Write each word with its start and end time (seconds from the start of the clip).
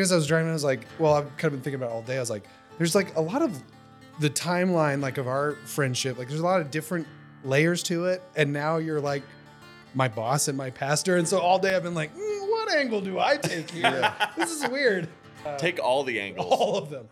as 0.00 0.12
I 0.12 0.16
was 0.16 0.26
driving, 0.26 0.48
I 0.50 0.52
was 0.52 0.64
like, 0.64 0.86
well, 0.98 1.14
I've 1.14 1.24
kind 1.36 1.44
of 1.46 1.52
been 1.52 1.60
thinking 1.62 1.74
about 1.82 1.90
it 1.90 1.94
all 1.94 2.02
day. 2.02 2.16
I 2.16 2.20
was 2.20 2.30
like, 2.30 2.44
there's 2.78 2.94
like 2.94 3.14
a 3.16 3.20
lot 3.20 3.42
of 3.42 3.60
the 4.20 4.30
timeline, 4.30 5.00
like 5.00 5.18
of 5.18 5.28
our 5.28 5.52
friendship. 5.64 6.18
Like, 6.18 6.28
there's 6.28 6.40
a 6.40 6.44
lot 6.44 6.60
of 6.60 6.70
different 6.70 7.06
layers 7.44 7.82
to 7.84 8.06
it, 8.06 8.22
and 8.36 8.52
now 8.52 8.76
you're 8.78 9.00
like 9.00 9.22
my 9.94 10.08
boss 10.08 10.48
and 10.48 10.56
my 10.56 10.70
pastor, 10.70 11.16
and 11.16 11.26
so 11.26 11.38
all 11.38 11.58
day 11.58 11.74
I've 11.74 11.82
been 11.82 11.94
like, 11.94 12.14
mm, 12.14 12.48
what 12.50 12.72
angle 12.72 13.00
do 13.00 13.18
I 13.18 13.36
take 13.36 13.70
here? 13.70 14.14
this 14.36 14.50
is 14.50 14.68
weird. 14.70 15.08
Take 15.58 15.78
all 15.82 16.04
the 16.04 16.20
angles. 16.20 16.46
All 16.50 16.76
of 16.76 16.90
them. 16.90 17.08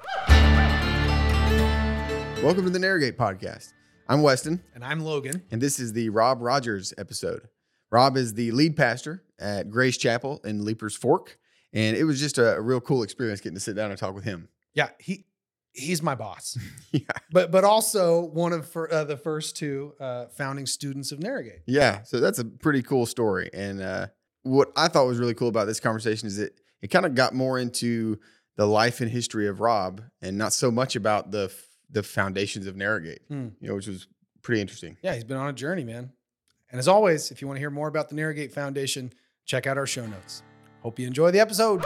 Welcome 2.43 2.64
to 2.64 2.70
the 2.70 2.79
Narrowgate 2.79 3.16
Podcast. 3.16 3.73
I'm 4.09 4.23
Weston, 4.23 4.62
And 4.75 4.84
I'm 4.84 5.00
Logan. 5.00 5.43
and 5.50 5.61
this 5.61 5.79
is 5.80 5.93
the 5.93 6.09
Rob 6.11 6.41
Rogers 6.41 6.95
episode. 6.96 7.48
Rob 7.91 8.16
is 8.16 8.34
the 8.34 8.52
lead 8.52 8.77
pastor 8.77 9.23
at 9.39 9.70
Grace 9.70 9.96
Chapel 9.96 10.41
in 10.45 10.64
Leiper's 10.64 10.95
Fork, 10.95 11.39
and 11.72 11.96
it 11.96 12.04
was 12.04 12.18
just 12.20 12.38
a, 12.38 12.56
a 12.56 12.60
real 12.60 12.80
cool 12.80 13.02
experience 13.02 13.40
getting 13.40 13.54
to 13.56 13.60
sit 13.60 13.76
down 13.76 13.90
and 13.90 13.98
talk 13.98 14.14
with 14.14 14.24
him. 14.24 14.48
Yeah, 14.74 14.90
he 14.98 15.24
he's 15.72 16.02
my 16.02 16.14
boss. 16.14 16.56
Yeah. 16.92 17.00
But 17.30 17.50
but 17.50 17.64
also 17.64 18.22
one 18.22 18.52
of 18.54 18.66
fir- 18.66 18.90
uh, 18.90 19.04
the 19.04 19.16
first 19.18 19.56
two 19.56 19.92
uh, 20.00 20.26
founding 20.26 20.64
students 20.66 21.12
of 21.12 21.18
Narrowgate. 21.20 21.60
Yeah, 21.66 22.02
so 22.02 22.18
that's 22.20 22.38
a 22.38 22.45
pretty 22.45 22.82
cool 22.82 23.04
story. 23.04 23.50
And 23.52 23.82
uh, 23.82 24.06
what 24.42 24.73
I 24.74 24.88
thought 24.88 25.06
was 25.06 25.18
really 25.18 25.34
cool 25.34 25.48
about 25.48 25.66
this 25.66 25.78
conversation 25.80 26.26
is 26.26 26.38
that 26.38 26.59
it 26.80 26.88
kind 26.88 27.04
of 27.04 27.14
got 27.14 27.34
more 27.34 27.59
into 27.59 28.18
the 28.56 28.64
life 28.66 29.00
and 29.02 29.10
history 29.10 29.46
of 29.46 29.60
Rob, 29.60 30.00
and 30.23 30.38
not 30.38 30.52
so 30.54 30.70
much 30.70 30.96
about 30.96 31.30
the 31.30 31.45
f- 31.50 31.66
the 31.90 32.02
foundations 32.02 32.66
of 32.66 32.74
Narrowgate, 32.74 33.18
Hmm. 33.28 33.48
you 33.60 33.68
know, 33.68 33.74
which 33.74 33.87
was 33.87 34.06
pretty 34.42 34.60
interesting. 34.62 34.96
Yeah, 35.02 35.14
he's 35.14 35.24
been 35.24 35.37
on 35.37 35.48
a 35.48 35.52
journey, 35.52 35.84
man. 35.84 36.12
And 36.70 36.78
as 36.78 36.88
always, 36.88 37.30
if 37.30 37.40
you 37.42 37.46
want 37.48 37.56
to 37.56 37.60
hear 37.60 37.70
more 37.70 37.88
about 37.88 38.09
the 38.09 38.14
Narrowgate 38.14 38.52
Foundation, 38.52 39.12
check 39.45 39.66
out 39.66 39.76
our 39.78 39.87
show 39.87 40.06
notes. 40.06 40.42
Hope 40.82 40.98
you 40.98 41.06
enjoy 41.06 41.30
the 41.30 41.41
episode. 41.41 41.82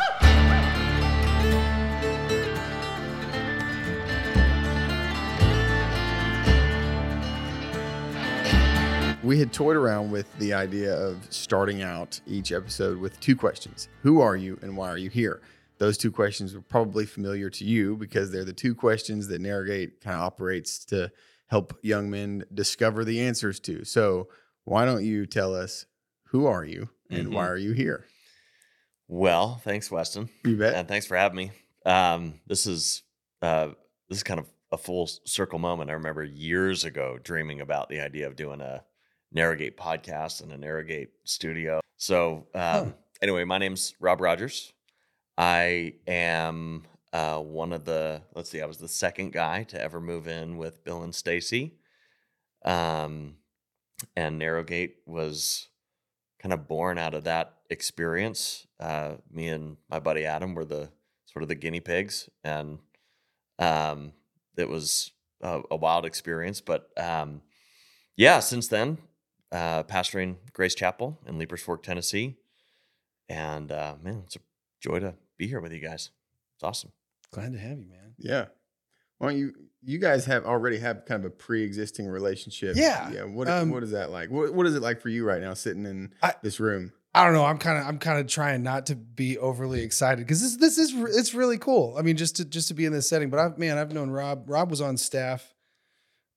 We 9.23 9.38
had 9.38 9.52
toyed 9.52 9.76
around 9.76 10.10
with 10.10 10.37
the 10.40 10.52
idea 10.52 10.93
of 10.96 11.24
starting 11.30 11.80
out 11.80 12.20
each 12.26 12.51
episode 12.51 12.98
with 12.98 13.18
two 13.20 13.37
questions 13.37 13.88
Who 14.02 14.20
are 14.20 14.37
you 14.37 14.59
and 14.63 14.76
why 14.76 14.88
are 14.88 14.98
you 14.98 15.10
here? 15.10 15.40
Those 15.79 15.96
two 15.96 16.10
questions 16.10 16.54
were 16.54 16.60
probably 16.60 17.07
familiar 17.07 17.48
to 17.51 17.65
you 17.65 17.96
because 17.96 18.30
they're 18.32 18.45
the 18.45 18.52
two 18.52 18.74
questions 18.74 19.29
that 19.29 19.40
Narrowgate 19.40 20.01
kind 20.01 20.16
of 20.16 20.23
operates 20.23 20.85
to 20.87 21.13
help 21.46 21.79
young 21.82 22.10
men 22.10 22.45
discover 22.52 23.04
the 23.04 23.20
answers 23.20 23.60
to. 23.60 23.85
So, 23.85 24.29
why 24.65 24.85
don't 24.85 25.04
you 25.04 25.24
tell 25.26 25.54
us 25.54 25.87
who 26.26 26.46
are 26.46 26.65
you 26.65 26.88
and 27.09 27.32
why 27.32 27.45
Mhm. 27.45 27.51
are 27.51 27.57
you 27.57 27.73
here? 27.73 28.07
Well, 29.16 29.60
thanks, 29.63 29.91
Weston, 29.91 30.30
You 30.43 30.57
bet. 30.57 30.73
and 30.74 30.88
thanks 30.88 31.05
for 31.05 31.18
having 31.18 31.37
me. 31.37 31.51
Um, 31.85 32.41
this 32.46 32.66
is 32.66 33.02
uh, 33.43 33.69
this 34.09 34.16
is 34.16 34.23
kind 34.23 34.41
of 34.41 34.46
a 34.73 34.79
full 34.79 35.07
circle 35.27 35.59
moment. 35.59 35.91
I 35.91 35.93
remember 35.93 36.24
years 36.24 36.87
ago 36.87 37.19
dreaming 37.23 37.60
about 37.60 37.91
the 37.91 38.01
idea 38.01 38.27
of 38.27 38.37
doing 38.37 38.63
a 38.63 38.82
Narrowgate 39.37 39.77
podcast 39.77 40.43
and 40.43 40.51
a 40.51 40.57
Narrowgate 40.57 41.09
studio. 41.24 41.80
So 41.99 42.46
um, 42.54 42.63
Huh. 42.63 42.87
anyway, 43.21 43.45
my 43.45 43.59
name's 43.59 43.95
Rob 44.01 44.23
Rogers. 44.23 44.73
I 45.37 45.97
am 46.07 46.85
uh, 47.13 47.37
one 47.41 47.74
of 47.74 47.85
the 47.85 48.23
let's 48.35 48.49
see, 48.49 48.63
I 48.63 48.66
was 48.66 48.79
the 48.79 48.88
second 48.88 49.32
guy 49.35 49.65
to 49.65 49.79
ever 49.79 50.01
move 50.01 50.26
in 50.26 50.57
with 50.57 50.82
Bill 50.85 51.02
and 51.02 51.15
Stacy. 51.15 51.74
Um, 52.65 53.35
and 54.16 54.41
Narrowgate 54.41 54.93
was 55.04 55.69
kind 56.41 56.54
of 56.54 56.66
born 56.66 56.97
out 56.97 57.13
of 57.13 57.24
that 57.24 57.57
experience. 57.73 58.66
Uh, 58.78 59.15
me 59.30 59.48
and 59.48 59.76
my 59.90 59.98
buddy 59.98 60.24
Adam 60.24 60.54
were 60.54 60.65
the 60.65 60.90
sort 61.26 61.42
of 61.42 61.48
the 61.48 61.54
guinea 61.54 61.80
pigs, 61.80 62.29
and 62.45 62.79
um, 63.59 64.12
it 64.56 64.69
was 64.69 65.10
a, 65.41 65.60
a 65.70 65.76
wild 65.76 66.04
experience. 66.06 66.60
But 66.60 66.88
um, 66.97 67.42
yeah, 68.16 68.41
since 68.41 68.69
then, 68.69 68.98
uh, 69.50 69.82
pastoring 69.84 70.36
Grace 70.52 70.74
Chapel 70.74 71.19
in 71.26 71.38
Leiper's 71.38 71.62
Fork, 71.62 71.82
Tennessee, 71.82 72.36
and 73.28 73.72
uh, 73.72 73.94
man, 74.02 74.22
it's 74.26 74.36
a 74.36 74.41
joy 74.80 75.00
to 75.00 75.14
be 75.38 75.47
here 75.48 75.60
with 75.60 75.72
you 75.72 75.80
guys. 75.80 76.10
It's 76.56 76.62
awesome. 76.64 76.92
Glad 77.32 77.52
to 77.52 77.58
have 77.58 77.78
you, 77.78 77.88
man. 77.88 78.14
Yeah. 78.18 78.47
Why 79.18 79.28
don't 79.30 79.38
you? 79.38 79.54
You 79.84 79.98
guys 79.98 80.26
have 80.26 80.44
already 80.44 80.78
have 80.78 81.06
kind 81.06 81.24
of 81.24 81.32
a 81.32 81.34
pre-existing 81.34 82.06
relationship. 82.06 82.76
Yeah. 82.76 83.10
Yeah. 83.10 83.24
What 83.24 83.48
Um, 83.48 83.70
What 83.70 83.82
is 83.82 83.91
that 83.92 84.10
like? 84.10 84.30
What 84.30 84.54
What 84.54 84.66
is 84.66 84.76
it 84.76 84.82
like 84.82 85.00
for 85.00 85.08
you 85.08 85.24
right 85.24 85.41
now, 85.41 85.54
sitting 85.54 85.86
in 85.86 86.12
I- 86.22 86.34
this 86.42 86.60
room? 86.60 86.92
I 87.14 87.24
don't 87.24 87.34
know. 87.34 87.44
I'm 87.44 87.58
kind 87.58 87.78
of 87.78 87.86
I'm 87.86 87.98
kind 87.98 88.18
of 88.18 88.26
trying 88.26 88.62
not 88.62 88.86
to 88.86 88.96
be 88.96 89.36
overly 89.36 89.82
excited 89.82 90.18
because 90.18 90.40
this 90.40 90.56
this 90.56 90.78
is 90.78 90.94
it's 91.16 91.34
really 91.34 91.58
cool. 91.58 91.94
I 91.98 92.02
mean, 92.02 92.16
just 92.16 92.36
to 92.36 92.44
just 92.44 92.68
to 92.68 92.74
be 92.74 92.86
in 92.86 92.92
this 92.92 93.08
setting. 93.08 93.28
But 93.28 93.38
I've 93.38 93.58
man, 93.58 93.76
I've 93.76 93.92
known 93.92 94.10
Rob. 94.10 94.48
Rob 94.48 94.70
was 94.70 94.80
on 94.80 94.96
staff 94.96 95.54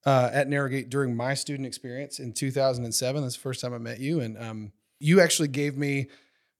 uh, 0.04 0.30
at 0.32 0.48
Narrowgate 0.48 0.90
during 0.90 1.16
my 1.16 1.32
student 1.32 1.66
experience 1.66 2.18
in 2.18 2.32
2007. 2.32 3.22
That's 3.22 3.34
the 3.34 3.40
first 3.40 3.62
time 3.62 3.72
I 3.72 3.78
met 3.78 4.00
you, 4.00 4.20
and 4.20 4.36
um, 4.36 4.72
you 4.98 5.20
actually 5.22 5.48
gave 5.48 5.78
me 5.78 6.08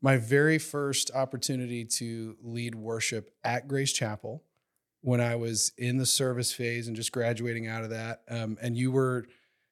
my 0.01 0.17
very 0.17 0.59
first 0.59 1.11
opportunity 1.15 1.85
to 1.85 2.37
lead 2.43 2.75
worship 2.75 3.31
at 3.45 3.69
Grace 3.69 3.93
Chapel 3.93 4.43
when 5.03 5.21
I 5.21 5.37
was 5.37 5.73
in 5.77 5.99
the 5.99 6.07
service 6.07 6.53
phase 6.53 6.87
and 6.87 6.97
just 6.97 7.13
graduating 7.13 7.67
out 7.67 7.85
of 7.85 7.91
that. 7.91 8.23
Um, 8.29 8.57
and 8.63 8.77
you 8.77 8.91
were 8.91 9.27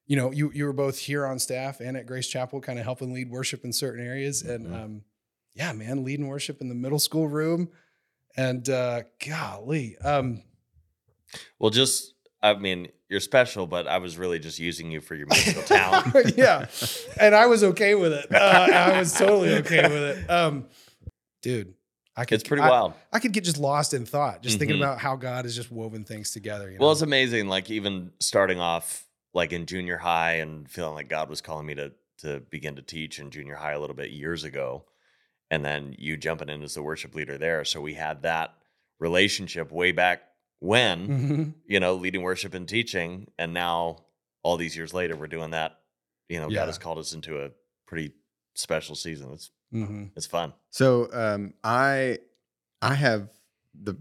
you 0.07 0.17
know, 0.17 0.31
you 0.31 0.51
you 0.55 0.65
were 0.67 0.73
both 0.73 0.99
here 0.99 1.25
on 1.27 1.39
staff 1.39 1.81
and 1.81 1.97
at 1.97 2.07
Grace 2.07 2.27
Chapel, 2.29 2.61
kind 2.61 2.79
of 2.79 2.85
helping 2.85 3.13
lead 3.13 3.31
worship 3.31 3.65
in 3.65 3.73
certain 3.73 4.05
areas. 4.05 4.43
And 4.43 4.67
Mhm. 4.67 4.75
um, 4.85 5.03
yeah, 5.55 5.73
man, 5.73 6.05
leading 6.05 6.27
worship 6.29 6.61
in 6.61 6.69
the 6.69 6.75
middle 6.75 6.99
school 6.99 7.29
room. 7.29 7.71
And 8.37 8.69
uh, 8.69 9.03
golly, 9.25 9.97
um, 9.99 10.43
Well, 11.59 11.71
just 11.71 12.15
I 12.43 12.55
mean, 12.55 12.89
you're 13.09 13.21
special, 13.21 13.67
but 13.67 13.87
I 13.87 13.97
was 13.99 14.19
really 14.19 14.39
just 14.39 14.59
using 14.59 14.91
you 14.91 15.01
for 15.01 15.15
your 15.15 15.27
musical 15.29 15.63
talent. 15.77 16.37
yeah, 16.37 16.67
and 17.19 17.35
I 17.35 17.47
was 17.47 17.65
okay 17.65 17.95
with 17.95 18.13
it. 18.13 18.27
Uh, 18.35 18.69
I 18.73 18.99
was 18.99 19.13
totally 19.15 19.55
okay 19.55 19.83
with 19.89 20.19
it, 20.19 20.31
um, 20.31 20.67
dude. 21.43 21.73
I 22.17 22.25
could, 22.27 22.35
It's 22.41 22.49
pretty 22.49 22.63
I- 22.63 22.69
wild. 22.69 22.93
I 23.13 23.19
could 23.19 23.33
get 23.33 23.43
just 23.45 23.57
lost 23.59 23.95
in 23.95 24.05
thought, 24.07 24.43
just 24.43 24.59
thinking 24.59 24.77
Mhm. 24.77 24.81
about 24.83 24.99
how 25.01 25.17
God 25.17 25.47
has 25.47 25.57
just 25.57 25.71
woven 25.73 26.05
things 26.05 26.31
together. 26.33 26.71
You 26.71 26.79
know? 26.79 26.83
Well, 26.85 26.93
it's 26.93 27.01
amazing. 27.03 27.49
Like 27.49 27.71
even 27.71 28.13
starting 28.21 28.61
off 28.61 29.05
like 29.34 29.53
in 29.53 29.67
junior 29.67 29.99
high 29.99 30.34
and 30.34 30.71
feeling 30.71 30.95
like 30.95 31.09
God 31.09 31.28
was 31.28 31.41
calling 31.41 31.67
me 31.67 31.75
to 31.75 31.93
to 32.19 32.41
begin 32.49 32.77
to 32.77 32.83
teach 32.83 33.19
in 33.19 33.31
junior 33.31 33.56
high 33.56 33.72
a 33.72 33.81
little 33.81 33.97
bit 33.97 34.11
years 34.12 34.45
ago, 34.45 34.84
and 35.50 35.65
then 35.65 35.95
you 35.99 36.17
jumping 36.17 36.49
in 36.49 36.62
as 36.62 36.75
the 36.75 36.83
worship 36.83 37.15
leader 37.15 37.37
there. 37.37 37.65
So 37.65 37.81
we 37.81 37.94
had 37.94 38.23
that 38.23 38.55
relationship 39.00 39.73
way 39.73 39.91
back 39.93 40.23
when, 40.61 41.09
Mhm. 41.09 41.55
you 41.67 41.81
know, 41.81 41.94
leading 41.97 42.23
worship 42.23 42.55
and 42.55 42.69
teaching, 42.69 43.31
and 43.39 43.53
now 43.53 44.06
all 44.43 44.56
these 44.56 44.77
years 44.77 44.94
later, 44.94 45.17
we're 45.17 45.27
doing 45.27 45.50
that. 45.50 45.81
You 46.28 46.41
know, 46.41 46.49
Yeah. 46.49 46.61
God 46.61 46.67
has 46.67 46.78
called 46.78 46.99
us 46.99 47.12
into 47.12 47.43
a 47.44 47.50
pretty 47.87 48.12
special 48.55 48.94
season. 48.94 49.33
It's 49.33 49.50
Mhm. 49.73 50.12
it's 50.17 50.27
fun. 50.27 50.55
So 50.71 51.09
um, 51.12 51.55
I 51.65 52.19
I 52.81 52.94
have 52.94 53.31
the 53.75 53.97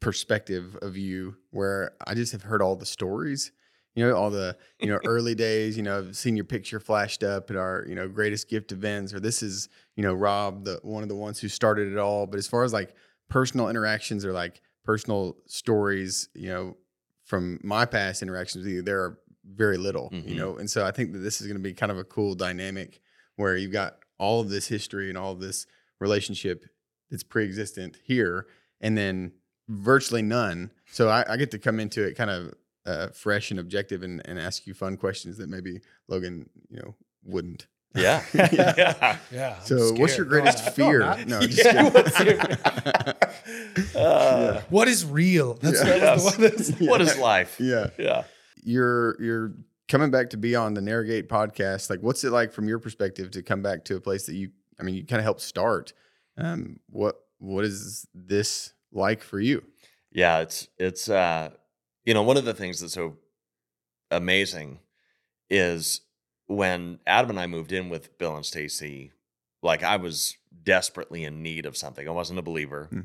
perspective 0.00 0.76
of 0.80 0.96
you 0.96 1.36
where 1.50 1.96
I 2.06 2.14
just 2.14 2.30
have 2.32 2.42
heard 2.42 2.62
all 2.62 2.76
the 2.76 2.86
stories. 2.86 3.50
You 3.98 4.06
know, 4.06 4.14
all 4.16 4.30
the 4.30 4.56
you 4.80 4.86
know 4.86 5.00
early 5.04 5.34
days. 5.34 5.76
You 5.76 5.82
know, 5.82 6.12
seen 6.12 6.36
your 6.36 6.44
picture 6.44 6.78
flashed 6.78 7.22
up 7.24 7.50
at 7.50 7.56
our 7.56 7.84
you 7.88 7.94
know 7.96 8.08
greatest 8.08 8.48
gift 8.48 8.70
events, 8.72 9.12
or 9.12 9.18
this 9.20 9.42
is 9.42 9.68
you 9.96 10.02
know 10.04 10.14
Rob, 10.14 10.64
the 10.64 10.78
one 10.82 11.02
of 11.02 11.08
the 11.08 11.16
ones 11.16 11.40
who 11.40 11.48
started 11.48 11.92
it 11.92 11.98
all. 11.98 12.26
But 12.26 12.38
as 12.38 12.46
far 12.46 12.62
as 12.62 12.72
like 12.72 12.94
personal 13.28 13.68
interactions 13.68 14.24
or 14.24 14.32
like 14.32 14.60
personal 14.84 15.36
stories, 15.46 16.28
you 16.34 16.48
know, 16.48 16.76
from 17.24 17.58
my 17.62 17.84
past 17.84 18.22
interactions 18.22 18.64
with 18.64 18.72
you, 18.72 18.82
there 18.82 19.00
are 19.02 19.18
very 19.44 19.76
little. 19.78 20.10
You 20.12 20.34
Mhm. 20.34 20.36
know, 20.36 20.56
and 20.58 20.70
so 20.70 20.84
I 20.86 20.92
think 20.92 21.12
that 21.12 21.18
this 21.18 21.40
is 21.40 21.46
going 21.48 21.56
to 21.56 21.62
be 21.62 21.74
kind 21.74 21.90
of 21.90 21.98
a 21.98 22.04
cool 22.04 22.34
dynamic 22.34 23.00
where 23.36 23.56
you've 23.56 23.72
got 23.72 23.98
all 24.18 24.40
of 24.40 24.48
this 24.48 24.68
history 24.68 25.08
and 25.08 25.18
all 25.18 25.32
of 25.32 25.40
this 25.40 25.66
relationship 26.00 26.64
that's 27.10 27.22
pre-existent 27.24 27.96
here 28.04 28.46
and 28.80 28.96
then 28.96 29.32
virtually 29.68 30.22
none 30.22 30.70
so 30.90 31.08
i, 31.08 31.24
I 31.28 31.36
get 31.36 31.50
to 31.52 31.58
come 31.58 31.80
into 31.80 32.02
it 32.02 32.14
kind 32.16 32.30
of 32.30 32.54
uh, 32.88 33.08
fresh 33.08 33.50
and 33.50 33.60
objective 33.60 34.02
and, 34.02 34.20
and 34.28 34.38
ask 34.38 34.66
you 34.66 34.74
fun 34.74 34.96
questions 34.96 35.36
that 35.38 35.48
maybe 35.48 35.80
logan 36.08 36.48
you 36.70 36.78
know 36.80 36.94
wouldn't 37.24 37.66
Yeah. 37.94 38.22
Yeah. 38.34 38.50
yeah. 38.78 39.16
Yeah. 39.30 39.56
I'm 39.60 39.66
so 39.66 39.76
what's 40.00 40.16
your 40.16 40.26
scared. 40.26 40.28
No, 40.28 40.30
greatest 40.30 40.64
no, 40.66 40.72
fear 40.72 40.98
not- 41.00 41.26
no 41.26 41.40
just 41.46 41.64
Yeah, 41.64 41.72
kidding. 41.72 41.92
what's 41.92 42.20
your- 42.20 44.02
Uh, 44.02 44.60
What 44.70 44.88
is 44.88 45.04
real? 45.04 45.54
That's, 45.54 45.82
Yeah. 45.84 45.98
that 45.98 46.14
was 46.14 46.24
the 46.24 46.30
one 46.30 46.40
that's- 46.42 46.80
What 46.80 47.00
is 47.00 47.16
life? 47.18 47.56
yeah 47.60 47.90
Yeah. 47.98 48.24
you're 48.62 49.20
you're 49.22 49.52
coming 49.88 50.10
back 50.10 50.30
to 50.30 50.36
be 50.36 50.54
on 50.54 50.74
the 50.74 50.80
Narrowgate 50.82 51.28
podcast. 51.28 51.88
Like, 51.90 52.00
what's 52.00 52.22
it 52.24 52.30
like 52.30 52.52
from 52.52 52.68
your 52.68 52.78
perspective 52.78 53.30
to 53.32 53.42
come 53.42 53.62
back 53.62 53.84
to 53.86 53.96
a 53.96 54.00
place 54.00 54.26
that 54.26 54.34
you, 54.34 54.50
I 54.78 54.82
mean, 54.82 54.94
you 54.94 55.06
kind 55.06 55.18
of 55.18 55.24
helped 55.24 55.40
start. 55.40 55.92
Um, 56.36 56.78
what 56.90 57.16
what 57.38 57.64
is 57.64 58.06
this 58.14 58.74
like 58.92 59.22
for 59.22 59.40
you? 59.40 59.64
Yeah, 60.12 60.40
it's 60.40 60.68
it's 60.78 61.08
uh 61.08 61.50
you 62.08 62.14
know, 62.14 62.22
one 62.22 62.38
of 62.38 62.46
the 62.46 62.54
things 62.54 62.80
that's 62.80 62.94
so 62.94 63.18
amazing 64.10 64.78
is 65.50 66.00
when 66.46 67.00
Adam 67.06 67.28
and 67.28 67.38
I 67.38 67.46
moved 67.46 67.70
in 67.70 67.90
with 67.90 68.16
Bill 68.16 68.34
and 68.34 68.46
Stacy, 68.46 69.12
like 69.62 69.82
I 69.82 69.96
was 69.96 70.38
desperately 70.62 71.24
in 71.24 71.42
need 71.42 71.66
of 71.66 71.76
something. 71.76 72.08
I 72.08 72.12
wasn't 72.12 72.38
a 72.38 72.42
believer. 72.42 72.86
Hmm. 72.90 73.00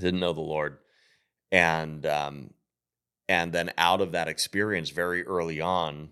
didn't 0.00 0.20
know 0.20 0.32
the 0.32 0.42
Lord, 0.42 0.78
and 1.50 2.06
um, 2.06 2.50
and 3.28 3.52
then 3.52 3.72
out 3.76 4.00
of 4.00 4.12
that 4.12 4.28
experience, 4.28 4.90
very 4.90 5.26
early 5.26 5.60
on, 5.60 6.10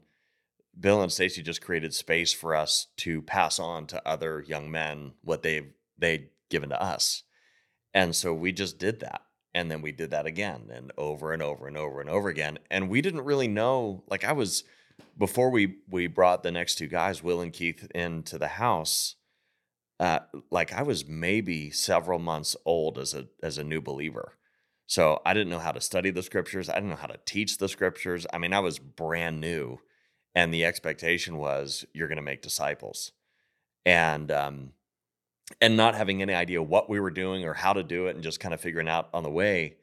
Bill 0.79 1.01
and 1.01 1.13
Stacy 1.13 1.41
just 1.41 1.63
created 1.63 1.95
space 1.95 2.33
for 2.33 2.57
us 2.57 2.89
to 2.97 3.23
pass 3.23 3.61
on 3.61 3.87
to 3.87 4.03
other 4.05 4.45
young 4.45 4.73
men 4.73 5.13
what 5.23 5.45
they've 5.45 5.71
they'd 5.97 6.31
given 6.51 6.71
to 6.71 6.83
us, 6.83 7.23
and 7.95 8.17
so 8.17 8.35
we 8.35 8.51
just 8.51 8.77
did 8.77 8.99
that, 8.99 9.23
and 9.55 9.71
then 9.71 9.83
we 9.83 9.93
did 9.93 10.11
that 10.11 10.27
again, 10.27 10.69
and 10.73 10.93
over 10.97 11.33
and 11.33 11.43
over 11.43 11.67
and 11.67 11.77
over 11.77 12.01
and 12.01 12.11
over 12.11 12.29
again, 12.29 12.59
and 12.71 12.89
we 12.89 13.01
didn't 13.01 13.25
really 13.25 13.49
know. 13.49 14.05
Like 14.09 14.25
I 14.25 14.33
was 14.33 14.65
before 15.17 15.51
we 15.51 15.77
we 15.89 16.07
brought 16.07 16.43
the 16.43 16.53
next 16.53 16.77
two 16.77 16.89
guys, 16.89 17.23
Will 17.23 17.41
and 17.41 17.53
Keith, 17.53 17.91
into 17.95 18.39
the 18.39 18.49
house. 18.49 19.17
Uh, 20.01 20.21
like 20.51 20.73
I 20.73 20.83
was 20.83 21.09
maybe 21.09 21.71
several 21.71 22.21
months 22.21 22.57
old 22.65 22.99
as 22.99 23.15
a 23.15 23.27
as 23.43 23.59
a 23.59 23.65
new 23.65 23.81
believer. 23.81 24.35
So 24.87 25.21
I 25.27 25.35
didn't 25.35 25.51
know 25.51 25.59
how 25.59 25.73
to 25.73 25.83
study 25.83 26.11
the 26.11 26.23
scriptures. 26.23 26.71
I 26.71 26.75
didn't 26.75 26.91
know 26.91 26.97
how 26.97 27.09
to 27.09 27.21
teach 27.27 27.59
the 27.59 27.69
scriptures. 27.69 28.27
I 28.33 28.39
mean, 28.39 28.55
I 28.55 28.61
was 28.61 28.79
brand 28.79 29.39
new, 29.39 29.81
and 30.35 30.53
the 30.53 30.65
expectation 30.65 31.37
was 31.37 31.85
you're 31.93 32.09
going 32.09 32.17
to 32.17 32.23
make 32.23 32.41
disciples, 32.41 33.13
and 33.85 34.31
um, 34.31 34.73
and 35.61 35.77
not 35.77 35.95
having 35.95 36.23
any 36.23 36.35
idea 36.35 36.63
what 36.63 36.89
we 36.89 37.01
were 37.01 37.11
doing 37.11 37.45
or 37.45 37.55
how 37.55 37.73
to 37.73 37.83
do 37.83 38.07
it, 38.07 38.15
and 38.15 38.25
just 38.25 38.41
kind 38.41 38.55
of 38.55 38.61
figuring 38.61 38.89
out 38.89 39.09
on 39.13 39.23
the 39.23 39.31
way. 39.31 39.77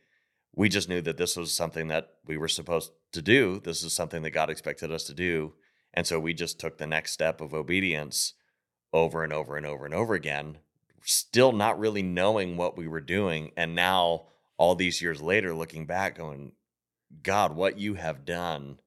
We 0.56 0.70
just 0.70 0.88
knew 0.88 1.02
that 1.02 1.18
this 1.18 1.36
was 1.36 1.54
something 1.54 1.90
that 1.90 2.14
we 2.26 2.38
were 2.38 2.48
supposed 2.48 2.92
to 3.12 3.22
do. 3.22 3.60
This 3.64 3.84
is 3.84 3.94
something 3.94 4.22
that 4.24 4.32
God 4.32 4.50
expected 4.50 4.92
us 4.92 5.04
to 5.06 5.14
do, 5.14 5.54
and 5.94 6.08
so 6.08 6.20
we 6.20 6.34
just 6.34 6.60
took 6.60 6.78
the 6.78 6.88
next 6.88 7.12
step 7.12 7.42
of 7.42 7.54
obedience 7.54 8.34
over 8.94 9.24
and 9.24 9.34
over 9.34 9.58
and 9.58 9.66
over 9.66 9.86
and 9.86 9.94
over 9.94 10.14
again, 10.14 10.60
still 11.02 11.52
not 11.52 11.78
really 11.78 12.04
knowing 12.04 12.56
what 12.56 12.78
we 12.78 12.88
were 12.88 13.02
doing, 13.02 13.52
and 13.58 13.76
now 13.76 14.28
all 14.58 14.76
these 14.76 15.02
years 15.02 15.22
later, 15.22 15.54
looking 15.54 15.86
back, 15.86 16.18
going, 16.18 16.54
God, 17.24 17.56
what 17.56 17.78
you 17.78 17.96
have 17.96 18.26
done 18.26 18.80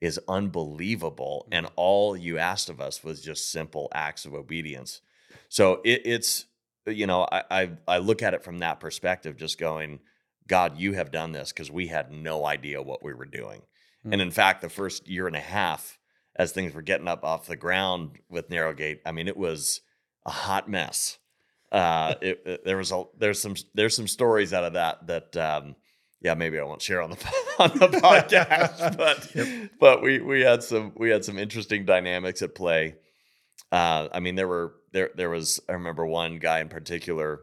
is 0.00 0.20
unbelievable. 0.28 1.48
And 1.50 1.66
mm. 1.66 1.70
all 1.76 2.16
you 2.16 2.38
asked 2.38 2.68
of 2.68 2.80
us 2.80 3.02
was 3.02 3.22
just 3.22 3.50
simple 3.50 3.88
acts 3.94 4.24
of 4.24 4.34
obedience. 4.34 5.00
So 5.48 5.80
it, 5.84 6.02
it's, 6.04 6.46
you 6.86 7.06
know, 7.06 7.26
I, 7.30 7.42
I, 7.50 7.70
I 7.86 7.98
look 7.98 8.22
at 8.22 8.34
it 8.34 8.44
from 8.44 8.58
that 8.58 8.80
perspective, 8.80 9.36
just 9.36 9.58
going, 9.58 10.00
God, 10.46 10.78
you 10.78 10.92
have 10.94 11.10
done 11.10 11.32
this 11.32 11.52
because 11.52 11.70
we 11.70 11.88
had 11.88 12.10
no 12.10 12.46
idea 12.46 12.82
what 12.82 13.02
we 13.02 13.12
were 13.14 13.26
doing. 13.26 13.62
Mm. 14.06 14.12
And 14.14 14.22
in 14.22 14.30
fact, 14.30 14.62
the 14.62 14.68
first 14.68 15.08
year 15.08 15.26
and 15.26 15.36
a 15.36 15.40
half, 15.40 15.98
as 16.36 16.52
things 16.52 16.72
were 16.74 16.82
getting 16.82 17.08
up 17.08 17.24
off 17.24 17.46
the 17.46 17.56
ground 17.56 18.18
with 18.28 18.48
Narrowgate, 18.48 19.00
I 19.04 19.12
mean, 19.12 19.28
it 19.28 19.36
was 19.36 19.80
a 20.24 20.30
hot 20.30 20.68
mess 20.68 21.18
uh 21.72 22.14
it, 22.22 22.42
it- 22.46 22.64
there 22.64 22.76
was 22.76 22.92
a 22.92 23.04
there's 23.18 23.40
some 23.40 23.54
there's 23.74 23.94
some 23.94 24.08
stories 24.08 24.52
out 24.52 24.64
of 24.64 24.72
that 24.74 25.06
that 25.06 25.36
um 25.36 25.76
yeah 26.20 26.34
maybe 26.34 26.58
i 26.58 26.62
won't 26.62 26.82
share 26.82 27.02
on 27.02 27.10
the 27.10 27.16
on 27.58 27.70
the 27.78 27.88
podcast 27.98 28.96
but 28.96 29.70
but 29.80 30.02
we 30.02 30.20
we 30.20 30.40
had 30.40 30.62
some 30.62 30.92
we 30.96 31.10
had 31.10 31.24
some 31.24 31.38
interesting 31.38 31.84
dynamics 31.84 32.40
at 32.42 32.54
play 32.54 32.94
uh 33.72 34.08
i 34.12 34.20
mean 34.20 34.34
there 34.34 34.48
were 34.48 34.74
there 34.92 35.10
there 35.14 35.30
was 35.30 35.60
i 35.68 35.72
remember 35.72 36.06
one 36.06 36.38
guy 36.38 36.60
in 36.60 36.68
particular 36.68 37.40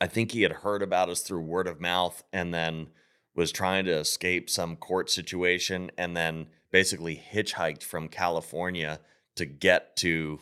i 0.00 0.06
think 0.06 0.32
he 0.32 0.42
had 0.42 0.52
heard 0.52 0.82
about 0.82 1.08
us 1.08 1.20
through 1.22 1.40
word 1.40 1.66
of 1.66 1.80
mouth 1.80 2.22
and 2.32 2.52
then 2.54 2.88
was 3.34 3.52
trying 3.52 3.84
to 3.84 3.92
escape 3.92 4.50
some 4.50 4.76
court 4.76 5.08
situation 5.10 5.90
and 5.96 6.16
then 6.16 6.46
basically 6.70 7.22
hitchhiked 7.32 7.82
from 7.82 8.08
california 8.08 9.00
to 9.36 9.44
get 9.46 9.96
to 9.96 10.38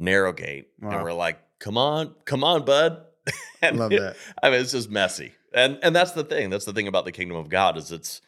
narrowgate 0.00 0.66
and 0.80 1.02
we're 1.02 1.12
like 1.12 1.38
come 1.58 1.76
on 1.78 2.14
come 2.24 2.42
on 2.44 2.64
bud 2.64 3.04
Love 3.62 3.90
that. 3.92 4.16
I 4.42 4.50
mean, 4.50 4.60
it's 4.60 4.72
just 4.72 4.90
messy, 4.90 5.30
and 5.54 5.78
and 5.84 5.94
that's 5.94 6.10
the 6.10 6.24
thing. 6.24 6.50
That's 6.50 6.64
the 6.64 6.72
thing 6.72 6.88
about 6.88 7.04
the 7.04 7.12
kingdom 7.12 7.36
of 7.36 7.48
God 7.48 7.76
is 7.76 7.92
it's 7.92 8.20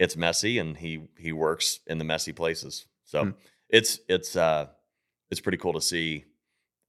it's 0.00 0.16
messy, 0.16 0.58
and 0.58 0.76
he 0.76 1.06
he 1.16 1.30
works 1.32 1.78
in 1.86 1.98
the 1.98 2.04
messy 2.04 2.32
places. 2.32 2.86
So 3.04 3.26
Hmm. 3.26 3.30
it's 3.68 4.00
it's 4.08 4.34
uh 4.34 4.66
it's 5.30 5.40
pretty 5.40 5.58
cool 5.58 5.74
to 5.74 5.80
see 5.80 6.24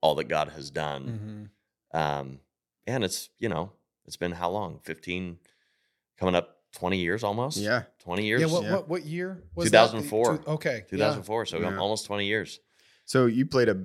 all 0.01 0.15
that 0.15 0.25
God 0.25 0.49
has 0.49 0.69
done. 0.71 1.51
Mhm. 1.93 1.99
Um, 1.99 2.39
and 2.87 3.03
it's 3.03 3.29
you 3.39 3.49
know 3.49 3.71
it's 4.05 4.17
been 4.17 4.31
how 4.31 4.49
long? 4.49 4.79
Fifteen, 4.83 5.39
coming 6.17 6.35
up 6.35 6.57
twenty 6.73 6.97
years 6.97 7.23
almost. 7.23 7.57
Yeah. 7.57 7.83
twenty 7.99 8.25
years. 8.25 8.41
Yeah, 8.41 8.47
what, 8.47 8.63
Yeah. 8.63 8.71
what 8.73 8.87
what 8.89 9.05
year 9.05 9.43
was 9.55 9.69
that? 9.71 9.87
2004. 9.91 10.37
Two- 10.37 10.43
Okay. 10.51 10.85
2004. 10.89 11.41
yeah. 11.43 11.49
So 11.49 11.59
Yeah. 11.59 11.77
almost 11.77 12.05
twenty 12.05 12.25
years. 12.27 12.59
So 13.05 13.25
you 13.25 13.45
played 13.45 13.69
a 13.69 13.77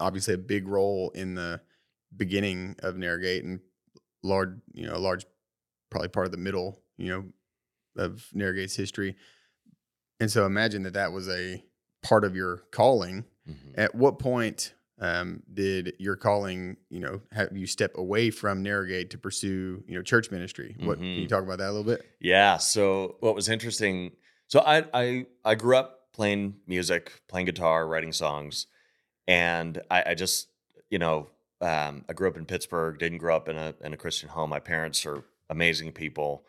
obviously 0.00 0.34
a 0.34 0.38
big 0.38 0.68
role 0.68 1.10
in 1.10 1.34
the 1.34 1.60
beginning 2.16 2.76
of 2.80 2.94
Narrowgate 2.96 3.40
and 3.40 3.60
large, 4.22 4.50
you 4.74 4.86
know, 4.86 4.94
a 4.94 4.98
large 4.98 5.24
probably 5.90 6.08
part 6.08 6.26
of 6.26 6.32
the 6.32 6.38
middle, 6.38 6.82
you 6.98 7.08
know, 7.08 7.24
of 8.02 8.28
Narrowgate's 8.34 8.76
history. 8.76 9.16
And 10.20 10.30
so 10.30 10.44
imagine 10.46 10.82
that 10.84 10.92
that 10.94 11.12
was 11.12 11.28
a 11.28 11.64
part 12.02 12.24
of 12.24 12.36
your 12.36 12.58
calling. 12.70 13.24
Mhm. 13.48 13.74
At 13.78 13.94
what 13.94 14.18
point 14.18 14.74
um, 14.98 15.42
did 15.52 15.94
your 15.98 16.16
calling, 16.16 16.76
you 16.88 17.00
know, 17.00 17.20
have 17.32 17.56
you 17.56 17.66
step 17.66 17.92
away 17.96 18.30
from 18.30 18.64
Narrowgate 18.64 19.10
to 19.10 19.18
pursue, 19.18 19.84
you 19.86 19.94
know, 19.94 20.02
church 20.02 20.30
ministry? 20.30 20.76
What 20.80 20.98
can 20.98 21.22
you 21.22 21.26
Mhm. 21.26 21.28
talk 21.28 21.42
about 21.42 21.58
that 21.58 21.68
a 21.68 21.72
little 21.72 21.84
bit? 21.84 22.04
Yeah. 22.20 22.56
So 22.56 23.16
what 23.20 23.34
was 23.34 23.48
interesting? 23.48 24.16
So 24.48 24.60
I 24.60 24.84
I 24.94 25.26
I 25.44 25.54
grew 25.54 25.76
up 25.76 26.12
playing 26.12 26.60
music, 26.66 27.20
playing 27.28 27.46
guitar, 27.46 27.86
writing 27.86 28.12
songs, 28.12 28.66
and 29.26 29.82
I, 29.90 30.04
I 30.08 30.14
just 30.14 30.48
you 30.90 30.98
know 30.98 31.30
um, 31.60 32.04
I 32.08 32.12
grew 32.14 32.28
up 32.28 32.36
in 32.36 32.46
Pittsburgh. 32.46 32.98
Didn't 32.98 33.18
grow 33.18 33.36
up 33.36 33.48
in 33.48 33.56
a 33.56 33.74
in 33.82 33.92
a 33.92 33.96
Christian 33.96 34.28
home. 34.30 34.50
My 34.50 34.60
parents 34.60 35.04
are 35.06 35.24
amazing 35.50 35.92
people. 35.92 36.46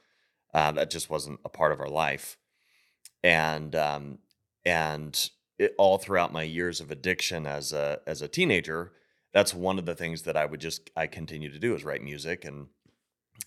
Uh, 0.53 0.71
that 0.73 0.89
just 0.89 1.09
wasn't 1.09 1.39
a 1.45 1.49
part 1.49 1.71
of 1.73 1.79
our 1.81 1.89
life, 1.89 2.37
and 3.23 3.75
um, 3.75 4.19
and 4.65 5.29
it, 5.59 5.73
all 5.77 5.97
throughout 5.97 6.31
my 6.31 6.43
years 6.43 6.79
of 6.81 6.91
addiction 6.91 7.45
as 7.45 7.73
a 7.73 7.99
as 8.05 8.21
a 8.21 8.27
teenager, 8.27 8.91
that's 9.33 9.53
one 9.53 9.79
of 9.79 9.85
the 9.85 9.95
things 9.95 10.23
that 10.23 10.37
I 10.37 10.45
would 10.45 10.61
just 10.61 10.89
I 10.95 11.07
continue 11.07 11.51
to 11.51 11.59
do 11.59 11.75
is 11.75 11.83
write 11.83 12.03
music 12.03 12.45
and 12.45 12.67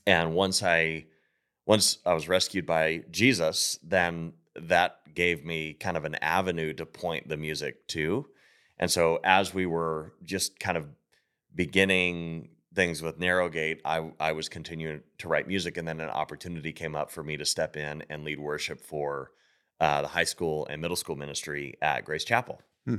and 0.06 0.34
once 0.34 0.62
I 0.62 1.06
once 1.66 1.98
I 2.04 2.14
was 2.14 2.28
rescued 2.28 2.66
by 2.66 3.04
Jesus, 3.10 3.78
then 3.82 4.32
that 4.56 5.14
gave 5.14 5.44
me 5.44 5.74
kind 5.74 5.96
of 5.96 6.04
an 6.04 6.16
avenue 6.16 6.72
to 6.74 6.86
point 6.86 7.28
the 7.28 7.36
music 7.36 7.86
to. 7.88 8.26
And 8.78 8.90
so 8.90 9.20
as 9.22 9.54
we 9.54 9.66
were 9.66 10.14
just 10.24 10.58
kind 10.58 10.76
of 10.76 10.86
beginning 11.54 12.48
things 12.74 13.02
with 13.02 13.18
Narrowgate, 13.18 13.80
I 13.84 14.10
I 14.18 14.32
was 14.32 14.48
continuing 14.48 15.02
to 15.18 15.28
write 15.28 15.48
music, 15.48 15.76
and 15.76 15.86
then 15.86 16.00
an 16.00 16.10
opportunity 16.10 16.72
came 16.72 16.96
up 16.96 17.10
for 17.10 17.22
me 17.22 17.36
to 17.36 17.44
step 17.44 17.76
in 17.76 18.02
and 18.08 18.24
lead 18.24 18.40
worship 18.40 18.81
for 18.81 19.32
uh, 19.81 20.03
the 20.03 20.08
high 20.08 20.25
school 20.25 20.67
and 20.69 20.81
middle 20.81 20.96
school 20.96 21.17
ministry 21.17 21.75
at 21.81 22.05
Grace 22.05 22.25
Chapel. 22.25 22.60
Hmm. 22.84 22.96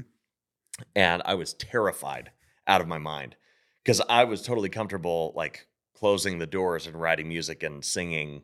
And 0.95 1.21
I 1.25 1.35
was 1.35 1.53
terrified 1.53 2.31
out 2.67 2.81
of 2.81 2.87
my 2.87 2.97
mind 2.97 3.35
because 3.83 4.01
I 4.09 4.23
was 4.23 4.41
totally 4.41 4.69
comfortable 4.69 5.33
like 5.35 5.67
closing 5.93 6.39
the 6.39 6.47
doors 6.47 6.87
and 6.87 6.99
writing 6.99 7.27
music 7.27 7.63
and 7.63 7.83
singing 7.85 8.43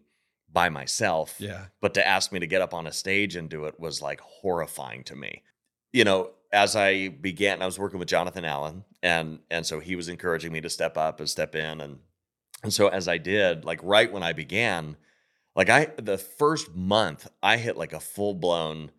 by 0.51 0.69
myself. 0.69 1.35
Yeah. 1.39 1.65
But 1.81 1.93
to 1.95 2.07
ask 2.07 2.31
me 2.31 2.39
to 2.39 2.47
get 2.47 2.61
up 2.61 2.73
on 2.73 2.87
a 2.87 2.91
stage 2.91 3.35
and 3.35 3.49
do 3.49 3.65
it 3.65 3.79
was 3.79 4.01
like 4.01 4.21
horrifying 4.21 5.03
to 5.05 5.15
me. 5.15 5.43
You 5.91 6.03
know, 6.03 6.31
as 6.51 6.75
I 6.75 7.09
began, 7.09 7.61
I 7.61 7.65
was 7.65 7.79
working 7.79 7.99
with 7.99 8.07
Jonathan 8.07 8.45
Allen, 8.45 8.85
and 9.01 9.39
and 9.49 9.65
so 9.65 9.79
he 9.79 9.95
was 9.95 10.07
encouraging 10.07 10.51
me 10.51 10.61
to 10.61 10.69
step 10.69 10.97
up 10.97 11.19
and 11.19 11.29
step 11.29 11.55
in, 11.55 11.81
and 11.81 11.99
and 12.63 12.73
so 12.73 12.87
as 12.87 13.07
I 13.07 13.17
did, 13.17 13.65
like 13.65 13.79
right 13.83 14.11
when 14.11 14.23
I 14.23 14.33
began, 14.33 14.97
like 15.57 15.69
I 15.69 15.87
the 15.97 16.17
first 16.17 16.73
month 16.73 17.27
I 17.43 17.57
hit 17.57 17.75
like 17.75 17.91
a 17.91 17.99
full 17.99 18.33
blown 18.35 18.91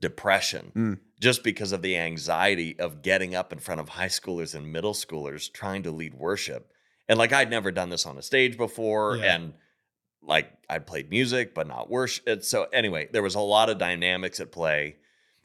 depression 0.00 0.72
Mm. 0.76 0.98
just 1.20 1.42
because 1.44 1.72
of 1.72 1.82
the 1.82 1.96
anxiety 1.96 2.78
of 2.78 3.02
getting 3.02 3.34
up 3.34 3.52
in 3.52 3.58
front 3.58 3.80
of 3.80 3.88
high 3.90 4.08
schoolers 4.08 4.54
and 4.54 4.70
middle 4.72 4.92
schoolers 4.92 5.50
trying 5.52 5.82
to 5.84 5.90
lead 5.90 6.14
worship, 6.14 6.70
and 7.08 7.18
like 7.18 7.32
I'd 7.32 7.50
never 7.50 7.70
done 7.70 7.88
this 7.90 8.04
on 8.06 8.18
a 8.18 8.22
stage 8.22 8.56
before, 8.56 9.16
Yeah. 9.16 9.34
and 9.36 9.54
like 10.22 10.50
I'd 10.68 10.86
played 10.86 11.08
music 11.08 11.54
but 11.54 11.66
not 11.68 11.88
worship. 11.88 12.42
So 12.44 12.64
anyway, 12.72 13.08
there 13.12 13.22
was 13.22 13.34
a 13.36 13.40
lot 13.40 13.70
of 13.70 13.78
dynamics 13.78 14.40
at 14.40 14.50
play. 14.52 14.96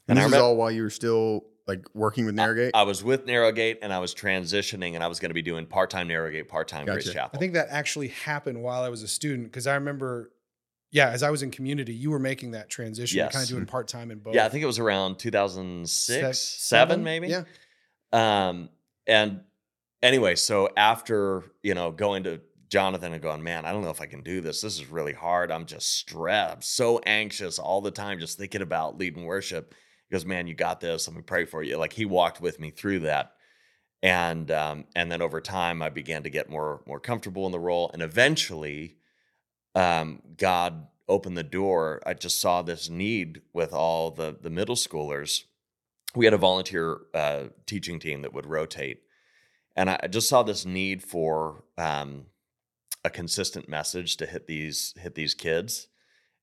And, 0.08 0.18
And 0.18 0.18
I 0.18 0.22
this 0.24 0.32
is 0.32 0.38
remem- 0.38 0.42
all 0.42 0.56
while 0.56 0.70
you 0.70 0.82
were 0.82 0.90
still 0.90 1.44
like 1.68 1.84
working 1.94 2.26
with 2.26 2.34
Narrowgate? 2.34 2.72
I 2.74 2.82
was 2.82 3.04
with 3.04 3.24
Narrowgate 3.24 3.76
and 3.82 3.92
I 3.92 4.00
was 4.00 4.12
transitioning 4.14 4.94
and 4.94 5.02
I 5.04 5.06
was 5.06 5.20
going 5.20 5.30
to 5.30 5.34
be 5.34 5.42
doing 5.42 5.64
part 5.66 5.90
time 5.90 6.08
Narrowgate, 6.08 6.48
part 6.48 6.66
time 6.66 6.84
Grace 6.86 7.04
Gotcha. 7.06 7.14
Chapel. 7.18 7.36
I 7.36 7.38
think 7.38 7.52
that 7.54 7.68
actually 7.70 8.08
happened 8.08 8.60
while 8.62 8.82
I 8.82 8.88
was 8.88 9.02
a 9.04 9.08
student 9.08 9.44
because 9.48 9.68
I 9.68 9.74
remember, 9.76 10.32
yeah, 10.92 11.08
as 11.08 11.22
I 11.24 11.30
was 11.30 11.42
in 11.42 11.50
community, 11.50 11.92
you 11.94 12.10
were 12.10 12.18
making 12.20 12.52
that 12.52 12.68
transition, 12.68 13.16
Yes. 13.16 13.32
kind 13.32 13.42
of 13.42 13.48
doing 13.48 13.66
part 13.66 13.88
time 13.88 14.10
in 14.12 14.18
both. 14.20 14.34
yeah, 14.34 14.44
I 14.46 14.48
think 14.48 14.62
it 14.62 14.66
was 14.66 14.78
around 14.78 15.18
2006, 15.18 16.38
Se- 16.38 16.58
seven, 16.68 17.02
maybe. 17.02 17.28
Yeah. 17.28 17.44
Um, 18.12 18.68
and 19.06 19.40
anyway, 20.02 20.34
so 20.36 20.68
after 20.76 21.42
you 21.62 21.74
know 21.74 21.90
going 21.90 22.24
to 22.24 22.40
Jonathan 22.68 23.12
and 23.12 23.22
going, 23.22 23.42
man, 23.42 23.64
I 23.64 23.72
don't 23.72 23.82
know 23.82 23.90
if 23.90 24.00
I 24.00 24.06
can 24.06 24.22
do 24.22 24.40
this. 24.40 24.60
This 24.60 24.78
is 24.78 24.86
really 24.86 25.12
hard. 25.12 25.50
I'm 25.50 25.66
just 25.66 25.90
stressed. 25.96 26.54
I'm 26.54 26.62
so 26.62 27.00
anxious 27.06 27.58
all 27.58 27.80
the 27.80 27.90
time, 27.90 28.18
just 28.20 28.38
thinking 28.38 28.62
about 28.62 28.96
leading 28.98 29.24
worship. 29.24 29.74
He 30.08 30.14
goes, 30.14 30.24
man, 30.26 30.46
you 30.46 30.54
got 30.54 30.80
this. 30.80 31.06
Let 31.08 31.16
me 31.16 31.22
pray 31.22 31.44
for 31.46 31.62
you. 31.62 31.76
Like 31.78 31.92
he 31.92 32.04
walked 32.04 32.40
with 32.40 32.60
me 32.60 32.70
through 32.70 33.00
that. 33.00 33.32
and 34.02 34.50
um, 34.50 34.84
and 34.96 35.10
then 35.12 35.22
over 35.22 35.40
time 35.40 35.80
I 35.82 35.88
began 35.88 36.22
to 36.24 36.30
get 36.30 36.50
more 36.50 36.82
more 36.86 37.00
comfortable 37.00 37.46
in 37.46 37.52
the 37.52 37.60
role, 37.60 37.90
and 37.92 38.02
eventually, 38.02 38.96
um, 39.74 40.22
God 40.36 40.86
opened 41.08 41.36
the 41.36 41.42
door. 41.42 42.00
I 42.06 42.14
just 42.14 42.40
saw 42.40 42.62
this 42.62 42.88
need 42.88 43.42
with 43.52 43.72
all 43.72 44.10
the 44.10 44.36
the 44.40 44.50
middle 44.50 44.76
schoolers. 44.76 45.44
We 46.14 46.26
had 46.26 46.34
a 46.34 46.38
volunteer 46.38 46.98
uh, 47.14 47.44
teaching 47.66 47.98
team 47.98 48.22
that 48.22 48.34
would 48.34 48.46
rotate, 48.46 49.02
and 49.76 49.90
I 49.90 50.08
just 50.10 50.28
saw 50.28 50.42
this 50.42 50.66
need 50.66 51.02
for 51.02 51.64
um, 51.78 52.26
a 53.04 53.10
consistent 53.10 53.68
message 53.68 54.16
to 54.18 54.26
hit 54.26 54.46
these 54.46 54.94
hit 54.98 55.14
these 55.14 55.34
kids, 55.34 55.88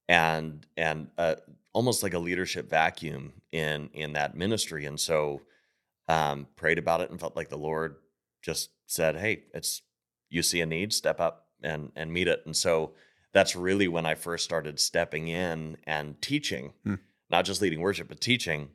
and 0.08 0.66
and 0.76 1.10
uh, 1.18 1.36
almost 1.74 2.04
like 2.04 2.14
a 2.14 2.20
leadership 2.20 2.70
vacuum 2.70 3.34
in 3.52 3.90
in 3.94 4.14
that 4.14 4.36
ministry. 4.36 4.86
And 4.86 5.00
so, 5.00 5.42
um, 6.08 6.48
prayed 6.56 6.80
about 6.80 7.02
it 7.02 7.10
and 7.10 7.20
felt 7.20 7.36
like 7.36 7.50
the 7.50 7.58
Lord 7.58 7.98
just 8.42 8.70
said, 8.88 9.18
"Hey, 9.18 9.44
it's 9.54 9.82
you 10.30 10.44
see 10.44 10.62
a 10.62 10.66
need, 10.66 10.94
step 10.94 11.20
up 11.20 11.48
and 11.62 11.92
and 11.96 12.12
meet 12.12 12.28
it." 12.28 12.42
And 12.46 12.56
so 12.56 12.94
that's 13.34 13.56
really 13.56 13.88
when 13.88 14.06
I 14.06 14.16
first 14.16 14.44
started 14.44 14.80
stepping 14.80 15.28
in 15.28 15.78
and 15.86 16.22
teaching, 16.22 16.74
Hmm. 16.84 16.96
not 17.30 17.46
just 17.46 17.62
leading 17.62 17.80
worship, 17.82 18.08
but 18.08 18.22
teaching. 18.22 18.70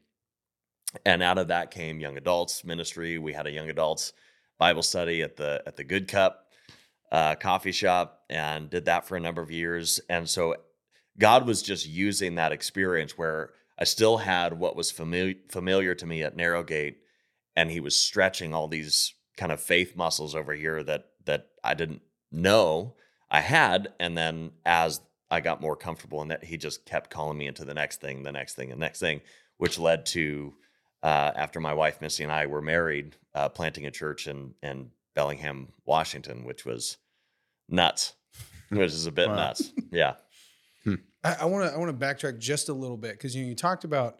And 1.05 1.23
out 1.23 1.39
of 1.39 1.49
that 1.49 1.71
came 1.71 1.99
young 2.01 2.17
adults 2.17 2.65
ministry. 2.65 3.19
We 3.19 3.33
had 3.33 3.47
a 3.47 3.51
young 3.51 3.69
adults 3.69 4.13
Bible 4.59 4.83
study 4.83 5.23
at 5.23 5.37
the 5.37 5.63
at 5.67 5.77
the 5.77 5.85
Good 5.85 6.07
Cup 6.07 6.53
uh, 7.11 7.35
coffee 7.35 7.73
shop, 7.73 8.25
and 8.31 8.71
did 8.71 8.85
that 8.87 9.07
for 9.07 9.17
a 9.17 9.21
number 9.21 9.43
of 9.43 9.51
years. 9.51 10.01
And 10.09 10.29
so, 10.29 10.57
God 11.19 11.47
was 11.47 11.63
just 11.63 11.87
using 11.89 12.37
that 12.37 12.53
experience 12.53 13.19
where 13.19 13.51
I 13.79 13.85
still 13.85 14.19
had 14.19 14.59
what 14.59 14.77
was 14.77 14.91
familiar 14.93 15.35
familiar 15.49 15.95
to 15.97 16.07
me 16.07 16.23
at 16.23 16.37
Narrowgate, 16.37 16.97
and 17.57 17.71
He 17.71 17.81
was 17.81 17.97
stretching 17.97 18.55
all 18.55 18.69
these 18.69 19.15
kind 19.37 19.51
of 19.51 19.61
faith 19.61 19.97
muscles 19.97 20.35
over 20.37 20.55
here 20.55 20.83
that 20.85 21.07
that 21.25 21.49
I 21.65 21.75
didn't 21.75 22.03
know 22.31 22.95
I 23.35 23.41
had. 23.41 23.93
And 23.99 24.17
then 24.17 24.53
as 24.65 25.01
I 25.31 25.41
got 25.41 25.61
more 25.61 25.77
comfortable 25.77 26.23
in 26.23 26.29
that, 26.29 26.45
He 26.45 26.57
just 26.57 26.85
kept 26.87 27.11
calling 27.11 27.37
me 27.37 27.47
into 27.47 27.65
the 27.65 27.75
next 27.75 28.01
thing, 28.01 28.23
the 28.23 28.33
next 28.33 28.55
thing, 28.55 28.69
the 28.71 28.77
next 28.77 29.01
thing, 29.01 29.21
which 29.59 29.79
led 29.79 30.07
to 30.07 30.55
uh, 31.03 31.33
after 31.35 31.61
my 31.61 31.75
wife 31.75 32.01
Missy 32.01 32.23
and 32.23 32.33
I 32.33 32.47
were 32.47 32.63
married, 32.63 33.17
uh, 33.35 33.49
planting 33.49 33.87
a 33.87 33.91
church 33.91 34.27
in 34.27 34.55
in 34.63 34.91
Bellingham, 35.15 35.73
Washington, 35.85 36.45
which 36.45 36.65
was 36.65 36.97
nuts. 37.69 38.15
Which 38.71 38.93
is 38.93 39.07
a 39.07 39.13
bit 39.13 39.29
Wow. 39.29 39.37
nuts. 39.37 39.73
Yeah. 39.91 40.15
I 41.23 41.47
want 41.47 41.69
to 41.69 41.75
I 41.75 41.79
want 41.79 41.91
to 41.99 42.07
backtrack 42.07 42.39
just 42.39 42.69
a 42.69 42.75
little 42.75 42.97
bit 42.99 43.13
because 43.13 43.35
you 43.35 43.43
know 43.43 43.49
you 43.49 43.55
talked 43.55 43.85
about 43.85 44.19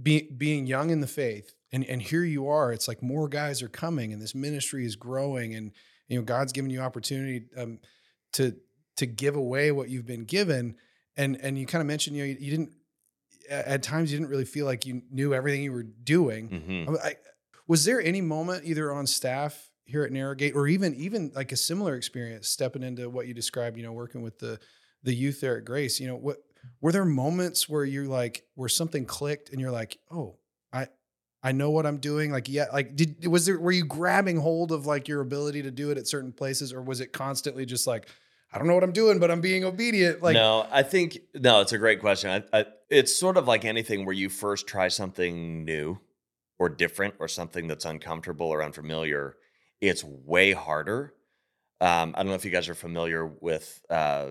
being 0.00 0.28
being 0.36 0.66
young 0.66 0.90
in 0.90 1.00
the 1.00 1.06
faith, 1.06 1.54
and 1.72 1.84
and 1.84 2.00
here 2.00 2.24
you 2.24 2.48
are. 2.48 2.72
It's 2.72 2.88
like 2.88 3.02
more 3.02 3.28
guys 3.28 3.62
are 3.62 3.68
coming, 3.68 4.12
and 4.12 4.20
this 4.22 4.34
ministry 4.34 4.84
is 4.86 4.96
growing, 4.96 5.54
and 5.54 5.72
you 6.08 6.18
know 6.18 6.24
God's 6.24 6.52
giving 6.52 6.70
you 6.70 6.80
opportunity 6.80 7.46
um, 7.56 7.78
to 8.34 8.54
to 8.96 9.06
give 9.06 9.36
away 9.36 9.72
what 9.72 9.88
you've 9.88 10.06
been 10.06 10.24
given, 10.24 10.76
and 11.16 11.36
and 11.40 11.58
you 11.58 11.66
kind 11.66 11.80
of 11.80 11.86
mentioned 11.86 12.16
you 12.16 12.22
know 12.22 12.28
you, 12.28 12.36
you 12.40 12.50
didn't 12.50 12.72
at 13.50 13.82
times 13.82 14.10
you 14.10 14.18
didn't 14.18 14.30
really 14.30 14.44
feel 14.44 14.64
like 14.66 14.86
you 14.86 15.02
knew 15.10 15.34
everything 15.34 15.62
you 15.62 15.72
were 15.72 15.82
doing. 15.82 16.48
hmm 16.86 16.94
I, 16.96 17.08
I- 17.08 17.16
was 17.66 17.84
there 17.86 18.00
any 18.00 18.20
moment 18.20 18.64
either 18.66 18.92
on 18.92 19.06
staff 19.06 19.70
here 19.86 20.02
at 20.02 20.12
Narrowgate 20.12 20.54
or 20.54 20.66
even 20.68 20.94
even 20.96 21.32
like 21.34 21.50
a 21.52 21.56
similar 21.56 21.94
experience 21.96 22.48
stepping 22.48 22.82
into 22.82 23.08
what 23.08 23.26
you 23.26 23.32
described, 23.34 23.76
you 23.78 23.82
know, 23.82 23.92
working 23.92 24.20
with 24.22 24.38
the 24.38 24.58
the 25.02 25.14
youth 25.14 25.40
there 25.40 25.56
at 25.58 25.64
Grace, 25.64 25.98
you 26.00 26.06
know, 26.06 26.16
what 26.16 26.38
were 26.82 26.92
there 26.92 27.04
moments 27.06 27.68
where 27.68 27.84
you're 27.84 28.06
like 28.06 28.44
where 28.54 28.68
something 28.68 29.04
clicked 29.06 29.50
and 29.50 29.60
you're 29.60 29.70
like, 29.70 29.98
"Oh, 30.10 30.36
I 31.44 31.52
know 31.52 31.70
what 31.70 31.86
I'm 31.86 31.98
doing." 31.98 32.32
Like, 32.32 32.48
yeah, 32.48 32.66
like 32.72 32.96
did 32.96 33.26
was 33.28 33.46
there 33.46 33.58
were 33.60 33.70
you 33.70 33.84
grabbing 33.84 34.38
hold 34.38 34.72
of 34.72 34.86
like 34.86 35.06
your 35.06 35.20
ability 35.20 35.62
to 35.62 35.70
do 35.70 35.90
it 35.90 35.98
at 35.98 36.08
certain 36.08 36.32
places 36.32 36.72
or 36.72 36.82
was 36.82 37.00
it 37.00 37.12
constantly 37.12 37.64
just 37.64 37.86
like 37.86 38.08
I 38.54 38.58
don't 38.58 38.68
know 38.68 38.74
what 38.74 38.84
I'm 38.84 38.92
doing, 38.92 39.18
but 39.18 39.32
I'm 39.32 39.40
being 39.40 39.64
obedient. 39.64 40.22
Like, 40.22 40.34
no, 40.34 40.64
I 40.70 40.84
think 40.84 41.18
no. 41.34 41.60
It's 41.60 41.72
a 41.72 41.78
great 41.78 41.98
question. 41.98 42.30
I, 42.52 42.60
I, 42.60 42.66
it's 42.88 43.14
sort 43.14 43.36
of 43.36 43.48
like 43.48 43.64
anything 43.64 44.04
where 44.06 44.14
you 44.14 44.28
first 44.28 44.68
try 44.68 44.86
something 44.86 45.64
new 45.64 45.98
or 46.60 46.68
different 46.68 47.14
or 47.18 47.26
something 47.26 47.66
that's 47.66 47.84
uncomfortable 47.84 48.46
or 48.46 48.62
unfamiliar. 48.62 49.36
It's 49.80 50.04
way 50.04 50.52
harder. 50.52 51.14
Um, 51.80 52.14
I 52.16 52.20
don't 52.20 52.28
know 52.28 52.34
if 52.34 52.44
you 52.44 52.52
guys 52.52 52.68
are 52.68 52.76
familiar 52.76 53.26
with 53.26 53.82
uh, 53.90 54.26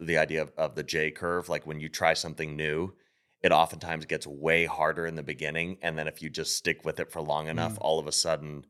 the 0.00 0.16
idea 0.16 0.40
of, 0.40 0.52
of 0.56 0.74
the 0.74 0.82
J 0.82 1.10
curve. 1.10 1.50
Like 1.50 1.66
when 1.66 1.78
you 1.78 1.90
try 1.90 2.14
something 2.14 2.56
new, 2.56 2.94
it 3.42 3.52
oftentimes 3.52 4.06
gets 4.06 4.26
way 4.26 4.64
harder 4.66 5.06
in 5.06 5.14
the 5.14 5.22
beginning, 5.22 5.78
and 5.82 5.98
then 5.98 6.08
if 6.08 6.22
you 6.22 6.30
just 6.30 6.56
stick 6.56 6.84
with 6.84 6.98
it 7.00 7.10
for 7.12 7.20
long 7.20 7.48
enough, 7.48 7.74
Mm. 7.74 7.78
all 7.80 7.98
of 7.98 8.06
a 8.06 8.12
sudden 8.12 8.66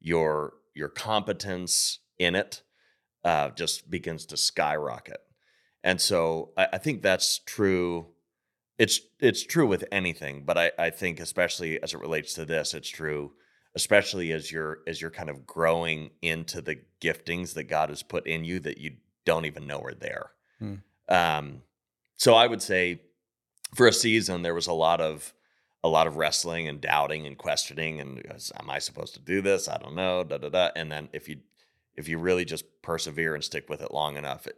your 0.00 0.54
your 0.74 0.88
competence 0.88 2.00
in 2.18 2.34
it 2.34 2.62
uh, 3.24 3.50
just 3.50 3.90
begins 3.90 4.26
to 4.26 4.36
skyrocket. 4.36 5.20
And 5.82 6.00
so 6.00 6.52
I, 6.56 6.68
I 6.74 6.78
think 6.78 7.02
that's 7.02 7.38
true. 7.38 8.08
It's 8.78 9.00
it's 9.20 9.42
true 9.44 9.66
with 9.66 9.84
anything, 9.90 10.44
but 10.44 10.58
I, 10.58 10.72
I 10.78 10.90
think 10.90 11.18
especially 11.20 11.82
as 11.82 11.94
it 11.94 12.00
relates 12.00 12.34
to 12.34 12.44
this, 12.44 12.74
it's 12.74 12.88
true, 12.90 13.32
especially 13.74 14.32
as 14.32 14.52
you're 14.52 14.80
as 14.86 15.00
you're 15.00 15.10
kind 15.10 15.30
of 15.30 15.46
growing 15.46 16.10
into 16.20 16.60
the 16.60 16.80
giftings 17.00 17.54
that 17.54 17.64
God 17.64 17.88
has 17.88 18.02
put 18.02 18.26
in 18.26 18.44
you 18.44 18.60
that 18.60 18.78
you 18.78 18.96
don't 19.24 19.46
even 19.46 19.66
know 19.66 19.80
are 19.80 19.94
there. 19.94 20.30
Hmm. 20.58 20.74
Um, 21.08 21.62
so 22.16 22.34
I 22.34 22.46
would 22.46 22.62
say 22.62 23.00
for 23.74 23.86
a 23.86 23.92
season 23.92 24.42
there 24.42 24.54
was 24.54 24.66
a 24.66 24.72
lot 24.72 25.00
of 25.00 25.34
a 25.84 25.88
lot 25.88 26.06
of 26.06 26.16
wrestling 26.16 26.66
and 26.66 26.80
doubting 26.80 27.26
and 27.26 27.38
questioning 27.38 28.00
and 28.00 28.20
is- 28.34 28.52
am 28.58 28.70
I 28.70 28.78
supposed 28.78 29.14
to 29.14 29.20
do 29.20 29.40
this? 29.40 29.68
I 29.68 29.78
don't 29.78 29.94
know. 29.94 30.24
Da 30.24 30.38
da 30.38 30.48
da. 30.48 30.70
And 30.74 30.90
then 30.90 31.08
if 31.12 31.28
you 31.28 31.38
if 31.94 32.08
you 32.08 32.18
really 32.18 32.44
just 32.44 32.64
persevere 32.82 33.34
and 33.34 33.42
stick 33.42 33.68
with 33.68 33.80
it 33.80 33.92
long 33.92 34.16
enough, 34.16 34.46
it, 34.46 34.56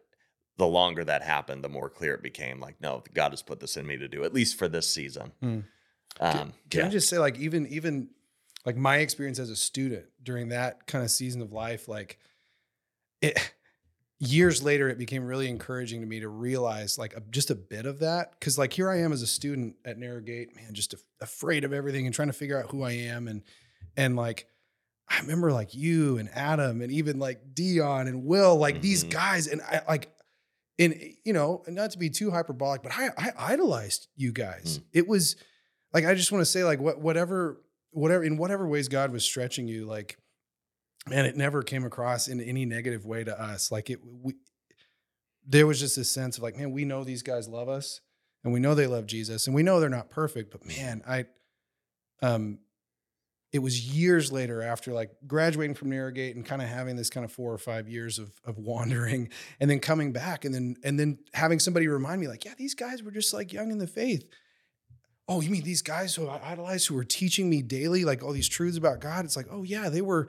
the 0.57 0.67
longer 0.67 1.05
that 1.05 1.23
happened, 1.23 1.63
the 1.63 1.69
more 1.69 1.89
clear 1.89 2.15
it 2.15 2.23
became. 2.23 2.59
Like, 2.61 2.81
no, 2.81 3.05
God 3.15 3.31
has 3.31 3.43
put 3.43 3.61
this 3.61 3.77
in 3.77 3.87
me 3.87 3.97
to 3.97 4.09
do, 4.09 4.25
at 4.25 4.35
least 4.35 4.59
for 4.59 4.69
this 4.69 4.93
season. 4.93 5.33
Hmm. 5.41 5.61
Um, 6.21 6.53
Can 6.69 6.81
yeah. 6.81 6.87
I 6.87 6.89
just 6.89 7.09
say, 7.09 7.19
like, 7.19 7.39
even 7.39 7.67
even 7.69 8.09
like 8.67 8.77
my 8.77 8.97
experience 8.97 9.39
as 9.39 9.51
a 9.51 9.57
student 9.57 10.07
during 10.23 10.49
that 10.49 10.87
kind 10.87 11.05
of 11.05 11.11
season 11.11 11.43
of 11.43 11.53
life, 11.53 11.87
like 11.87 12.19
it 13.23 13.53
years 14.21 14.63
later, 14.63 14.89
it 14.89 14.99
became 14.99 15.25
really 15.25 15.49
encouraging 15.49 16.01
to 16.01 16.07
me 16.07 16.21
to 16.21 16.29
realize 16.29 16.99
like 16.99 17.15
a, 17.17 17.21
just 17.31 17.51
a 17.51 17.55
bit 17.55 17.87
of 17.87 18.01
that. 18.01 18.41
Cause 18.41 18.59
like 18.59 18.73
here 18.73 18.91
I 18.91 19.01
am 19.01 19.13
as 19.13 19.23
a 19.23 19.27
student 19.27 19.77
at 19.85 19.99
Narrowgate, 19.99 20.55
man, 20.57 20.75
just 20.75 20.95
af- 20.95 21.05
afraid 21.21 21.65
of 21.65 21.73
everything 21.73 22.07
and 22.07 22.15
trying 22.15 22.29
to 22.29 22.35
figure 22.35 22.59
out 22.63 22.71
who 22.71 22.83
I 22.83 22.93
am. 22.93 23.29
And 23.29 23.43
and 23.97 24.17
like 24.17 24.47
I 25.09 25.21
remember 25.21 25.53
like 25.53 25.75
you 25.75 26.19
and 26.19 26.29
Adam 26.35 26.83
and 26.83 26.91
even 26.93 27.19
like 27.19 27.55
Dion 27.55 28.09
and 28.09 28.25
Will, 28.25 28.57
like 28.57 28.83
these 28.83 29.05
Mhm. 29.05 29.11
guys, 29.11 29.47
and 29.47 29.61
I 29.63 29.83
like 29.89 30.13
and 30.81 30.95
you 31.25 31.33
know, 31.33 31.63
not 31.67 31.91
to 31.93 31.99
be 31.99 32.11
too 32.11 32.31
hyperbolic, 32.31 32.83
but 32.83 32.93
I, 32.93 33.11
I 33.17 33.33
idolized 33.53 34.09
you 34.17 34.33
guys. 34.33 34.81
It 34.93 35.09
was 35.09 35.37
like 35.93 36.05
I 36.05 36.15
just 36.15 36.31
want 36.31 36.43
to 36.43 36.47
say, 36.47 36.63
like, 36.65 36.79
what 36.81 37.01
whatever, 37.01 37.61
whatever, 37.91 38.23
in 38.23 38.37
whatever 38.37 38.67
ways 38.67 38.89
God 38.89 39.11
was 39.11 39.25
stretching 39.25 39.67
you, 39.67 39.87
like, 39.87 40.19
man, 41.07 41.25
it 41.25 41.37
never 41.37 41.63
came 41.63 41.85
across 41.85 42.29
in 42.29 42.41
any 42.41 42.65
negative 42.65 43.07
way 43.07 43.25
to 43.25 43.41
us. 43.41 43.71
Like 43.71 43.91
it, 43.91 44.01
we, 44.05 44.35
there 45.47 45.67
was 45.67 45.81
just 45.81 45.97
this 45.97 46.11
sense 46.11 46.37
of 46.37 46.43
like, 46.43 46.57
man, 46.57 46.73
we 46.73 46.85
know 46.85 47.05
these 47.05 47.23
guys 47.23 47.49
love 47.49 47.69
us, 47.69 48.01
and 48.45 48.53
we 48.53 48.61
know 48.61 48.75
they 48.75 48.87
love 48.87 49.07
Jesus, 49.07 49.47
and 49.47 49.55
we 49.55 49.63
know 49.63 49.81
they're 49.81 49.89
not 49.89 50.11
perfect, 50.11 50.51
but 50.51 50.67
man, 50.67 51.03
I, 51.07 51.27
um, 52.23 52.59
it 53.53 53.61
was 53.61 53.95
years 53.95 54.31
later 54.31 54.61
after 54.61 54.93
like 54.93 55.11
graduating 55.27 55.75
from 55.75 55.91
Narrowgate 55.91 56.35
and 56.35 56.45
kind 56.45 56.61
of 56.61 56.69
having 56.69 56.97
this 56.97 57.09
kind 57.09 57.25
of 57.25 57.33
four 57.33 57.53
or 57.53 57.59
five 57.59 57.89
years 57.89 58.19
of 58.19 58.31
of 58.45 58.59
wandering 58.59 59.31
and 59.59 59.71
then 59.71 59.81
coming 59.81 60.13
back 60.13 60.45
and 60.45 60.55
then 60.55 60.77
and 60.85 61.01
then 61.01 61.19
having 61.33 61.59
somebody 61.59 61.89
remind 61.89 62.21
me 62.21 62.29
like, 62.29 62.45
yeah, 62.45 62.55
these 62.59 62.75
guys 62.75 63.03
were 63.03 63.11
just 63.11 63.33
like 63.33 63.53
young 63.53 63.71
in 63.71 63.79
the 63.79 63.87
faith. 63.87 64.29
Oh, 65.29 65.41
you 65.41 65.51
mean 65.51 65.63
these 65.63 65.83
guys 65.83 66.15
who 66.15 66.29
I 66.29 66.41
idolized 66.43 66.89
who 66.89 66.95
were 66.95 67.05
teaching 67.05 67.49
me 67.49 67.63
daily 67.63 68.05
like 68.05 68.23
all 68.23 68.33
these 68.33 68.49
truths 68.49 68.77
about 68.77 69.01
God? 69.01 69.25
It's 69.25 69.37
like, 69.37 69.49
oh 69.51 69.63
yeah, 69.63 69.89
they 69.89 70.03
were 70.03 70.29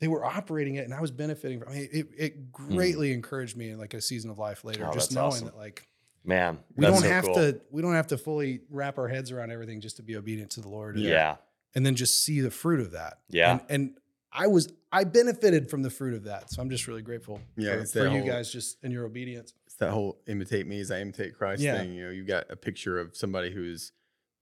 they 0.00 0.08
were 0.08 0.24
operating 0.24 0.76
it 0.76 0.84
and 0.84 0.94
I 0.94 1.00
was 1.00 1.10
benefiting 1.10 1.60
from 1.60 1.72
it. 1.72 1.90
It, 1.92 2.06
it 2.16 2.52
greatly 2.52 3.12
encouraged 3.12 3.56
me 3.56 3.70
in 3.70 3.78
like 3.78 3.94
a 3.94 4.00
season 4.00 4.30
of 4.30 4.38
life 4.38 4.64
later, 4.64 4.86
Oh, 4.86 4.92
just 4.92 5.12
knowing 5.12 5.26
awesome. 5.28 5.46
that 5.46 5.56
like 5.56 5.88
Man, 6.24 6.58
we 6.76 6.84
don't 6.84 6.96
so 7.00 7.08
have 7.08 7.24
cool. 7.24 7.34
to 7.34 7.60
we 7.70 7.80
don't 7.82 7.94
have 7.94 8.08
to 8.08 8.18
fully 8.18 8.60
wrap 8.70 8.98
our 8.98 9.08
heads 9.08 9.30
around 9.32 9.50
everything 9.50 9.80
just 9.80 9.96
to 9.96 10.02
be 10.02 10.16
obedient 10.16 10.50
to 10.52 10.60
the 10.60 10.68
Lord. 10.68 10.96
and- 10.96 11.04
Yeah. 11.04 11.36
and 11.74 11.84
then 11.86 11.94
just 11.94 12.22
see 12.24 12.40
the 12.40 12.50
fruit 12.50 12.80
of 12.80 12.90
that. 12.92 13.18
Yeah. 13.28 13.52
And, 13.52 13.60
and 13.68 13.98
I 14.32 14.46
was 14.46 14.72
I 14.92 15.04
benefited 15.04 15.68
from 15.70 15.82
the 15.82 15.90
fruit 15.90 16.14
of 16.14 16.24
that. 16.24 16.50
So 16.50 16.60
I'm 16.62 16.70
just 16.70 16.86
really 16.86 17.02
grateful 17.02 17.40
Yeah, 17.56 17.80
for, 17.80 17.86
for 17.86 17.98
that 18.04 18.12
you 18.12 18.22
guys 18.22 18.52
just 18.52 18.82
in 18.84 18.90
your 18.90 19.04
obedience. 19.04 19.52
it's 19.66 19.76
that 19.76 19.90
whole 19.90 20.20
imitate 20.26 20.66
me 20.66 20.80
as 20.80 20.90
I 20.90 21.00
imitate 21.00 21.34
Christ 21.34 21.62
Yeah. 21.62 21.78
thing. 21.78 21.92
You 21.94 22.04
know, 22.06 22.10
you've 22.10 22.26
got 22.26 22.44
a 22.50 22.56
picture 22.56 22.98
of 22.98 23.16
somebody 23.16 23.50
who 23.52 23.64
is 23.64 23.92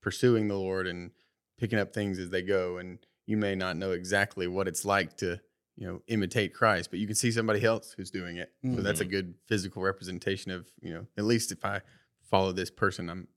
pursuing 0.01 0.47
the 0.49 0.55
Lord 0.57 0.87
and 0.87 1.11
picking 1.57 1.79
up 1.79 1.93
things 1.93 2.19
as 2.19 2.29
they 2.29 2.41
go, 2.43 2.77
and 2.77 2.99
you 3.25 3.35
may 3.37 3.55
not 3.55 3.75
know 3.77 3.91
exactly 3.91 4.47
what 4.47 4.67
it's 4.67 4.85
like 4.85 5.17
to, 5.17 5.39
you 5.79 5.87
know, 5.87 6.01
imitate 6.07 6.53
Christ, 6.53 6.89
but 6.89 6.99
you 6.99 7.05
can 7.05 7.15
see 7.15 7.31
somebody 7.31 7.63
else 7.63 7.93
who's 7.95 8.09
doing 8.09 8.37
it. 8.37 8.51
So 8.63 8.81
that's 8.81 8.99
a 8.99 9.03
Mm-hmm. 9.03 9.11
good 9.11 9.33
physical 9.45 9.81
representation 9.83 10.51
of, 10.51 10.67
you 10.81 10.91
know, 10.93 11.05
at 11.17 11.23
least 11.23 11.51
if 11.51 11.63
I 11.63 11.81
follow 12.23 12.51
this 12.51 12.69
person, 12.71 13.09
I'm 13.09 13.27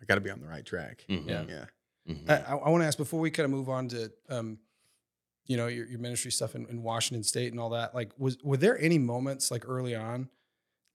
I 0.00 0.04
got 0.04 0.16
to 0.16 0.20
be 0.20 0.30
on 0.30 0.40
the 0.40 0.46
right 0.46 0.64
track. 0.64 1.04
Mhm. 1.08 1.26
Yeah. 1.26 1.44
Yeah. 1.48 1.64
Mhm. 2.14 2.28
I, 2.30 2.52
I 2.52 2.68
want 2.68 2.82
to 2.82 2.86
ask 2.86 2.98
before 2.98 3.18
we 3.18 3.30
kind 3.30 3.46
of 3.46 3.50
move 3.50 3.68
on 3.70 3.88
to 3.88 4.12
um, 4.28 4.58
you 5.46 5.56
know, 5.56 5.68
your, 5.68 5.86
your 5.86 5.98
ministry 6.00 6.30
stuff 6.30 6.54
in, 6.54 6.66
in 6.66 6.82
Washington 6.82 7.22
State 7.22 7.50
and 7.52 7.58
all 7.60 7.70
that. 7.70 7.94
Like, 7.94 8.12
was 8.18 8.36
were 8.44 8.56
there 8.58 8.78
any 8.78 8.98
moments 8.98 9.50
like 9.50 9.66
early 9.66 9.94
on? 9.96 10.28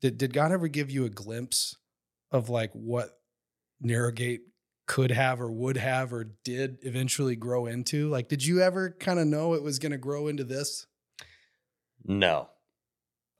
Did 0.01 0.17
did 0.19 0.33
God 0.33 0.51
ever 0.51 0.67
give 0.67 0.91
you 0.91 1.03
a 1.05 1.09
glimpse 1.09 1.77
of 2.31 2.47
like 2.49 2.71
what 2.73 3.17
Narrowgate 3.83 4.39
could 4.87 5.11
have 5.11 5.39
or 5.41 5.49
would 5.51 5.77
have 5.77 6.11
or 6.13 6.25
did 6.43 6.77
eventually 6.83 7.35
grow 7.35 7.65
into? 7.65 8.09
Like, 8.09 8.27
did 8.29 8.45
you 8.45 8.61
ever 8.61 8.91
kind 8.91 9.19
of 9.19 9.25
know 9.27 9.53
it 9.53 9.63
was 9.63 9.79
going 9.79 9.91
to 9.93 9.97
grow 9.97 10.27
into 10.27 10.43
this? 10.43 10.85
No. 12.05 12.49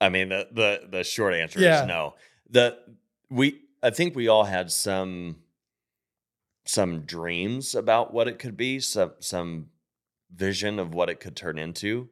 I 0.00 0.08
mean 0.08 0.30
the 0.30 0.48
the 0.50 0.88
the 0.90 1.04
short 1.04 1.34
answer 1.34 1.60
Yeah. 1.60 1.82
is 1.82 1.88
no. 1.88 2.14
The 2.50 2.78
we 3.30 3.60
I 3.82 3.90
think 3.90 4.14
we 4.14 4.28
all 4.28 4.44
had 4.44 4.70
some 4.70 5.36
some 6.64 7.00
dreams 7.00 7.74
about 7.74 8.12
what 8.12 8.28
it 8.28 8.38
could 8.38 8.56
be, 8.56 8.80
some 8.80 9.12
some 9.20 9.68
vision 10.34 10.78
of 10.78 10.94
what 10.94 11.10
it 11.10 11.20
could 11.20 11.36
turn 11.36 11.58
into, 11.58 12.08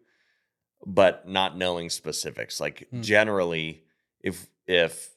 but 0.86 1.26
not 1.28 1.56
knowing 1.56 1.90
specifics. 1.90 2.60
Like 2.60 2.86
Hmm. 2.90 3.02
generally 3.02 3.84
if 4.20 4.48
if 4.66 5.10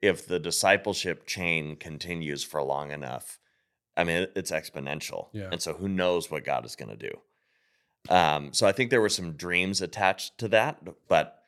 if 0.00 0.26
the 0.26 0.38
discipleship 0.40 1.26
chain 1.26 1.76
continues 1.76 2.42
for 2.44 2.62
long 2.62 2.90
enough, 2.90 3.38
I 3.96 4.04
mean 4.04 4.26
it's 4.36 4.50
exponential. 4.50 5.28
Yeah. 5.32 5.48
And 5.52 5.60
so 5.62 5.74
who 5.74 5.88
knows 5.88 6.30
what 6.30 6.44
God 6.44 6.64
is 6.66 6.76
going 6.76 6.96
to 6.96 6.96
do. 7.10 7.20
Um, 8.08 8.52
so 8.52 8.66
I 8.66 8.72
think 8.72 8.90
there 8.90 9.00
were 9.00 9.08
some 9.08 9.32
dreams 9.32 9.80
attached 9.80 10.38
to 10.38 10.48
that, 10.48 10.78
but 11.08 11.38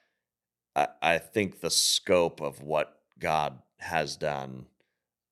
I, 0.76 0.88
I 1.02 1.18
think 1.18 1.60
the 1.60 1.70
scope 1.70 2.40
of 2.40 2.62
what 2.62 2.96
God 3.18 3.58
has 3.78 4.16
done 4.16 4.66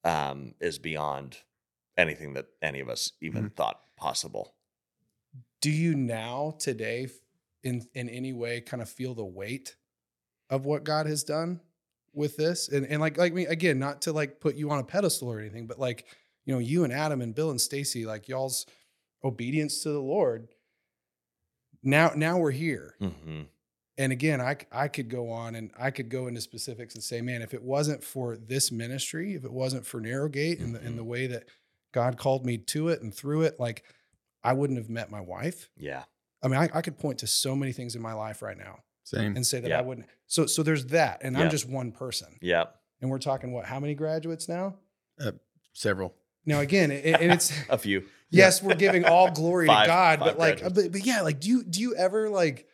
um, 0.04 0.54
is 0.60 0.78
beyond 0.78 1.38
anything 1.96 2.34
that 2.34 2.46
any 2.60 2.80
of 2.80 2.88
us 2.88 3.12
even 3.20 3.50
thought 3.50 3.80
possible. 3.96 4.54
Do 5.60 5.70
you 5.70 5.94
now 5.94 6.56
today, 6.58 7.08
in 7.62 7.86
in 7.94 8.08
any 8.08 8.32
way, 8.32 8.60
kind 8.60 8.82
of 8.82 8.88
feel 8.88 9.14
the 9.14 9.24
weight 9.24 9.76
of 10.50 10.64
what 10.66 10.84
God 10.84 11.06
has 11.06 11.22
done 11.22 11.60
with 12.12 12.36
this? 12.36 12.68
And 12.68 12.84
and 12.86 13.00
like 13.00 13.16
like 13.16 13.32
me 13.32 13.46
again, 13.46 13.78
not 13.78 14.02
to 14.02 14.12
like 14.12 14.40
put 14.40 14.56
you 14.56 14.70
on 14.70 14.80
a 14.80 14.84
pedestal 14.84 15.28
or 15.28 15.38
anything, 15.38 15.66
but 15.66 15.78
like 15.78 16.06
you 16.44 16.52
know, 16.52 16.58
you 16.58 16.82
and 16.82 16.92
Adam 16.92 17.20
and 17.20 17.34
Bill 17.34 17.50
and 17.50 17.60
Stacy, 17.60 18.04
like 18.04 18.28
y'all's 18.28 18.66
obedience 19.22 19.82
to 19.84 19.90
the 19.90 20.00
Lord. 20.00 20.48
Now 21.82 22.12
now 22.14 22.38
we're 22.38 22.50
here. 22.52 22.94
hmm 23.00 23.42
and 23.98 24.10
again, 24.10 24.40
I 24.40 24.56
I 24.72 24.88
could 24.88 25.10
go 25.10 25.30
on 25.30 25.54
and 25.54 25.70
I 25.78 25.90
could 25.90 26.08
go 26.08 26.26
into 26.26 26.40
specifics 26.40 26.94
and 26.94 27.04
say, 27.04 27.20
man, 27.20 27.42
if 27.42 27.52
it 27.52 27.62
wasn't 27.62 28.02
for 28.02 28.38
this 28.38 28.72
ministry, 28.72 29.34
if 29.34 29.44
it 29.44 29.52
wasn't 29.52 29.84
for 29.84 30.00
Narrowgate 30.00 30.60
and 30.60 30.74
the, 30.74 30.80
and 30.80 30.98
the 30.98 31.04
way 31.04 31.26
that 31.26 31.44
God 31.92 32.16
called 32.16 32.46
me 32.46 32.56
to 32.56 32.88
it 32.88 33.02
and 33.02 33.14
through 33.14 33.42
it, 33.42 33.60
like 33.60 33.84
I 34.42 34.54
wouldn't 34.54 34.78
have 34.78 34.88
met 34.88 35.10
my 35.10 35.20
wife. 35.20 35.68
Yeah. 35.76 36.04
I 36.42 36.48
mean, 36.48 36.58
I, 36.58 36.70
I 36.72 36.80
could 36.80 36.98
point 36.98 37.18
to 37.18 37.26
so 37.26 37.54
many 37.54 37.72
things 37.72 37.94
in 37.94 38.00
my 38.00 38.14
life 38.14 38.40
right 38.40 38.56
now 38.56 38.78
Same. 39.04 39.36
and 39.36 39.46
say 39.46 39.60
that 39.60 39.68
Yeah. 39.68 39.78
I 39.78 39.82
wouldn't. 39.82 40.06
So 40.26 40.46
so 40.46 40.62
there's 40.62 40.86
that, 40.86 41.20
and 41.22 41.36
I'm 41.36 41.50
just 41.50 41.68
one 41.68 41.92
person, 41.92 42.38
Yeah. 42.40 42.64
and 43.02 43.10
we're 43.10 43.18
talking 43.18 43.52
what? 43.52 43.66
How 43.66 43.78
many 43.78 43.94
graduates 43.94 44.48
now? 44.48 44.76
Several. 45.74 46.14
Now 46.44 46.60
again, 46.60 46.90
it, 46.90 47.20
and 47.20 47.32
it's 47.32 47.52
A 47.68 47.78
few. 47.78 48.04
yes, 48.30 48.62
we're 48.62 48.74
giving 48.74 49.04
all 49.04 49.30
glory 49.30 49.66
to 49.66 49.84
God, 49.86 50.20
but 50.20 50.38
like, 50.38 50.62
but, 50.62 50.92
but 50.92 51.04
yeah, 51.04 51.22
like, 51.22 51.40
do 51.40 51.48
you 51.48 51.64
do 51.64 51.80
you 51.80 51.94
ever 51.94 52.28
like 52.28 52.66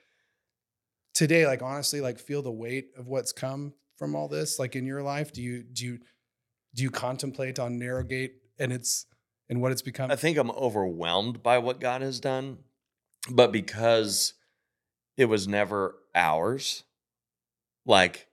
today, 1.14 1.46
like 1.46 1.62
honestly, 1.62 2.00
like 2.00 2.18
feel 2.18 2.42
the 2.42 2.50
weight 2.52 2.90
of 2.96 3.08
what's 3.08 3.32
come 3.32 3.74
from 3.96 4.14
all 4.14 4.28
this, 4.28 4.58
like 4.58 4.76
in 4.76 4.86
your 4.86 5.02
life? 5.02 5.32
Do 5.32 5.42
you 5.42 5.62
do 5.62 5.84
you 5.84 5.98
do 6.74 6.82
you 6.82 6.90
contemplate 6.90 7.58
on 7.58 7.78
Narrowgate 7.78 8.30
and 8.58 8.72
it's 8.72 9.06
and 9.48 9.60
what 9.60 9.72
it's 9.72 9.82
become? 9.82 10.10
I 10.10 10.16
think 10.16 10.38
I'm 10.38 10.50
overwhelmed 10.50 11.42
by 11.42 11.58
what 11.58 11.80
God 11.80 12.02
has 12.02 12.20
done, 12.20 12.58
but 13.30 13.52
because 13.52 14.34
it 15.16 15.26
was 15.26 15.48
never 15.48 15.96
ours, 16.14 16.84
like, 17.84 18.28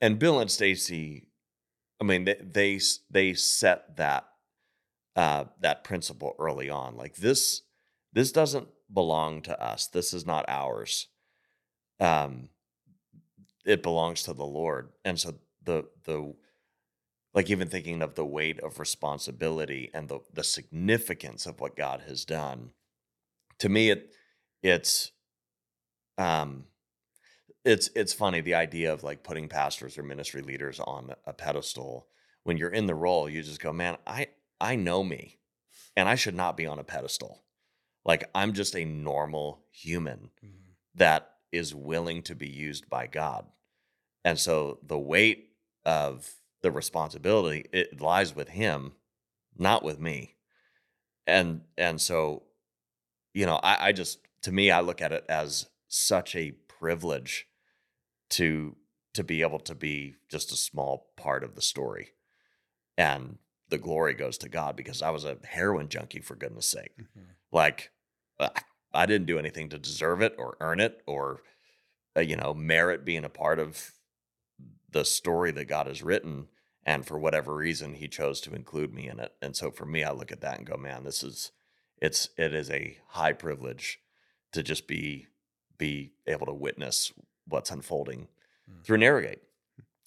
and 0.00 0.18
Bill 0.18 0.40
and 0.40 0.50
Stacy, 0.50 1.28
I 2.00 2.04
mean, 2.04 2.24
they 2.24 2.36
they 2.42 2.80
they 3.10 3.34
set 3.34 3.96
that 3.96 4.26
uh, 5.16 5.44
that 5.60 5.84
principle 5.84 6.34
early 6.38 6.70
on. 6.70 6.96
Like 6.96 7.16
this, 7.16 7.62
this 8.12 8.32
doesn't 8.32 8.68
belong 8.92 9.42
to 9.42 9.62
us. 9.62 9.86
This 9.86 10.12
is 10.12 10.26
not 10.26 10.44
ours. 10.48 11.08
Um, 12.00 12.48
it 13.64 13.82
belongs 13.82 14.22
to 14.24 14.32
the 14.32 14.44
Lord, 14.44 14.90
and 15.04 15.18
so 15.18 15.34
the 15.62 15.86
the 16.04 16.34
like 17.32 17.50
even 17.50 17.68
thinking 17.68 18.02
of 18.02 18.14
the 18.14 18.24
weight 18.24 18.60
of 18.60 18.78
responsibility 18.78 19.90
and 19.94 20.08
the 20.08 20.20
the 20.32 20.44
significance 20.44 21.46
of 21.46 21.60
what 21.60 21.76
God 21.76 22.02
has 22.06 22.24
done. 22.24 22.70
To 23.60 23.68
me, 23.68 23.90
it 23.90 24.12
it's 24.62 25.12
um 26.18 26.64
it's 27.64 27.90
it's 27.94 28.12
funny 28.12 28.40
the 28.40 28.54
idea 28.54 28.92
of 28.92 29.02
like 29.02 29.22
putting 29.22 29.48
pastors 29.48 29.96
or 29.96 30.02
ministry 30.02 30.42
leaders 30.42 30.80
on 30.80 31.14
a 31.26 31.32
pedestal 31.32 32.06
when 32.44 32.56
you're 32.56 32.70
in 32.70 32.86
the 32.86 32.94
role 32.94 33.28
you 33.28 33.42
just 33.42 33.60
go 33.60 33.72
man 33.72 33.96
i 34.06 34.26
i 34.64 34.74
know 34.74 35.04
me 35.04 35.38
and 35.96 36.08
i 36.08 36.14
should 36.14 36.34
not 36.34 36.56
be 36.56 36.66
on 36.66 36.78
a 36.78 36.84
pedestal. 36.84 37.42
Like 38.04 38.28
i'm 38.34 38.52
just 38.52 38.74
a 38.74 38.84
normal 38.84 39.64
human 39.70 40.30
mm-hmm. 40.44 40.72
that 40.96 41.30
is 41.52 41.74
willing 41.74 42.22
to 42.22 42.34
be 42.34 42.48
used 42.48 42.88
by 42.88 43.06
god. 43.06 43.46
And 44.24 44.38
so 44.38 44.78
the 44.82 44.98
weight 44.98 45.50
of 45.84 46.30
the 46.62 46.70
responsibility 46.70 47.66
it 47.72 48.00
lies 48.00 48.34
with 48.34 48.48
him 48.48 48.92
not 49.56 49.82
with 49.82 50.00
me. 50.00 50.34
And 51.26 51.62
and 51.78 52.00
so 52.00 52.42
you 53.32 53.46
know 53.46 53.60
i 53.62 53.88
i 53.88 53.92
just 53.92 54.18
to 54.42 54.52
me 54.52 54.70
i 54.70 54.80
look 54.80 55.00
at 55.00 55.12
it 55.12 55.24
as 55.28 55.66
such 55.88 56.34
a 56.34 56.52
privilege 56.52 57.46
to 58.30 58.76
to 59.14 59.22
be 59.22 59.42
able 59.42 59.60
to 59.60 59.74
be 59.74 60.16
just 60.28 60.52
a 60.52 60.56
small 60.56 61.12
part 61.16 61.44
of 61.44 61.54
the 61.54 61.62
story. 61.62 62.10
And 62.98 63.38
the 63.74 63.82
glory 63.82 64.14
goes 64.14 64.38
to 64.38 64.48
god 64.48 64.76
because 64.76 65.02
i 65.02 65.10
was 65.10 65.24
a 65.24 65.36
heroin 65.44 65.88
junkie 65.88 66.20
for 66.20 66.34
goodness 66.36 66.66
sake 66.66 66.92
like 67.50 67.90
uh, 68.38 68.48
i 68.92 69.04
didn't 69.06 69.26
do 69.26 69.38
anything 69.38 69.68
to 69.68 69.78
deserve 69.78 70.20
it 70.22 70.34
or 70.38 70.56
earn 70.60 70.80
it 70.80 71.02
or 71.06 71.42
uh, 72.16 72.20
you 72.20 72.36
know 72.36 72.54
merit 72.54 73.04
being 73.04 73.24
a 73.24 73.28
part 73.28 73.58
of 73.58 73.92
the 74.90 75.04
story 75.04 75.50
that 75.50 75.64
god 75.66 75.86
has 75.86 76.02
written 76.02 76.46
and 76.86 77.06
for 77.06 77.18
whatever 77.18 77.54
reason 77.54 77.94
he 77.94 78.06
chose 78.08 78.40
to 78.40 78.54
include 78.54 78.92
me 78.94 79.08
in 79.08 79.18
it 79.18 79.32
and 79.42 79.56
so 79.56 79.70
for 79.70 79.86
me 79.86 80.04
i 80.04 80.12
look 80.12 80.30
at 80.32 80.40
that 80.40 80.58
and 80.58 80.66
go 80.66 80.76
man 80.76 81.02
this 81.04 81.22
is 81.24 81.50
it's 82.00 82.28
it 82.38 82.54
is 82.54 82.70
a 82.70 82.98
high 83.08 83.32
privilege 83.32 83.98
to 84.52 84.62
just 84.62 84.86
be 84.86 85.26
be 85.78 86.12
able 86.26 86.46
to 86.46 86.54
witness 86.54 87.12
what's 87.48 87.70
unfolding 87.70 88.28
Mm. 88.70 88.82
through 88.82 88.96
Narrowgate. 88.96 89.40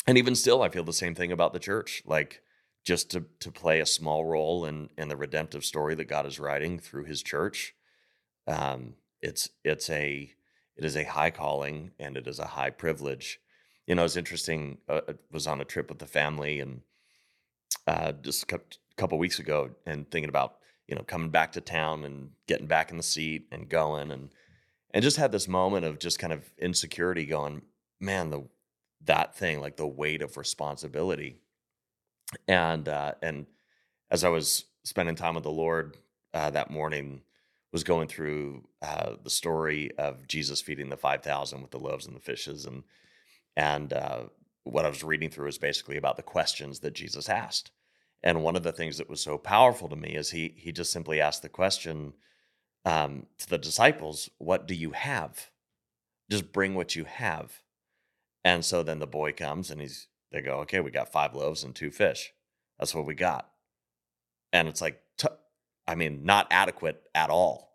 And 0.08 0.18
even 0.18 0.34
still, 0.34 0.64
I 0.64 0.70
feel 0.70 0.84
the 0.84 0.92
same 0.92 1.14
thing 1.14 1.32
about 1.32 1.54
the 1.54 1.60
church. 1.60 2.02
Like 2.08 2.42
just 2.88 3.12
to 3.12 3.26
to 3.42 3.52
play 3.52 3.82
a 3.82 3.86
small 3.86 4.24
role 4.24 4.64
in 4.64 4.90
in 4.98 5.10
the 5.10 5.18
redemptive 5.18 5.66
story 5.66 5.94
that 5.94 6.06
God 6.06 6.26
is 6.26 6.40
writing 6.40 6.80
through 6.80 7.04
His 7.04 7.22
church. 7.22 7.76
Um, 8.48 8.94
it's 9.22 9.50
it's 9.66 9.90
a 9.90 10.32
it 10.78 10.86
is 10.86 10.96
a 10.96 11.04
high 11.04 11.32
calling 11.32 11.92
and 12.00 12.16
it 12.16 12.28
is 12.28 12.40
a 12.40 12.46
high 12.46 12.70
privilege. 12.70 13.42
You 13.88 13.96
know, 13.96 14.06
it's 14.06 14.16
interesting. 14.16 14.78
Uh, 14.88 15.02
I 15.10 15.14
was 15.32 15.48
on 15.48 15.60
a 15.60 15.66
trip 15.66 15.90
with 15.90 16.00
the 16.00 16.06
family 16.06 16.62
and 16.62 16.80
uh, 17.88 18.14
just 18.14 18.44
a 18.44 18.46
cou- 18.46 18.78
couple 18.96 19.18
weeks 19.18 19.40
ago, 19.40 19.72
and 19.86 20.10
thinking 20.10 20.30
about 20.30 20.56
you 20.88 20.96
know 20.96 21.04
coming 21.04 21.30
back 21.30 21.52
to 21.54 21.62
town 21.62 22.06
and 22.06 22.30
getting 22.48 22.68
back 22.68 22.90
in 22.90 22.96
the 22.96 23.04
seat 23.04 23.48
and 23.52 23.68
going 23.68 24.12
and 24.12 24.30
and 24.92 25.04
just 25.04 25.18
had 25.18 25.34
this 25.34 25.50
moment 25.50 25.86
of 25.86 26.00
just 26.00 26.20
kind 26.20 26.32
of 26.32 26.50
insecurity 26.58 27.26
going 27.26 27.64
man 28.00 28.30
the 28.30 28.44
that 29.04 29.36
thing 29.36 29.60
like 29.60 29.76
the 29.76 29.86
weight 29.86 30.22
of 30.22 30.38
responsibility 30.38 31.42
and 32.48 32.90
uh 32.90 33.14
and 33.22 33.46
as 34.12 34.24
i 34.24 34.30
was 34.30 34.66
spending 34.84 35.16
time 35.16 35.36
with 35.36 35.44
the 35.44 35.52
lord 35.52 35.98
uh 36.34 36.50
that 36.50 36.72
morning 36.72 37.22
was 37.72 37.84
going 37.84 38.08
through 38.08 38.64
uh 38.82 39.12
the 39.24 39.30
story 39.30 39.92
of 39.98 40.28
jesus 40.28 40.62
feeding 40.62 40.90
the 40.90 40.98
5000 40.98 41.62
with 41.62 41.72
the 41.72 41.80
loaves 41.80 42.06
and 42.06 42.16
the 42.16 42.22
fishes 42.22 42.66
and 42.66 42.84
and 43.56 43.94
uh 43.94 44.24
what 44.64 44.86
i 44.86 44.90
was 44.90 45.04
reading 45.04 45.30
through 45.30 45.48
is 45.48 45.58
basically 45.58 45.98
about 45.98 46.18
the 46.18 46.24
questions 46.24 46.80
that 46.80 46.94
jesus 46.94 47.30
asked 47.30 47.72
and 48.24 48.44
one 48.44 48.56
of 48.56 48.64
the 48.64 48.72
things 48.72 48.98
that 48.98 49.10
was 49.10 49.22
so 49.22 49.38
powerful 49.38 49.88
to 49.90 49.96
me 49.96 50.10
is 50.16 50.32
he 50.32 50.54
he 50.58 50.72
just 50.72 50.92
simply 50.92 51.22
asked 51.22 51.42
the 51.42 51.50
question 51.50 52.14
um, 52.86 53.28
to 53.38 53.50
the 53.50 53.58
disciples, 53.58 54.30
"What 54.38 54.68
do 54.68 54.74
you 54.74 54.92
have? 54.92 55.52
Just 56.30 56.52
bring 56.52 56.74
what 56.76 56.96
you 56.96 57.06
have." 57.06 57.62
And 58.44 58.64
so 58.66 58.82
then 58.84 59.00
the 59.00 59.08
boy 59.08 59.34
comes 59.34 59.70
and 59.70 59.82
he's 59.82 60.08
they 60.32 60.42
go, 60.42 60.60
"Okay, 60.62 60.80
we 60.80 60.92
got 60.92 61.12
five 61.12 61.34
loaves 61.34 61.64
and 61.64 61.76
two 61.76 61.92
fish. 61.92 62.34
That's 62.80 62.94
what 62.94 63.06
we 63.06 63.16
got." 63.16 63.50
And 64.54 64.68
it's 64.68 64.82
like, 64.82 65.02
t- 65.18 65.28
I 65.88 65.96
mean, 65.96 66.24
not 66.24 66.48
adequate 66.52 67.04
at 67.14 67.30
all. 67.30 67.74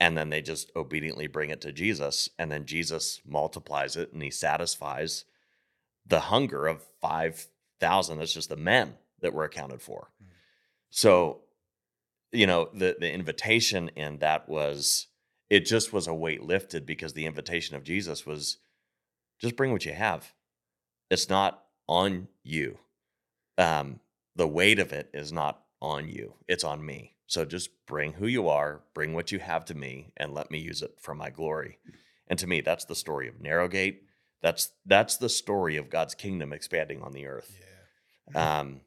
And 0.00 0.16
then 0.16 0.30
they 0.30 0.42
just 0.42 0.72
obediently 0.74 1.26
bring 1.28 1.50
it 1.50 1.60
to 1.62 1.72
Jesus, 1.72 2.28
and 2.38 2.50
then 2.50 2.66
Jesus 2.66 3.20
multiplies 3.24 3.96
it 3.96 4.12
and 4.12 4.22
he 4.22 4.30
satisfies 4.30 5.24
the 6.04 6.20
hunger 6.20 6.66
of 6.66 6.82
five 7.00 7.46
thousand. 7.78 8.18
That's 8.18 8.34
just 8.34 8.48
the 8.48 8.56
men 8.56 8.94
that 9.20 9.32
were 9.32 9.44
accounted 9.44 9.80
for. 9.80 10.10
Mm-hmm. 10.22 10.32
So 10.90 11.42
you 12.32 12.46
know 12.46 12.68
the 12.74 12.96
the 12.98 13.12
invitation 13.12 13.90
in 13.90 14.18
that 14.18 14.48
was 14.48 15.06
it 15.50 15.66
just 15.66 15.92
was 15.92 16.06
a 16.06 16.14
weight 16.14 16.42
lifted 16.42 16.86
because 16.86 17.12
the 17.12 17.26
invitation 17.26 17.76
of 17.76 17.84
Jesus 17.84 18.26
was 18.26 18.58
just 19.38 19.56
bring 19.56 19.70
what 19.70 19.84
you 19.84 19.92
have. 19.92 20.32
It's 21.12 21.28
not 21.28 21.64
on 21.86 22.28
you. 22.42 22.78
Um, 23.58 24.00
the 24.34 24.48
weight 24.48 24.78
of 24.78 24.94
it 24.94 25.10
is 25.12 25.30
not 25.30 25.60
on 25.82 26.08
you, 26.08 26.34
it's 26.48 26.64
on 26.64 26.84
me. 26.84 27.16
So 27.26 27.44
just 27.44 27.68
bring 27.86 28.14
who 28.14 28.26
you 28.26 28.48
are, 28.48 28.80
bring 28.94 29.12
what 29.12 29.30
you 29.30 29.38
have 29.38 29.66
to 29.66 29.74
me, 29.74 30.12
and 30.16 30.32
let 30.32 30.50
me 30.50 30.58
use 30.58 30.80
it 30.80 30.94
for 30.98 31.14
my 31.14 31.28
glory. 31.28 31.78
And 32.28 32.38
to 32.38 32.46
me, 32.46 32.62
that's 32.62 32.86
the 32.86 32.94
story 32.94 33.28
of 33.28 33.42
Narrowgate. 33.42 33.98
That's 34.40 34.70
that's 34.86 35.18
the 35.18 35.28
story 35.28 35.76
of 35.76 35.90
God's 35.90 36.14
kingdom 36.14 36.50
expanding 36.50 37.02
on 37.02 37.12
the 37.12 37.26
earth. 37.26 37.54
Yeah. 38.34 38.60
Um, 38.60 38.80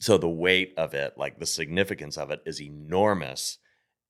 so 0.00 0.18
the 0.18 0.28
weight 0.28 0.74
of 0.76 0.92
it, 0.92 1.14
like 1.16 1.38
the 1.38 1.46
significance 1.46 2.18
of 2.18 2.32
it, 2.32 2.42
is 2.46 2.60
enormous, 2.60 3.58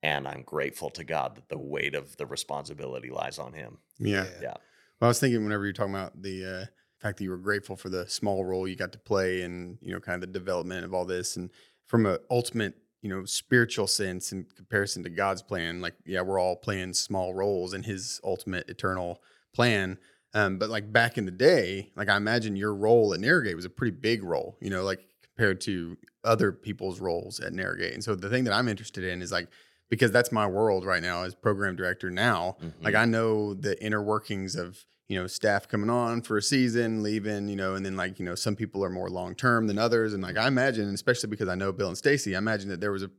and 0.02 0.26
I'm 0.26 0.42
grateful 0.44 0.88
to 0.90 1.04
God 1.04 1.36
that 1.36 1.50
the 1.50 1.58
weight 1.58 1.94
of 1.94 2.16
the 2.16 2.26
responsibility 2.26 3.10
lies 3.10 3.38
on 3.38 3.52
Him. 3.52 3.78
Yeah. 3.98 4.26
Yeah. 4.40 4.54
Well, 4.98 5.06
I 5.06 5.08
was 5.08 5.20
thinking 5.20 5.44
whenever 5.44 5.64
you're 5.64 5.74
talking 5.74 5.94
about 5.94 6.22
the 6.22 6.62
uh, 6.62 6.66
fact 6.98 7.18
that 7.18 7.24
you 7.24 7.30
were 7.30 7.38
grateful 7.38 7.76
for 7.76 7.88
the 7.88 8.08
small 8.08 8.44
role 8.44 8.66
you 8.66 8.76
got 8.76 8.92
to 8.92 8.98
play 8.98 9.42
and, 9.42 9.78
you 9.80 9.92
know, 9.92 10.00
kind 10.00 10.22
of 10.22 10.32
the 10.32 10.38
development 10.38 10.84
of 10.84 10.92
all 10.92 11.04
this. 11.04 11.36
And 11.36 11.50
from 11.86 12.06
an 12.06 12.18
ultimate, 12.30 12.74
you 13.02 13.08
know, 13.08 13.24
spiritual 13.24 13.86
sense 13.86 14.32
in 14.32 14.44
comparison 14.56 15.02
to 15.04 15.10
God's 15.10 15.42
plan, 15.42 15.80
like, 15.80 15.94
yeah, 16.04 16.20
we're 16.22 16.40
all 16.40 16.56
playing 16.56 16.94
small 16.94 17.34
roles 17.34 17.72
in 17.72 17.84
his 17.84 18.20
ultimate 18.24 18.68
eternal 18.68 19.22
plan. 19.54 19.98
Um, 20.34 20.58
but 20.58 20.68
like 20.70 20.92
back 20.92 21.16
in 21.16 21.24
the 21.24 21.30
day, 21.30 21.90
like 21.96 22.08
I 22.08 22.16
imagine 22.16 22.56
your 22.56 22.74
role 22.74 23.14
at 23.14 23.20
narrowgate 23.20 23.54
was 23.54 23.64
a 23.64 23.70
pretty 23.70 23.96
big 23.96 24.22
role, 24.22 24.58
you 24.60 24.68
know, 24.68 24.82
like 24.82 25.00
compared 25.22 25.60
to 25.62 25.96
other 26.24 26.52
people's 26.52 27.00
roles 27.00 27.38
at 27.40 27.52
narrowgate 27.52 27.94
And 27.94 28.02
so 28.02 28.14
the 28.14 28.28
thing 28.28 28.44
that 28.44 28.52
I'm 28.52 28.68
interested 28.68 29.04
in 29.04 29.22
is 29.22 29.32
like, 29.32 29.48
because 29.88 30.10
that's 30.10 30.32
my 30.32 30.46
world 30.46 30.84
right 30.84 31.00
now 31.02 31.22
as 31.22 31.34
program 31.34 31.76
director 31.76 32.10
now. 32.10 32.56
Like 32.82 32.94
Mhm. 32.94 32.98
I 33.00 33.04
know 33.06 33.54
the 33.54 33.82
inner 33.82 34.02
workings 34.02 34.54
of 34.56 34.84
you 35.08 35.18
know 35.18 35.26
staff 35.26 35.66
coming 35.68 35.90
on 35.90 36.22
for 36.22 36.36
a 36.36 36.42
season, 36.42 37.02
leaving, 37.02 37.48
you 37.48 37.56
know, 37.56 37.74
and 37.74 37.84
then 37.84 37.96
like 37.96 38.18
you 38.18 38.24
know 38.24 38.34
some 38.34 38.54
people 38.56 38.84
are 38.84 38.90
more 38.90 39.08
long 39.08 39.34
term 39.34 39.66
than 39.66 39.78
others, 39.78 40.12
and 40.12 40.22
like 40.22 40.36
I 40.36 40.46
imagine, 40.46 40.92
especially 40.94 41.30
because 41.30 41.48
I 41.48 41.54
know 41.54 41.72
Bill 41.72 41.88
and 41.88 41.96
Stacy, 41.98 42.34
I 42.34 42.38
imagine 42.38 42.68
that 42.68 42.80
there 42.80 42.92
was 42.92 43.02
a 43.02 43.10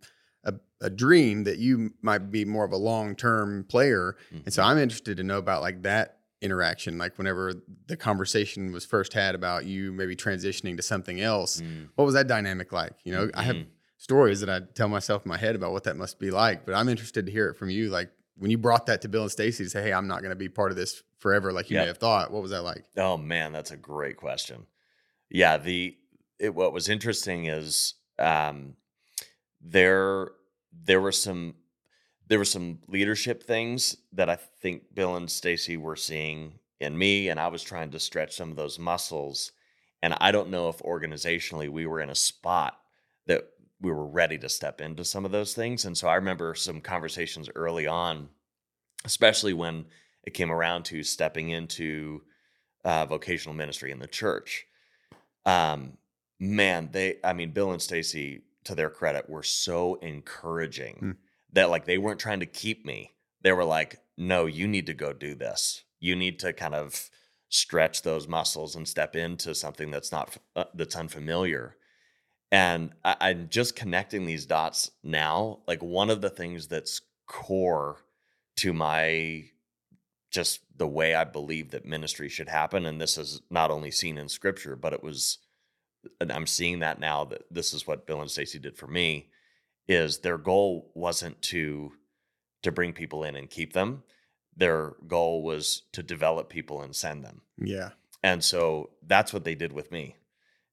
a, 0.46 0.54
a 0.82 0.90
dream 0.90 1.44
that 1.44 1.58
you 1.58 1.94
might 2.02 2.32
be 2.32 2.46
more 2.46 2.64
of 2.64 2.72
a 2.72 2.78
long 2.78 3.16
term 3.16 3.66
player, 3.66 4.16
and 4.32 4.54
so 4.54 4.62
Mhm. 4.62 4.66
I'm 4.68 4.78
interested 4.78 5.18
to 5.18 5.24
know 5.24 5.38
about 5.38 5.62
like 5.62 5.82
that 5.84 6.20
interaction, 6.42 6.98
like 6.98 7.18
whenever 7.18 7.54
the 7.88 7.98
conversation 7.98 8.72
was 8.72 8.86
first 8.86 9.12
had 9.12 9.36
about 9.36 9.66
you 9.66 9.92
maybe 9.92 10.16
transitioning 10.16 10.78
to 10.78 10.82
something 10.82 11.20
else. 11.20 11.60
Mm. 11.60 11.90
What 11.96 12.06
was 12.06 12.14
that 12.14 12.28
dynamic 12.28 12.72
like? 12.72 12.94
You 13.04 13.12
know, 13.12 13.30
I 13.34 13.42
have 13.44 13.58
Mhm. 13.58 13.66
stories 13.98 14.40
that 14.40 14.50
I 14.50 14.62
tell 14.74 14.88
myself 14.88 15.26
in 15.26 15.30
my 15.30 15.38
head 15.38 15.56
about 15.56 15.74
what 15.74 15.84
that 15.84 15.98
must 15.98 16.18
be 16.18 16.32
like. 16.32 16.66
But 16.66 16.76
I'm 16.76 16.88
interested 16.88 17.26
to 17.26 17.32
hear 17.34 17.50
it 17.50 17.56
from 17.58 17.70
you. 17.70 17.90
Like 17.90 18.10
when 18.40 18.50
you 18.50 18.58
brought 18.58 18.88
that 18.88 19.02
to 19.04 19.10
Bill 19.10 19.24
and 19.24 19.32
Stacy 19.32 19.64
to 19.64 19.70
say, 19.70 19.84
"Hey, 19.84 19.94
I'm 19.94 20.08
not 20.08 20.22
going 20.22 20.32
to 20.32 20.36
be 20.36 20.50
part 20.50 20.72
of 20.72 20.78
this 20.78 21.04
forever," 21.20 21.52
like 21.54 21.70
you 21.70 21.76
Yep. 21.76 21.84
may 21.84 21.88
have 21.88 21.98
thought. 21.98 22.32
What 22.32 22.42
was 22.42 22.52
that 22.52 22.64
like? 22.64 22.86
Oh 22.98 23.18
man, 23.18 23.52
that's 23.52 23.72
a 23.72 23.78
great 23.78 24.18
question. 24.18 24.66
Yeah, 25.30 25.58
the 25.58 25.96
it, 26.40 26.56
what 26.56 26.74
was 26.74 26.90
interesting 26.90 27.46
is 27.46 27.96
um, 28.18 28.76
there 29.62 30.30
there 30.72 31.02
were 31.02 31.12
some 31.12 31.56
there 32.28 32.40
were 32.40 32.46
some 32.46 32.80
leadership 32.88 33.44
things 33.44 33.98
that 34.14 34.30
I 34.30 34.36
think 34.36 34.94
Bill 34.94 35.16
and 35.16 35.30
Stacy 35.30 35.78
were 35.78 35.96
seeing 35.96 36.60
in 36.80 36.98
me, 36.98 37.30
and 37.30 37.40
I 37.40 37.48
was 37.48 37.64
trying 37.64 37.92
to 37.92 38.00
stretch 38.00 38.36
some 38.36 38.52
of 38.52 38.56
those 38.56 38.80
muscles. 38.80 39.52
And 40.02 40.16
I 40.22 40.32
don't 40.32 40.50
know 40.50 40.70
if 40.70 40.78
organizationally 40.78 41.70
we 41.70 41.86
were 41.86 42.00
in 42.00 42.10
a 42.10 42.16
spot 42.16 42.80
that 43.28 43.44
we 43.82 43.92
were 43.92 44.08
ready 44.08 44.38
to 44.40 44.50
step 44.50 44.82
into 44.82 45.06
some 45.06 45.26
of 45.26 45.32
those 45.32 45.54
things. 45.54 45.86
And 45.86 45.98
so 45.98 46.08
I 46.08 46.16
remember 46.16 46.54
some 46.56 46.82
conversations 46.82 47.50
early 47.56 47.88
on, 47.88 48.30
especially 49.06 49.54
when 49.54 49.86
it 50.24 50.34
came 50.34 50.52
around 50.52 50.84
to 50.86 51.04
stepping 51.04 51.50
into 51.50 52.22
uh, 52.84 53.06
vocational 53.06 53.56
ministry 53.56 53.92
in 53.92 54.00
the 54.00 54.08
church. 54.08 54.66
Um, 55.46 55.98
man, 56.40 56.90
they, 56.92 57.18
I 57.24 57.34
mean, 57.34 57.52
Bill 57.52 57.72
and 57.72 57.82
Stacy, 57.82 58.42
to 58.66 58.76
their 58.76 58.90
credit, 58.90 59.30
were 59.30 59.44
so 59.44 59.96
encouraging 59.96 60.96
Hmm. 61.00 61.12
that 61.54 61.70
like 61.70 61.86
they 61.86 61.98
weren't 61.98 62.20
trying 62.20 62.42
to 62.42 62.46
keep 62.46 62.86
me. 62.86 63.12
They 63.42 63.54
were 63.54 63.66
like, 63.66 64.00
no, 64.18 64.46
you 64.46 64.68
need 64.68 64.86
to 64.88 64.94
go 64.94 65.14
do 65.14 65.36
this. 65.36 65.84
You 66.00 66.16
need 66.16 66.40
to 66.40 66.52
kind 66.52 66.76
of 66.76 67.10
stretch 67.48 68.02
those 68.04 68.28
muscles 68.28 68.76
and 68.76 68.88
step 68.88 69.16
into 69.16 69.56
something 69.56 69.90
that's 69.90 70.12
not 70.12 70.38
uh, 70.56 70.66
that's 70.74 70.96
unfamiliar. 70.96 71.78
And 72.52 72.92
I, 73.04 73.16
I'm 73.22 73.48
just 73.50 73.76
connecting 73.76 74.26
these 74.26 74.46
dots 74.46 74.92
now. 75.04 75.60
Like 75.68 75.84
one 75.84 76.10
of 76.10 76.22
the 76.22 76.30
things 76.30 76.68
that's 76.68 77.02
core 77.28 77.98
to 78.58 78.74
my 78.74 79.46
just 80.32 80.62
the 80.76 80.88
way 80.88 81.16
I 81.16 81.24
believe 81.24 81.72
that 81.72 81.86
ministry 81.86 82.30
should 82.30 82.50
happen. 82.50 82.86
And 82.86 83.02
this 83.02 83.18
is 83.18 83.42
not 83.50 83.72
only 83.72 83.92
seen 83.92 84.18
in 84.18 84.30
scripture, 84.30 84.76
but 84.76 84.94
it 84.94 85.04
was, 85.04 85.40
and 86.22 86.32
I'm 86.32 86.46
seeing 86.46 86.80
that 86.80 87.00
now 87.00 87.26
that 87.26 87.44
this 87.50 87.74
is 87.74 87.88
what 87.88 88.06
Bill 88.06 88.22
and 88.22 88.30
Stacy 88.30 88.60
did 88.60 88.78
for 88.78 88.88
me, 88.88 89.30
is 89.88 90.20
their 90.20 90.38
goal 90.38 90.92
wasn't 90.94 91.42
to 91.44 91.94
to 92.62 92.72
bring 92.72 92.94
people 92.94 93.24
in 93.24 93.36
and 93.36 93.50
keep 93.50 93.74
them. 93.74 94.04
Their 94.56 94.94
goal 95.08 95.44
was 95.44 95.84
to 95.94 96.04
develop 96.04 96.50
people 96.50 96.82
and 96.82 96.94
send 96.94 97.24
them. 97.24 97.42
Yeah. 97.58 97.92
And 98.22 98.44
so 98.44 98.90
that's 99.08 99.32
what 99.32 99.46
they 99.46 99.56
did 99.56 99.72
with 99.72 99.92
me. 99.92 100.18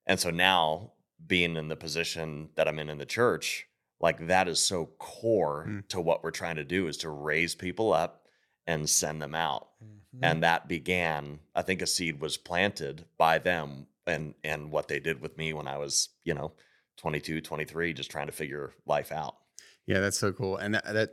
And 0.05 0.19
so 0.19 0.31
now 0.31 0.93
being 1.27 1.57
in 1.57 1.69
the 1.69 1.77
position 1.77 2.51
that 2.57 2.69
I'm 2.69 2.79
in 2.79 2.89
in 2.89 2.99
the 2.99 3.07
church, 3.07 3.67
like 4.01 4.27
that 4.29 4.49
is 4.49 4.61
so 4.61 4.87
core 4.99 5.65
Mm. 5.69 5.89
to 5.89 6.01
what 6.01 6.23
we're 6.23 6.31
trying 6.31 6.57
to 6.57 6.65
do 6.65 6.87
is 6.89 6.97
to 6.99 7.11
raise 7.11 7.55
people 7.55 7.93
up 7.93 8.27
and 8.67 8.89
send 8.89 9.23
them 9.23 9.35
out. 9.35 9.69
Mhm. 9.83 10.19
And 10.23 10.43
that 10.43 10.69
began, 10.69 11.41
I 11.55 11.63
think 11.63 11.83
a 11.83 11.87
seed 11.87 12.21
was 12.21 12.37
planted 12.37 13.05
by 13.19 13.39
them 13.39 13.87
and 14.07 14.35
and 14.45 14.71
what 14.71 14.87
they 14.89 15.01
did 15.01 15.21
with 15.21 15.37
me 15.37 15.53
when 15.53 15.67
I 15.67 15.79
was, 15.79 16.11
you 16.25 16.33
know, 16.35 16.53
22, 16.97 17.41
23 17.41 17.93
just 17.93 18.11
trying 18.11 18.27
to 18.27 18.33
figure 18.33 18.73
life 18.87 19.11
out. 19.13 19.37
Yeah, 19.87 20.01
that's 20.01 20.19
so 20.19 20.33
cool. 20.33 20.57
And 20.57 20.75
that, 20.75 20.85
that 20.93 21.11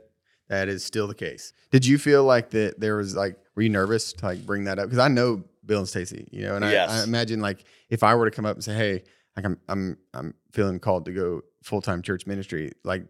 that 0.48 0.68
is 0.68 0.84
still 0.84 1.06
the 1.06 1.14
case. 1.14 1.52
Did 1.70 1.86
you 1.86 1.96
feel 1.98 2.22
like 2.24 2.50
that 2.50 2.78
there 2.78 2.96
was 2.96 3.16
like 3.16 3.36
were 3.54 3.62
you 3.62 3.68
nervous 3.70 4.12
to 4.14 4.26
like 4.26 4.44
bring 4.46 4.64
that 4.64 4.78
up? 4.78 4.86
Because 4.86 4.98
I 4.98 5.08
know 5.08 5.42
Bill 5.64 5.78
and 5.80 5.88
Stacy, 5.88 6.28
you 6.30 6.42
know, 6.42 6.56
and 6.56 6.64
I, 6.64 6.74
I 6.74 7.02
imagine 7.04 7.40
like 7.40 7.64
if 7.88 8.02
I 8.02 8.14
were 8.14 8.28
to 8.28 8.34
come 8.34 8.44
up 8.46 8.56
and 8.56 8.64
say, 8.64 8.74
Hey, 8.74 9.04
like 9.36 9.44
I'm 9.44 9.58
I'm 9.68 9.98
I'm 10.12 10.34
feeling 10.52 10.78
called 10.78 11.04
to 11.06 11.12
go 11.12 11.42
full 11.62 11.82
time 11.82 12.02
church 12.02 12.26
ministry, 12.26 12.72
like 12.84 13.06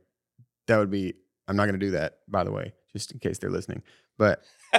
that 0.66 0.78
would 0.78 0.90
be 0.90 1.14
I'm 1.48 1.56
not 1.56 1.66
gonna 1.66 1.78
do 1.78 1.92
that, 1.92 2.20
by 2.28 2.44
the 2.44 2.52
way, 2.52 2.72
just 2.92 3.12
in 3.12 3.18
case 3.18 3.38
they're 3.38 3.50
listening. 3.50 3.82
But 4.16 4.42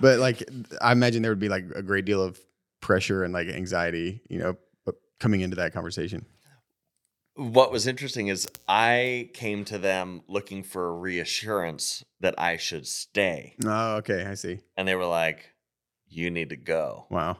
but 0.00 0.18
like 0.18 0.48
I 0.80 0.92
imagine 0.92 1.22
there 1.22 1.30
would 1.30 1.38
be 1.38 1.48
like 1.48 1.64
a 1.74 1.82
great 1.82 2.04
deal 2.04 2.22
of 2.22 2.38
pressure 2.80 3.24
and 3.24 3.32
like 3.32 3.48
anxiety, 3.48 4.22
you 4.28 4.38
know, 4.38 4.56
coming 5.18 5.40
into 5.40 5.56
that 5.56 5.72
conversation. 5.72 6.26
What 7.34 7.70
was 7.70 7.86
interesting 7.86 8.26
is 8.28 8.48
I 8.66 9.30
came 9.32 9.64
to 9.66 9.78
them 9.78 10.22
looking 10.26 10.64
for 10.64 10.92
reassurance 10.98 12.04
that 12.18 12.34
I 12.36 12.56
should 12.56 12.86
stay. 12.86 13.54
Oh, 13.64 13.96
okay, 13.96 14.24
I 14.24 14.34
see. 14.34 14.58
And 14.76 14.88
they 14.88 14.96
were 14.96 15.06
like, 15.06 15.52
You 16.08 16.30
need 16.30 16.48
to 16.50 16.56
go. 16.56 17.06
Wow. 17.10 17.38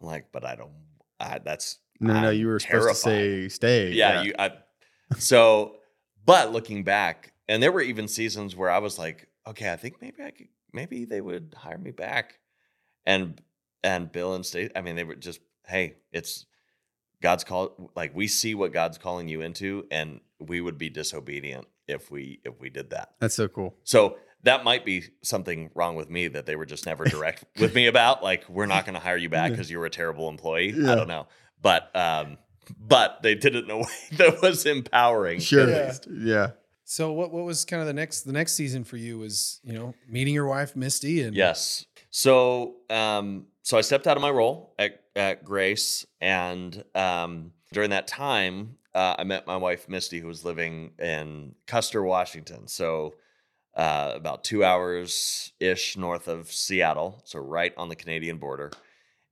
I'm 0.00 0.06
like, 0.08 0.26
but 0.32 0.44
I 0.44 0.56
don't 0.56 0.72
I, 1.20 1.38
that's 1.38 1.78
No, 2.00 2.14
no, 2.14 2.20
no, 2.22 2.30
you 2.30 2.46
were 2.46 2.58
supposed 2.58 2.88
to 2.88 2.94
say 2.94 3.48
stay. 3.48 3.92
yeah, 3.92 4.22
you 4.22 4.34
I 4.38 4.52
so 5.18 5.76
but 6.24 6.52
looking 6.52 6.82
back, 6.82 7.32
and 7.48 7.62
there 7.62 7.72
were 7.72 7.80
even 7.80 8.08
seasons 8.08 8.56
where 8.56 8.70
I 8.70 8.78
was 8.78 8.98
like, 8.98 9.28
okay, 9.46 9.72
I 9.72 9.76
think 9.76 10.02
maybe 10.02 10.22
I 10.22 10.30
could 10.30 10.48
maybe 10.72 11.04
they 11.04 11.20
would 11.20 11.54
hire 11.56 11.78
me 11.78 11.92
back. 11.92 12.38
And 13.06 13.40
and 13.82 14.10
Bill 14.10 14.34
and 14.34 14.44
State, 14.44 14.72
I 14.74 14.80
mean, 14.80 14.96
they 14.96 15.04
were 15.04 15.14
just, 15.14 15.40
hey, 15.66 15.94
it's 16.12 16.46
God's 17.22 17.44
call 17.44 17.90
like 17.94 18.14
we 18.14 18.26
see 18.26 18.54
what 18.54 18.72
God's 18.72 18.98
calling 18.98 19.28
you 19.28 19.40
into, 19.40 19.86
and 19.90 20.20
we 20.38 20.60
would 20.60 20.78
be 20.78 20.90
disobedient 20.90 21.66
if 21.86 22.10
we 22.10 22.40
if 22.44 22.60
we 22.60 22.70
did 22.70 22.90
that. 22.90 23.14
That's 23.20 23.34
so 23.34 23.48
cool. 23.48 23.76
So 23.84 24.16
that 24.42 24.64
might 24.64 24.84
be 24.84 25.04
something 25.22 25.70
wrong 25.74 25.96
with 25.96 26.10
me 26.10 26.28
that 26.28 26.46
they 26.46 26.56
were 26.56 26.66
just 26.66 26.86
never 26.86 27.04
direct 27.04 27.44
with 27.60 27.74
me 27.74 27.86
about. 27.86 28.22
Like, 28.22 28.48
we're 28.48 28.66
not 28.66 28.84
going 28.84 28.94
to 28.94 29.00
hire 29.00 29.16
you 29.16 29.28
back 29.28 29.50
because 29.50 29.70
you 29.70 29.78
were 29.78 29.86
a 29.86 29.90
terrible 29.90 30.28
employee. 30.28 30.72
Yeah. 30.76 30.92
I 30.92 30.94
don't 30.94 31.08
know, 31.08 31.26
but 31.66 31.96
um, 31.96 32.38
but 32.78 33.24
they 33.24 33.34
did 33.34 33.56
it 33.56 33.64
in 33.64 33.70
a 33.72 33.78
way 33.78 33.84
that 34.12 34.40
was 34.40 34.66
empowering. 34.66 35.40
Sure. 35.40 35.68
Yeah. 35.68 35.92
Yeah. 36.08 36.50
So 36.84 37.10
what 37.10 37.32
what 37.32 37.44
was 37.44 37.64
kind 37.64 37.80
of 37.80 37.88
the 37.88 37.92
next 37.92 38.20
the 38.22 38.32
next 38.32 38.52
season 38.52 38.84
for 38.84 38.96
you 38.96 39.18
was 39.18 39.60
you 39.64 39.72
know 39.72 39.92
meeting 40.08 40.32
your 40.32 40.46
wife 40.46 40.76
Misty 40.76 41.22
and 41.22 41.34
Yes. 41.34 41.84
So 42.10 42.76
um, 42.88 43.46
so 43.62 43.76
I 43.76 43.80
stepped 43.80 44.06
out 44.06 44.16
of 44.16 44.22
my 44.22 44.30
role 44.30 44.74
at 44.78 45.02
at 45.16 45.44
Grace, 45.44 46.06
and 46.20 46.84
um, 46.94 47.50
during 47.72 47.90
that 47.90 48.06
time, 48.06 48.76
uh, 48.94 49.16
I 49.18 49.24
met 49.24 49.48
my 49.48 49.56
wife 49.56 49.88
Misty, 49.88 50.20
who 50.20 50.28
was 50.28 50.44
living 50.44 50.92
in 51.00 51.56
Custer, 51.66 52.02
Washington. 52.02 52.68
So. 52.68 53.14
Uh, 53.74 54.14
about 54.16 54.42
two 54.42 54.64
hours 54.64 55.52
ish 55.60 55.98
north 55.98 56.28
of 56.28 56.50
Seattle, 56.50 57.20
so 57.26 57.38
right 57.38 57.74
on 57.76 57.90
the 57.90 57.94
Canadian 57.94 58.38
border. 58.38 58.70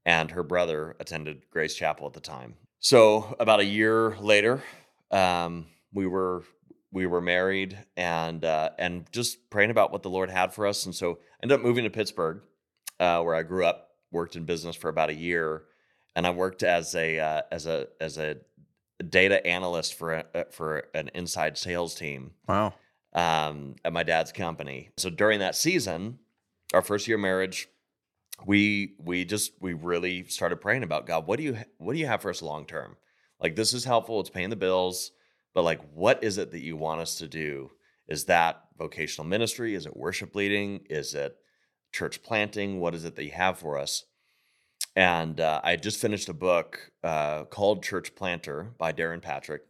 And 0.06 0.30
her 0.32 0.42
brother 0.42 0.96
attended 1.00 1.48
Grace 1.50 1.74
Chapel 1.74 2.06
at 2.06 2.12
the 2.12 2.20
time. 2.20 2.54
So 2.80 3.34
about 3.40 3.60
a 3.60 3.64
year 3.64 4.16
later, 4.20 4.62
um, 5.10 5.66
we 5.92 6.06
were 6.06 6.44
we 6.92 7.06
were 7.06 7.20
married 7.20 7.78
and 7.96 8.44
uh, 8.44 8.70
and 8.78 9.10
just 9.12 9.48
praying 9.50 9.70
about 9.70 9.92
what 9.92 10.02
the 10.02 10.10
Lord 10.10 10.30
had 10.30 10.52
for 10.52 10.66
us. 10.66 10.84
And 10.84 10.94
so 10.94 11.12
I 11.12 11.16
ended 11.44 11.58
up 11.58 11.64
moving 11.64 11.84
to 11.84 11.90
Pittsburgh, 11.90 12.42
uh, 13.00 13.22
where 13.22 13.34
I 13.34 13.42
grew 13.42 13.64
up, 13.64 13.90
worked 14.12 14.36
in 14.36 14.44
business 14.44 14.76
for 14.76 14.88
about 14.90 15.08
a 15.10 15.14
year, 15.14 15.62
and 16.14 16.26
I 16.26 16.30
worked 16.30 16.62
as 16.62 16.94
a 16.94 17.18
uh, 17.18 17.42
as 17.50 17.66
a 17.66 17.86
as 18.00 18.18
a 18.18 18.36
data 19.08 19.44
analyst 19.46 19.94
for 19.94 20.12
a, 20.12 20.24
uh, 20.34 20.44
for 20.50 20.84
an 20.94 21.10
inside 21.14 21.58
sales 21.58 21.94
team 21.94 22.30
Wow. 22.46 22.74
um, 23.12 23.74
at 23.84 23.92
my 23.92 24.02
dad's 24.04 24.30
company. 24.32 24.90
So 24.98 25.10
during 25.10 25.40
that 25.40 25.56
season, 25.56 26.18
our 26.72 26.80
first 26.82 27.08
year 27.08 27.16
of 27.16 27.22
marriage, 27.22 27.68
we 28.46 28.94
we 28.98 29.24
just 29.24 29.52
we 29.60 29.72
really 29.72 30.24
started 30.24 30.60
praying 30.60 30.82
about 30.82 31.06
God. 31.06 31.26
What 31.26 31.38
do 31.38 31.44
you 31.44 31.58
what 31.78 31.92
do 31.92 31.98
you 31.98 32.06
have 32.06 32.22
for 32.22 32.30
us 32.30 32.42
long 32.42 32.66
term? 32.66 32.96
Like 33.40 33.56
this 33.56 33.72
is 33.72 33.84
helpful. 33.84 34.20
It's 34.20 34.30
paying 34.30 34.50
the 34.50 34.56
bills, 34.56 35.12
but 35.54 35.62
like 35.62 35.80
what 35.92 36.22
is 36.24 36.38
it 36.38 36.50
that 36.50 36.62
you 36.62 36.76
want 36.76 37.00
us 37.00 37.16
to 37.16 37.28
do? 37.28 37.70
Is 38.08 38.24
that 38.24 38.64
vocational 38.76 39.28
ministry? 39.28 39.74
Is 39.74 39.86
it 39.86 39.96
worship 39.96 40.34
leading? 40.34 40.80
Is 40.90 41.14
it 41.14 41.36
church 41.92 42.22
planting? 42.22 42.80
What 42.80 42.94
is 42.94 43.04
it 43.04 43.16
that 43.16 43.24
you 43.24 43.30
have 43.32 43.58
for 43.58 43.78
us? 43.78 44.04
And 44.96 45.40
uh, 45.40 45.60
I 45.64 45.76
just 45.76 46.00
finished 46.00 46.28
a 46.28 46.34
book 46.34 46.92
uh, 47.02 47.44
called 47.44 47.82
Church 47.82 48.14
Planter 48.14 48.74
by 48.78 48.92
Darrin 48.92 49.20
Patrick. 49.20 49.62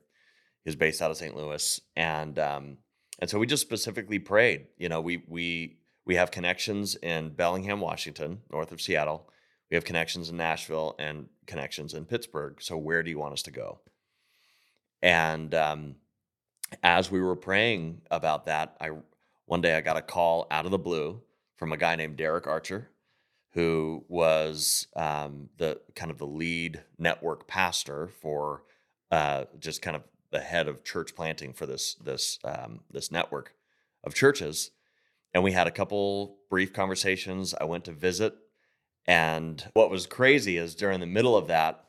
He's 0.65 0.77
based 0.77 1.01
out 1.01 1.11
of 1.11 1.17
St. 1.17 1.37
Louis, 1.37 1.81
and 1.97 2.39
um, 2.39 2.79
and 3.19 3.29
so 3.29 3.39
we 3.39 3.47
just 3.47 3.63
specifically 3.63 4.19
prayed. 4.19 4.67
You 4.77 4.89
know, 4.89 5.01
we 5.01 5.23
we 5.29 5.77
we 6.05 6.17
have 6.17 6.31
connections 6.31 6.97
in 6.97 7.31
Bellingham, 7.31 7.81
Washington, 7.81 8.43
north 8.51 8.73
of 8.73 8.81
Seattle. 8.81 9.29
We 9.71 9.75
have 9.75 9.85
connections 9.85 10.29
in 10.29 10.37
Nashville 10.37 10.95
and 10.99 11.29
connections 11.47 11.95
in 11.95 12.05
Pittsburgh. 12.05 12.61
So 12.61 12.77
where 12.77 13.03
do 13.03 13.11
you 13.11 13.19
want 13.19 13.33
us 13.33 13.43
to 13.43 13.51
go? 13.51 13.81
And 15.03 15.55
um, 15.55 15.97
as 16.83 17.11
we 17.11 17.21
were 17.21 17.37
praying 17.37 18.03
about 18.11 18.47
that, 18.47 18.77
I 18.81 18.91
one 19.47 19.61
day 19.61 19.77
I 19.77 19.81
got 19.83 19.99
a 19.99 20.03
call 20.03 20.47
out 20.51 20.65
of 20.65 20.71
the 20.71 20.79
blue 20.79 21.21
from 21.57 21.73
a 21.73 21.77
guy 21.77 21.97
named 21.97 22.17
Derek 22.17 22.47
Archer, 22.47 22.89
who 23.53 24.05
was 24.09 24.87
um, 24.97 25.51
the 25.59 25.81
kind 25.95 26.11
of 26.11 26.19
the 26.19 26.27
lead 26.27 26.83
network 26.99 27.47
pastor 27.47 28.09
for 28.09 28.63
uh, 29.11 29.45
just 29.59 29.83
kind 29.83 29.97
of 29.97 30.03
the 30.31 30.41
head 30.41 30.67
of 30.67 30.83
church 30.83 31.15
planting 31.15 31.53
for 31.53 31.67
this 31.67 31.95
this 31.97 32.39
um, 32.45 32.81
this 32.91 33.11
network 33.13 33.55
of 34.03 34.15
churches. 34.15 34.71
And 35.35 35.43
we 35.43 35.53
had 35.53 35.67
a 35.67 35.73
couple 35.73 36.39
brief 36.49 36.73
conversations. 36.73 37.55
I 37.61 37.65
went 37.65 37.85
to 37.87 37.93
visit, 37.93 38.35
and 39.07 39.63
what 39.75 39.91
was 39.91 40.07
crazy 40.07 40.57
is 40.57 40.75
during 40.75 41.01
the 41.01 41.07
middle 41.07 41.37
of 41.37 41.49
that, 41.49 41.85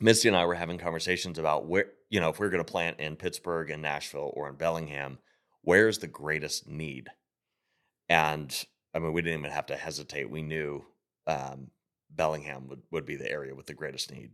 Misty 0.00 0.28
and 0.28 0.36
I 0.36 0.44
were 0.44 0.54
having 0.54 0.78
conversations 0.78 1.38
about 1.38 1.66
where 1.66 1.86
you 2.10 2.20
know 2.20 2.28
if 2.28 2.38
we 2.38 2.46
are 2.46 2.50
going 2.50 2.64
to 2.64 2.70
plant 2.70 3.00
in 3.00 3.16
Pittsburgh 3.16 3.70
and 3.70 3.80
Nashville 3.80 4.32
or 4.34 4.48
in 4.48 4.56
Bellingham, 4.56 5.18
where's 5.62 5.98
the 5.98 6.06
greatest 6.06 6.68
need? 6.68 7.08
And 8.08 8.54
I 8.94 8.98
mean, 8.98 9.12
we 9.12 9.22
didn't 9.22 9.40
even 9.40 9.50
have 9.50 9.66
to 9.66 9.76
hesitate. 9.76 10.30
We 10.30 10.42
knew 10.42 10.84
um, 11.26 11.70
Bellingham 12.10 12.68
would, 12.68 12.82
would 12.90 13.06
be 13.06 13.16
the 13.16 13.30
area 13.30 13.54
with 13.54 13.66
the 13.66 13.74
greatest 13.74 14.12
need. 14.12 14.30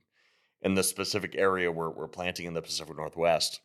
In 0.62 0.74
the 0.74 0.82
specific 0.82 1.34
area 1.36 1.72
where 1.72 1.88
we're 1.88 2.08
planting 2.08 2.46
in 2.46 2.54
the 2.54 2.62
Pacific 2.62 2.96
Northwest, 2.96 3.60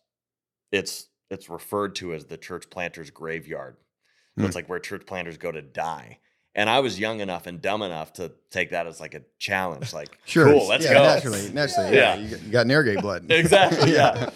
it's 0.72 1.08
it's 1.30 1.50
referred 1.50 1.96
to 1.96 2.14
as 2.14 2.26
the 2.26 2.38
church 2.38 2.70
planters 2.70 3.10
graveyard. 3.10 3.78
So 4.38 4.42
Hmm. 4.42 4.46
it's 4.48 4.56
like 4.56 4.68
where 4.68 4.80
church 4.80 5.06
planters 5.06 5.38
go 5.38 5.52
to 5.52 5.62
die. 5.62 6.20
And 6.58 6.70
I 6.70 6.80
was 6.80 6.98
young 6.98 7.20
enough 7.20 7.48
and 7.48 7.62
dumb 7.62 7.82
enough 7.82 8.14
to 8.14 8.32
take 8.50 8.72
that 8.72 8.88
as 8.88 9.02
like 9.02 9.14
a 9.14 9.22
challenge. 9.40 9.94
Like, 9.94 10.18
Sure. 10.26 10.46
cool, 10.52 10.68
let's 10.68 10.86
yeah, 10.86 10.94
go. 10.94 11.04
Naturally, 11.04 11.52
naturally. 11.52 11.96
Yeah. 11.96 12.16
Yeah. 12.16 12.16
You, 12.16 12.30
got, 12.52 12.68
you 12.68 12.94
got 12.94 13.02
blood. 13.02 13.26
exactly. 13.30 13.94
Yeah. 13.94 14.30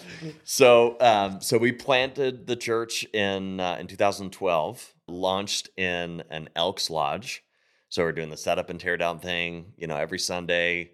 so, 0.44 0.96
um, 1.00 1.40
so 1.40 1.56
we 1.58 1.72
planted 1.72 2.46
the 2.46 2.56
church 2.56 3.04
in 3.14 3.58
uh, 3.60 3.76
in 3.80 3.86
2012. 3.86 4.94
Launched 5.08 5.70
in 5.76 6.22
an 6.30 6.48
Elks 6.54 6.88
Lodge. 6.88 7.42
So 7.88 8.04
we're 8.04 8.12
doing 8.12 8.30
the 8.30 8.36
setup 8.36 8.70
and 8.70 8.78
tear 8.78 8.96
down 8.96 9.18
thing, 9.18 9.72
you 9.76 9.88
know, 9.88 9.96
every 9.96 10.20
Sunday, 10.20 10.92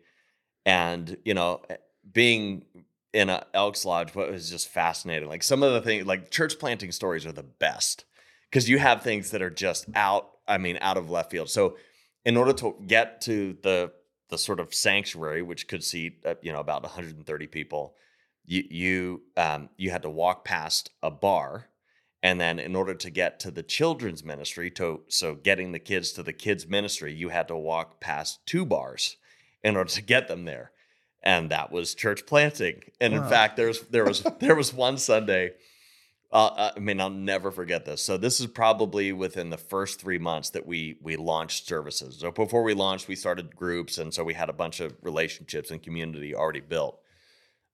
and 0.65 1.19
you 1.27 1.35
know, 1.35 1.61
eh, 1.69 1.77
being 2.11 2.65
in 3.13 3.29
an 3.29 3.43
Elks 3.53 3.85
Lodge, 3.85 4.15
what 4.15 4.31
was 4.31 4.49
just 4.49 4.69
fascinating. 4.69 5.29
Like 5.29 5.43
some 5.43 5.63
of 5.63 5.75
the 5.75 5.83
things, 5.83 6.07
like 6.07 6.31
church 6.31 6.59
planting 6.59 6.93
stories, 6.93 7.27
are 7.27 7.33
the 7.33 7.43
best 7.43 8.06
because 8.51 8.69
you 8.69 8.79
have 8.79 9.03
things 9.03 9.31
that 9.31 9.43
are 9.43 9.51
just 9.51 9.87
out. 9.95 10.31
I 10.49 10.59
mean, 10.59 10.79
out 10.81 10.97
of 10.97 11.11
left 11.11 11.31
field. 11.31 11.51
So, 11.51 11.77
in 12.25 12.37
order 12.37 12.53
to 12.55 12.77
get 12.87 13.21
to 13.23 13.57
the 13.63 13.93
the 14.29 14.39
sort 14.39 14.61
of 14.61 14.75
sanctuary, 14.75 15.43
which 15.43 15.69
could 15.69 15.85
seat 15.85 16.23
uh, 16.25 16.35
you 16.43 16.53
know 16.53 16.61
about 16.61 16.83
130 16.83 17.47
people, 17.47 17.95
you 18.45 18.65
you 18.71 19.23
um, 19.37 19.69
you 19.77 19.91
had 19.91 20.03
to 20.03 20.11
walk 20.11 20.45
past 20.45 20.91
a 21.03 21.11
bar, 21.11 21.69
and 22.23 22.41
then 22.41 22.59
in 22.59 22.75
order 22.77 22.95
to 22.95 23.11
get 23.11 23.41
to 23.41 23.51
the 23.51 23.63
children's 23.63 24.25
ministry, 24.25 24.71
to 24.73 25.03
so 25.09 25.35
getting 25.35 25.73
the 25.73 25.79
kids 25.79 26.13
to 26.13 26.23
the 26.23 26.33
kids 26.33 26.67
ministry, 26.67 27.13
you 27.13 27.29
had 27.31 27.49
to 27.49 27.57
walk 27.57 28.01
past 28.01 28.45
two 28.47 28.65
bars 28.65 29.17
in 29.63 29.77
order 29.77 29.91
to 29.91 30.03
get 30.03 30.29
them 30.29 30.45
there, 30.45 30.71
and 31.23 31.51
that 31.51 31.73
was 31.73 31.95
church 31.95 32.27
planting. 32.27 32.83
And 33.01 33.15
in 33.15 33.23
Wow. 33.23 33.29
fact, 33.29 33.57
there's 33.57 33.81
there 33.89 34.05
was 34.05 34.25
there 34.41 34.55
was 34.55 34.73
one 34.73 34.99
Sunday. 34.99 35.53
Uh, 36.33 36.73
I 36.77 36.81
mean, 36.81 37.01
I'll 37.01 37.09
never 37.09 37.53
forget 37.53 37.85
this. 37.85 38.03
So 38.03 38.17
this 38.17 38.41
is 38.41 38.47
probably 38.47 39.13
within 39.13 39.51
the 39.51 39.57
first 39.57 40.01
three 40.01 40.19
months 40.19 40.51
that 40.51 40.67
we 40.67 40.99
we 41.01 41.17
launched 41.17 41.69
services. 41.69 42.19
So 42.19 42.33
before 42.33 42.65
we 42.65 42.75
launched, 42.75 43.07
we 43.07 43.15
started 43.15 43.55
groups, 43.55 43.99
and 43.99 44.13
so 44.13 44.25
we 44.25 44.35
had 44.35 44.49
a 44.49 44.55
bunch 44.55 44.81
of 44.81 44.95
relationships 45.03 45.71
and 45.71 45.83
community 45.83 46.35
already 46.35 46.61
built. 46.61 47.01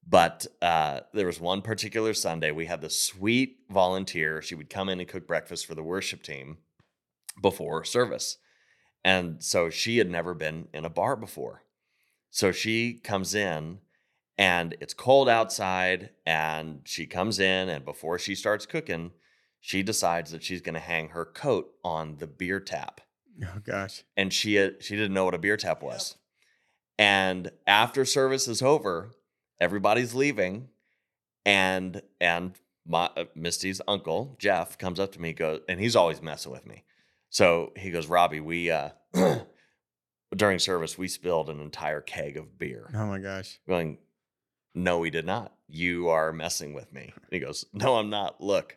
But 0.07 0.47
uh, 0.61 1.01
there 1.15 1.27
was 1.27 1.41
one 1.41 1.63
particular 1.63 2.13
Sunday 2.13 2.51
we 2.51 2.67
had 2.67 2.83
this 2.83 3.01
sweet 3.01 3.59
volunteer. 3.71 4.43
She 4.43 4.55
would 4.55 4.69
come 4.69 4.89
in 4.89 5.01
and 5.01 5.09
cook 5.09 5.27
breakfast 5.27 5.65
for 5.65 5.75
the 5.75 5.83
worship 5.83 6.23
team 6.23 6.59
before 7.41 7.85
service, 7.85 8.37
and 9.03 9.43
so 9.43 9.71
she 9.71 9.97
had 9.97 10.11
never 10.11 10.35
been 10.35 10.69
in 10.75 10.85
a 10.85 10.91
bar 10.91 11.17
before. 11.17 11.63
So 12.31 12.53
she 12.53 12.95
comes 12.95 13.35
in 13.35 13.79
and 14.39 14.77
it's 14.81 14.95
cold 14.95 15.29
outside 15.29 16.11
and 16.27 16.81
she 16.85 17.07
comes 17.07 17.39
in 17.39 17.69
and 17.69 17.85
before 17.85 18.19
she 18.19 18.35
starts 18.35 18.67
cooking 18.67 19.13
she 19.61 19.83
decides 19.83 20.33
that 20.33 20.43
she's 20.43 20.61
going 20.61 20.75
to 20.75 20.81
hang 20.81 21.11
her 21.11 21.25
coat 21.25 21.73
on 21.85 22.17
the 22.17 22.27
beer 22.27 22.59
tap. 22.59 23.01
Oh 23.45 23.61
gosh. 23.65 24.03
and 24.17 24.33
she 24.33 24.55
had, 24.57 24.83
she 24.83 24.97
didn't 24.97 25.15
know 25.15 25.25
what 25.25 25.35
a 25.35 25.39
beer 25.39 25.57
tap 25.57 25.83
was. 25.83 26.17
And 26.99 27.51
after 27.67 28.05
service 28.05 28.47
is 28.49 28.61
over 28.63 29.13
everybody's 29.61 30.15
leaving 30.15 30.69
and 31.47 32.03
and 32.21 32.53
my 32.87 33.09
uh, 33.17 33.25
misty's 33.35 33.81
uncle 33.87 34.37
jeff 34.41 34.77
comes 34.77 34.99
up 34.99 35.13
to 35.13 35.21
me 35.21 35.33
goes 35.33 35.61
and 35.69 35.79
he's 35.79 35.97
always 35.97 36.21
messing 36.21 36.53
with 36.53 36.67
me. 36.67 36.85
So 37.31 37.73
he 37.77 37.91
goes 37.91 38.07
robbie 38.09 38.41
we 38.41 38.71
uh 38.71 38.91
during 40.37 40.59
service 40.59 40.99
we 40.99 41.09
spilled 41.09 41.49
an 41.51 41.61
entire 41.61 42.01
keg 42.01 42.37
of 42.37 42.59
beer. 42.59 42.91
Oh 42.95 43.07
my 43.07 43.19
gosh. 43.19 43.59
going, 43.69 43.99
No, 44.75 45.03
he 45.03 45.11
did 45.11 45.27
not. 45.27 45.53
You 45.69 46.09
are 46.09 46.33
messing 46.33 46.75
with 46.75 46.93
me. 46.93 47.13
And 47.15 47.33
he 47.33 47.39
goes, 47.39 47.65
No, 47.73 47.97
I'm 47.97 48.11
not. 48.11 48.41
Look. 48.41 48.77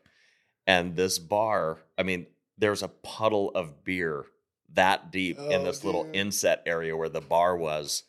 And 0.68 0.96
this 0.96 1.20
bar, 1.20 1.80
I 1.98 2.04
mean, 2.04 2.26
there's 2.58 2.84
a 2.84 2.88
puddle 2.88 3.52
of 3.54 3.84
beer 3.84 4.26
that 4.74 5.12
deep 5.12 5.38
in 5.38 5.62
Oh, 5.62 5.64
this 5.64 5.84
little 5.84 6.10
inset 6.14 6.64
area 6.66 6.96
where 6.98 7.10
the 7.10 7.22
bar 7.22 7.56
was. 7.56 8.04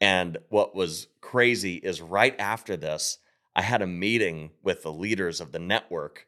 And 0.00 0.38
what 0.48 0.74
was 0.74 1.06
crazy 1.20 1.76
is 1.76 2.02
right 2.02 2.38
after 2.38 2.76
this, 2.76 3.18
I 3.56 3.62
had 3.62 3.80
a 3.80 3.86
meeting 3.86 4.50
with 4.62 4.82
the 4.82 4.92
leaders 4.92 5.40
of 5.40 5.52
the 5.52 5.58
network. 5.58 6.26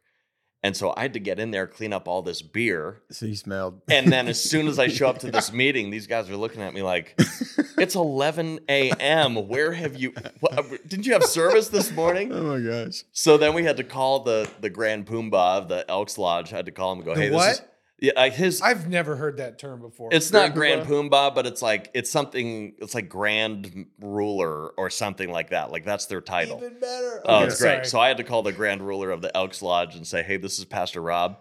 And 0.62 0.76
so 0.76 0.92
I 0.96 1.02
had 1.02 1.12
to 1.12 1.20
get 1.20 1.38
in 1.38 1.52
there, 1.52 1.66
clean 1.66 1.92
up 1.92 2.08
all 2.08 2.22
this 2.22 2.42
beer. 2.42 3.02
So 3.10 3.26
you 3.26 3.36
smelled. 3.36 3.82
And 3.88 4.10
then 4.10 4.26
as 4.26 4.42
soon 4.42 4.66
as 4.66 4.78
I 4.78 4.88
show 4.98 5.06
up 5.08 5.18
to 5.20 5.30
this 5.30 5.52
meeting, 5.52 5.90
these 5.90 6.06
guys 6.08 6.28
are 6.28 6.36
looking 6.36 6.60
at 6.62 6.74
me 6.74 6.82
like, 6.82 7.14
it's 7.78 7.94
11 7.94 8.60
a.m. 8.68 9.48
Where 9.48 9.72
have 9.72 9.96
you? 9.96 10.12
What, 10.40 10.58
uh, 10.58 10.62
didn't 10.86 11.06
you 11.06 11.12
have 11.12 11.24
service 11.24 11.68
this 11.68 11.92
morning? 11.92 12.32
oh 12.32 12.42
my 12.42 12.60
gosh. 12.60 13.04
So 13.12 13.38
then 13.38 13.54
we 13.54 13.62
had 13.64 13.76
to 13.78 13.84
call 13.84 14.20
the 14.20 14.48
the 14.60 14.68
Grand 14.68 15.06
Poomba 15.06 15.58
of 15.58 15.68
the 15.68 15.88
Elks 15.90 16.18
Lodge. 16.18 16.52
I 16.52 16.56
had 16.56 16.66
to 16.66 16.72
call 16.72 16.92
him 16.92 16.98
and 16.98 17.06
go, 17.06 17.14
The 17.14 17.20
"Hey, 17.20 17.30
what? 17.30 17.46
this 17.46 17.58
is 17.58 17.62
yeah, 17.98 18.12
I- 18.16 18.28
his. 18.30 18.60
I've 18.60 18.88
never 18.88 19.16
heard 19.16 19.38
that 19.38 19.58
term 19.58 19.80
before. 19.80 20.10
it's 20.12 20.32
not 20.32 20.54
Grand 20.54 20.86
Grand 20.86 21.10
Poomba, 21.12 21.34
but 21.34 21.46
it's 21.46 21.62
like 21.62 21.90
it's 21.94 22.10
something. 22.10 22.74
It's 22.78 22.94
like 22.94 23.08
Grand 23.08 23.86
Ruler 24.00 24.68
or 24.76 24.90
something 24.90 25.30
like 25.30 25.50
that. 25.50 25.70
Like 25.70 25.84
that's 25.84 26.06
their 26.06 26.20
title. 26.20 26.58
even 26.58 26.78
better. 26.78 27.22
Oh, 27.24 27.36
Okay, 27.36 27.46
it's 27.46 27.60
great. 27.60 27.86
So 27.86 27.98
I 28.00 28.08
had 28.08 28.16
to 28.18 28.24
call 28.24 28.42
the 28.42 28.52
Grand 28.52 28.82
Ruler 28.86 29.10
of 29.10 29.22
the 29.22 29.34
Elks 29.36 29.62
Lodge 29.62 29.94
and 29.96 30.06
say, 30.06 30.22
"Hey, 30.22 30.36
this 30.36 30.58
is 30.58 30.64
Pastor 30.64 31.00
Rob. 31.00 31.38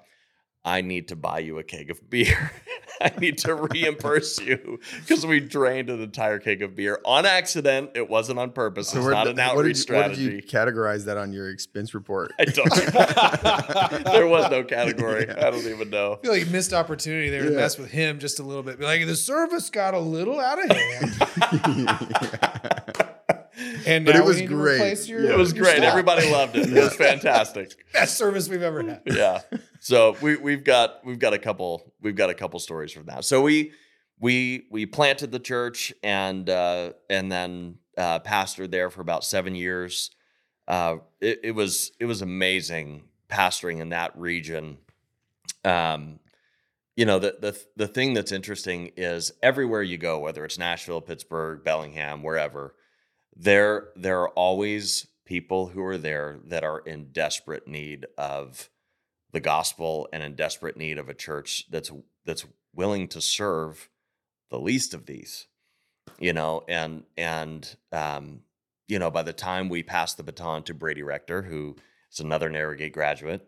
I 0.67 0.82
need 0.82 1.10
to 1.10 1.15
buy 1.15 1.38
you 1.39 1.60
a 1.60 1.63
keg 1.63 1.91
of 1.91 2.10
beer. 2.10 2.51
I 3.01 3.12
need 3.19 3.38
to 3.39 3.54
reimburse 3.54 4.39
you 4.41 4.80
because 5.01 5.23
we 5.25 5.39
drained 5.39 5.91
an 5.91 6.01
entire 6.01 6.39
keg 6.39 6.63
of 6.63 6.75
beer 6.75 6.99
on 7.06 7.25
accident. 7.28 7.91
It 7.93 8.10
wasn't 8.10 8.39
on 8.39 8.49
purpose. 8.51 8.89
So 8.89 8.97
it's 8.97 9.06
where- 9.06 9.13
not 9.13 9.28
an 9.28 9.38
what 9.56 9.62
did 9.63 9.78
you, 9.78 9.95
What 9.95 10.08
did 10.10 10.17
you 10.17 10.41
categorize 10.41 11.06
that 11.06 11.17
on 11.17 11.32
your 11.32 11.51
expense 11.51 11.93
report? 11.93 12.32
I 12.39 12.45
don't. 12.45 12.73
there 14.06 14.25
was 14.28 14.49
no 14.49 14.63
category. 14.63 15.30
I 15.30 15.51
don't 15.51 15.67
even 15.67 15.91
know. 15.91 16.13
I 16.13 16.17
feel 16.23 16.32
like 16.32 16.47
a 16.47 16.49
missed 16.49 16.73
opportunity 16.73 17.30
there 17.30 17.43
to 17.43 17.51
mess 17.51 17.78
with 17.78 17.91
him 17.91 18.17
just 18.17 18.39
a 18.39 18.43
little 18.43 18.63
bit. 18.63 18.80
Be 18.80 18.86
like, 18.86 19.06
the 19.06 19.15
service 19.15 19.69
got 19.69 19.93
a 19.93 19.99
little 19.99 20.39
out 20.39 20.63
of 20.63 20.71
hand. 20.75 21.12
And 23.85 24.05
But 24.05 24.15
now 24.15 24.21
it 24.21 24.25
was 24.25 24.39
need 24.39 24.47
great. 24.47 25.07
your- 25.07 25.21
Yeah. 25.23 25.31
it 25.33 25.37
was 25.37 25.53
your 25.53 25.63
great. 25.63 25.77
staff. 25.77 25.89
Everybody 25.89 26.29
loved 26.31 26.55
it. 26.57 26.69
It 26.71 26.73
was 26.83 26.95
fantastic. 26.95 27.73
best 27.93 28.17
service 28.17 28.49
we've 28.49 28.61
ever 28.61 28.83
had. 28.83 29.01
yeah. 29.05 29.41
So 29.79 30.15
we 30.21 30.35
we've 30.37 30.63
got 30.63 31.05
we've 31.05 31.19
got 31.19 31.33
a 31.33 31.39
couple 31.39 31.93
we've 32.01 32.15
got 32.15 32.29
a 32.29 32.33
couple 32.33 32.59
stories 32.59 32.91
from 32.91 33.05
that. 33.05 33.23
So 33.25 33.41
we 33.41 33.71
we 34.19 34.65
we 34.71 34.85
planted 34.85 35.31
the 35.31 35.39
church 35.39 35.93
and 36.03 36.49
uh, 36.49 36.93
and 37.09 37.31
then 37.31 37.77
uh, 37.97 38.19
pastored 38.19 38.71
there 38.71 38.89
for 38.89 39.01
about 39.01 39.23
seven 39.23 39.55
years. 39.55 40.11
Uh, 40.67 40.97
it, 41.21 41.39
it 41.43 41.51
was 41.51 41.91
it 41.99 42.05
was 42.05 42.21
amazing 42.21 43.03
pastoring 43.29 43.79
in 43.79 43.89
that 43.89 44.17
region. 44.17 44.77
Um, 45.63 46.19
you 46.95 47.05
know 47.05 47.19
the 47.19 47.35
the 47.39 47.59
the 47.75 47.87
thing 47.87 48.13
that's 48.13 48.31
interesting 48.31 48.91
is 48.95 49.31
everywhere 49.43 49.83
you 49.83 49.97
go, 49.97 50.19
whether 50.19 50.45
it's 50.45 50.57
Nashville, 50.57 51.01
Pittsburgh, 51.01 51.63
Bellingham, 51.63 52.23
wherever, 52.23 52.73
there 53.35 53.89
there 53.95 54.21
are 54.21 54.29
always 54.29 55.07
people 55.25 55.67
who 55.67 55.83
are 55.83 55.97
there 55.97 56.39
that 56.45 56.63
are 56.63 56.79
in 56.79 57.11
desperate 57.11 57.67
need 57.67 58.05
of 58.17 58.69
the 59.33 59.39
gospel 59.39 60.07
and 60.13 60.23
in 60.23 60.35
desperate 60.35 60.77
need 60.77 60.97
of 60.97 61.09
a 61.09 61.13
church 61.13 61.65
that's 61.69 61.91
that's 62.25 62.45
willing 62.73 63.07
to 63.07 63.19
serve 63.19 63.89
the 64.49 64.59
least 64.59 64.93
of 64.93 65.05
these 65.05 65.47
you 66.19 66.31
know 66.31 66.63
and 66.69 67.03
and 67.17 67.75
um 67.91 68.41
you 68.87 68.99
know 68.99 69.11
by 69.11 69.23
the 69.23 69.33
time 69.33 69.67
we 69.67 69.83
passed 69.83 70.17
the 70.17 70.23
baton 70.23 70.63
to 70.63 70.73
Brady 70.73 71.03
Rector 71.03 71.41
who 71.41 71.75
is 72.11 72.19
another 72.19 72.49
Narrowgate 72.49 72.93
graduate 72.93 73.45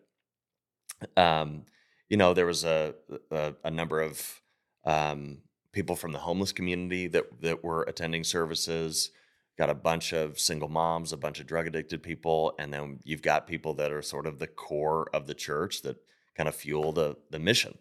um 1.15 1.63
you 2.09 2.17
know 2.17 2.33
there 2.33 2.45
was 2.45 2.65
a 2.65 2.95
a, 3.31 3.53
a 3.63 3.71
number 3.71 4.01
of 4.01 4.41
um 4.83 5.37
people 5.71 5.95
from 5.95 6.11
the 6.11 6.19
homeless 6.19 6.51
community 6.51 7.07
that 7.07 7.25
that 7.41 7.63
were 7.63 7.83
attending 7.83 8.23
services 8.25 9.11
got 9.57 9.69
a 9.69 9.75
bunch 9.75 10.13
of 10.13 10.39
single 10.39 10.69
moms, 10.69 11.11
a 11.11 11.17
bunch 11.17 11.39
of 11.39 11.47
drug 11.47 11.67
addicted 11.67 12.03
people, 12.03 12.53
and 12.59 12.71
then 12.71 12.99
you've 13.03 13.21
got 13.21 13.47
people 13.47 13.73
that 13.75 13.91
are 13.91 14.01
sort 14.01 14.27
of 14.27 14.39
the 14.39 14.47
core 14.47 15.09
of 15.13 15.27
the 15.27 15.33
church 15.33 15.81
that 15.81 15.97
kind 16.35 16.47
of 16.47 16.55
fuel 16.55 16.91
the 16.91 17.17
the 17.29 17.39
mission. 17.39 17.77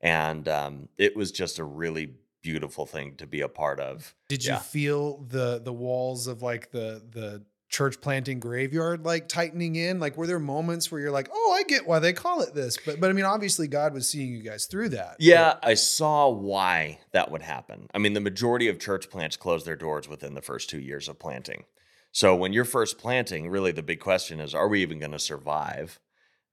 And 0.00 0.48
um, 0.48 0.88
it 0.96 1.16
was 1.16 1.32
just 1.32 1.58
a 1.58 1.64
really 1.64 2.14
beautiful 2.42 2.86
thing 2.86 3.16
to 3.16 3.26
be 3.26 3.40
a 3.40 3.48
part 3.48 3.80
of. 3.80 4.14
Did 4.28 4.44
you 4.44 4.56
feel 4.56 5.18
the 5.28 5.60
the 5.62 5.72
walls 5.72 6.26
of 6.26 6.42
like 6.42 6.70
the 6.70 7.02
the 7.10 7.42
church 7.68 8.00
planting 8.00 8.40
graveyard 8.40 9.04
like 9.04 9.28
tightening 9.28 9.76
in? 9.76 10.00
Like 10.00 10.16
were 10.16 10.26
there 10.26 10.38
moments 10.38 10.90
where 10.90 11.00
you're 11.00 11.10
like, 11.10 11.28
"Oh, 11.32 11.56
I 11.58 11.62
get 11.64 11.86
why 11.86 11.98
they 11.98 12.12
call 12.12 12.40
it 12.40 12.54
this." 12.54 12.78
But 12.84 13.00
but 13.00 13.10
I 13.10 13.12
mean, 13.12 13.24
obviously 13.24 13.68
God 13.68 13.92
was 13.92 14.08
seeing 14.08 14.32
you 14.32 14.42
guys 14.42 14.66
through 14.66 14.90
that. 14.90 15.16
Yeah, 15.18 15.54
I 15.62 15.74
saw 15.74 16.28
why 16.28 17.00
that 17.12 17.30
would 17.30 17.42
happen. 17.42 17.88
I 17.94 17.98
mean, 17.98 18.14
the 18.14 18.20
majority 18.20 18.68
of 18.68 18.78
church 18.78 19.10
plants 19.10 19.36
close 19.36 19.64
their 19.64 19.76
doors 19.76 20.08
within 20.08 20.34
the 20.34 20.42
first 20.42 20.70
two 20.70 20.80
years 20.80 21.08
of 21.08 21.18
planting. 21.18 21.64
So 22.12 22.34
when 22.34 22.52
you're 22.52 22.64
first 22.64 22.98
planting, 22.98 23.48
really 23.48 23.72
the 23.72 23.82
big 23.82 24.00
question 24.00 24.40
is, 24.40 24.54
are 24.54 24.68
we 24.68 24.82
even 24.82 24.98
going 24.98 25.12
to 25.12 25.18
survive? 25.18 26.00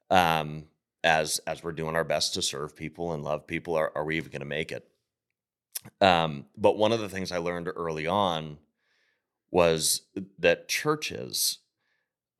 Um, 0.10 0.66
as 1.04 1.40
as 1.48 1.64
we're 1.64 1.72
doing 1.72 1.96
our 1.96 2.04
best 2.04 2.34
to 2.34 2.42
serve 2.42 2.76
people 2.76 3.14
and 3.14 3.24
love 3.24 3.48
people, 3.48 3.76
are, 3.76 3.92
are 3.96 4.04
we 4.04 4.18
even 4.18 4.32
going 4.32 4.42
to 4.42 4.46
make 4.46 4.72
it? 4.72 4.88
Um, 6.02 6.46
but 6.58 6.78
one 6.78 6.92
of 6.92 7.00
the 7.00 7.10
things 7.10 7.32
I 7.32 7.38
learned 7.38 7.70
early 7.76 8.08
on 8.08 8.58
was 9.56 10.02
that 10.38 10.68
churches 10.68 11.60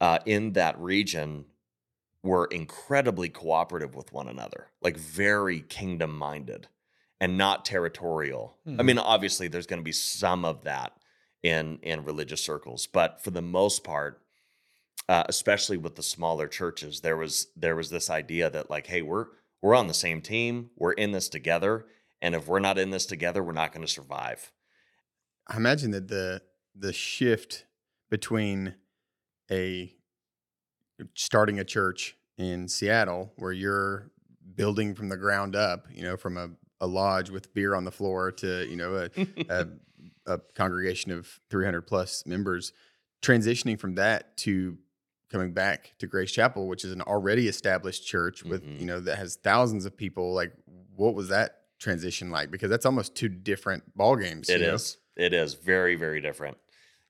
uh, 0.02 0.20
in 0.26 0.52
that 0.54 0.78
region 0.80 1.46
were 2.24 2.46
incredibly 2.48 3.30
cooperative 3.30 3.96
with 3.96 4.12
one 4.12 4.28
another, 4.28 4.68
like 4.82 4.98
very 4.98 5.62
kingdom 5.62 6.18
minded 6.18 6.68
and 7.22 7.38
not 7.38 7.64
territorial. 7.64 8.58
I 8.68 8.72
Mhm. 8.72 8.86
mean, 8.86 8.98
obviously, 9.00 9.48
there's 9.48 9.68
going 9.68 9.80
to 9.80 9.84
be 9.86 9.94
some 9.94 10.44
of 10.44 10.64
that 10.66 10.92
in 11.42 11.80
in 11.84 12.04
religious 12.04 12.44
circles, 12.44 12.86
but 12.88 13.24
for 13.24 13.32
the 13.32 13.42
most 13.42 13.86
part, 13.86 14.22
uh, 15.10 15.24
especially 15.30 15.78
with 15.78 15.96
the 15.96 16.04
smaller 16.04 16.48
churches, 16.50 17.02
there 17.02 17.18
was 17.18 17.48
there 17.56 17.76
was 17.78 17.90
this 17.92 18.10
idea 18.10 18.50
that 18.50 18.70
like, 18.70 18.88
hey, 18.88 19.02
we're 19.02 19.28
we're 19.62 19.76
on 19.76 19.88
the 19.88 19.94
same 19.94 20.22
team, 20.22 20.72
we're 20.76 20.94
in 20.94 21.12
this 21.14 21.30
together, 21.30 21.88
and 22.22 22.36
if 22.36 22.48
we're 22.48 22.60
not 22.60 22.78
in 22.78 22.90
this 22.92 23.06
together, 23.06 23.44
we're 23.44 23.54
not 23.64 23.72
going 23.74 23.86
to 23.88 23.92
survive. 23.94 24.52
I 25.48 25.58
imagine 25.58 25.92
that 25.92 26.08
the 26.08 26.42
the 26.78 26.94
shift 26.94 27.66
between 28.10 28.76
a 29.52 29.94
starting 31.14 31.60
a 31.60 31.64
church 31.64 32.16
in 32.38 32.68
Seattle 32.68 33.32
where 33.38 33.52
you're 33.52 34.12
building 34.56 34.96
from 34.96 35.10
the 35.10 35.18
ground 35.18 35.56
up, 35.56 35.88
you 35.92 36.04
know, 36.04 36.16
from 36.18 36.38
a, 36.38 36.50
a 36.82 36.88
lodge 36.88 37.30
with 37.30 37.54
beer 37.54 37.76
on 37.76 37.84
the 37.84 37.92
floor 37.92 38.32
to, 38.32 38.66
you 38.70 38.76
know, 38.76 38.96
a, 38.96 39.10
a, 39.50 39.68
a 40.34 40.40
congregation 40.56 41.12
of 41.12 41.40
300 41.50 41.82
plus 41.84 42.26
members, 42.26 42.72
transitioning 43.22 43.80
from 43.80 43.96
that 43.96 44.38
to 44.38 44.78
coming 45.30 45.52
back 45.54 45.94
to 46.00 46.08
Grace 46.08 46.32
Chapel, 46.32 46.68
which 46.68 46.86
is 46.86 46.92
an 46.92 47.02
already 47.02 47.48
established 47.48 48.06
church 48.06 48.44
with, 48.44 48.64
Mhm. 48.64 48.80
you 48.80 48.86
know, 48.86 49.00
that 49.00 49.18
has 49.18 49.36
thousands 49.38 49.86
of 49.86 49.98
people. 49.98 50.34
Like, 50.34 50.54
what 50.96 51.16
was 51.16 51.30
that 51.30 51.62
transition 51.80 52.30
like? 52.32 52.52
Because 52.52 52.70
that's 52.70 52.86
almost 52.86 53.16
two 53.16 53.28
different 53.28 53.84
ball 53.98 54.16
games. 54.16 54.50
It 54.50 54.62
you 54.62 54.68
know? 54.68 54.76
is. 54.76 54.98
It 55.18 55.34
is 55.34 55.54
very, 55.56 55.96
very 55.96 56.22
different. 56.22 56.58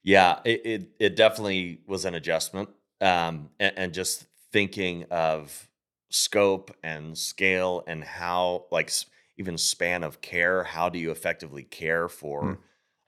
Yeah, 0.05 0.39
it 0.45 0.61
it, 0.65 0.89
it 0.99 1.15
definitely 1.17 1.81
was 1.87 2.05
an 2.05 2.15
adjustment, 2.15 2.69
um, 3.01 3.49
and, 3.59 3.73
and 3.77 3.93
just 3.93 4.27
thinking 4.53 5.05
of 5.11 5.69
scope 6.11 6.71
and 6.83 7.17
scale 7.17 7.83
and 7.87 8.03
how, 8.03 8.67
like, 8.71 8.91
even 9.37 9.57
span 9.57 10.03
of 10.03 10.21
care. 10.21 10.63
How 10.63 10.89
do 10.89 10.99
you 10.99 11.11
effectively 11.11 11.63
care 11.63 12.07
for 12.07 12.41
Hmm. 12.41 12.53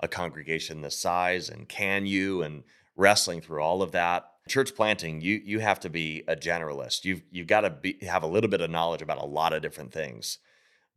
a 0.01 0.09
congregation 0.09 0.81
this 0.81 0.97
size, 0.99 1.49
and 1.49 1.69
can 1.69 2.05
you? 2.07 2.41
And 2.43 2.63
wrestling 2.97 3.41
through 3.41 3.61
all 3.61 3.83
of 3.83 3.91
that. 3.91 4.31
Church 4.49 4.75
planting, 4.75 5.21
you 5.21 5.41
you 5.45 5.59
have 5.59 5.79
to 5.81 5.89
be 5.89 6.23
a 6.27 6.35
generalist. 6.35 7.05
You've 7.05 7.23
you've 7.31 7.47
got 7.47 7.61
to 7.61 7.69
be 7.69 7.99
have 8.03 8.23
a 8.23 8.27
little 8.27 8.49
bit 8.49 8.61
of 8.61 8.71
knowledge 8.71 9.03
about 9.03 9.19
a 9.21 9.25
lot 9.25 9.53
of 9.53 9.61
different 9.61 9.93
things. 9.93 10.39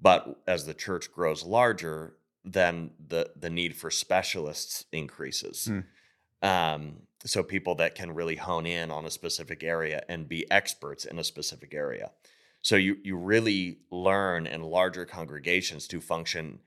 But 0.00 0.40
as 0.46 0.66
the 0.66 0.74
church 0.74 1.12
grows 1.12 1.44
larger, 1.44 2.16
then 2.44 2.90
the 3.09 3.31
the 3.37 3.50
need 3.50 3.76
for 3.76 3.90
specialists 3.90 4.85
increases. 4.92 5.66
Hmm. 5.66 5.81
Um, 6.42 7.03
so 7.24 7.42
people 7.42 7.74
that 7.76 7.94
can 7.94 8.14
really 8.14 8.37
hone 8.37 8.66
in 8.66 8.90
on 8.90 9.05
a 9.05 9.11
specific 9.11 9.62
area 9.62 10.03
and 10.09 10.29
be 10.29 10.50
experts 10.50 11.05
in 11.05 11.18
a 11.18 11.24
specific 11.24 11.74
area. 11.74 12.12
So 12.62 12.76
you 12.76 12.96
you 13.03 13.16
really 13.16 13.79
learn 13.90 14.46
in 14.46 14.62
larger 14.62 15.05
congregations 15.05 15.87
to 15.88 16.00
function. 16.00 16.61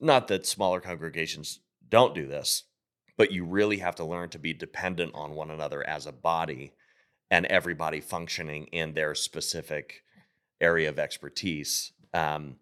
Not 0.00 0.28
that 0.28 0.46
smaller 0.46 0.80
congregations 0.80 1.60
don't 1.88 2.14
do 2.14 2.26
this, 2.26 2.64
but 3.16 3.30
you 3.30 3.44
really 3.44 3.78
have 3.78 3.94
to 3.96 4.04
learn 4.04 4.30
to 4.30 4.38
be 4.38 4.52
dependent 4.52 5.14
on 5.14 5.34
one 5.34 5.50
another 5.50 5.86
as 5.86 6.06
a 6.06 6.12
body, 6.12 6.72
and 7.30 7.46
everybody 7.46 8.00
functioning 8.00 8.64
in 8.72 8.94
their 8.94 9.14
specific 9.14 10.02
area 10.60 10.88
of 10.88 10.98
expertise. 10.98 11.92
Um, 12.14 12.56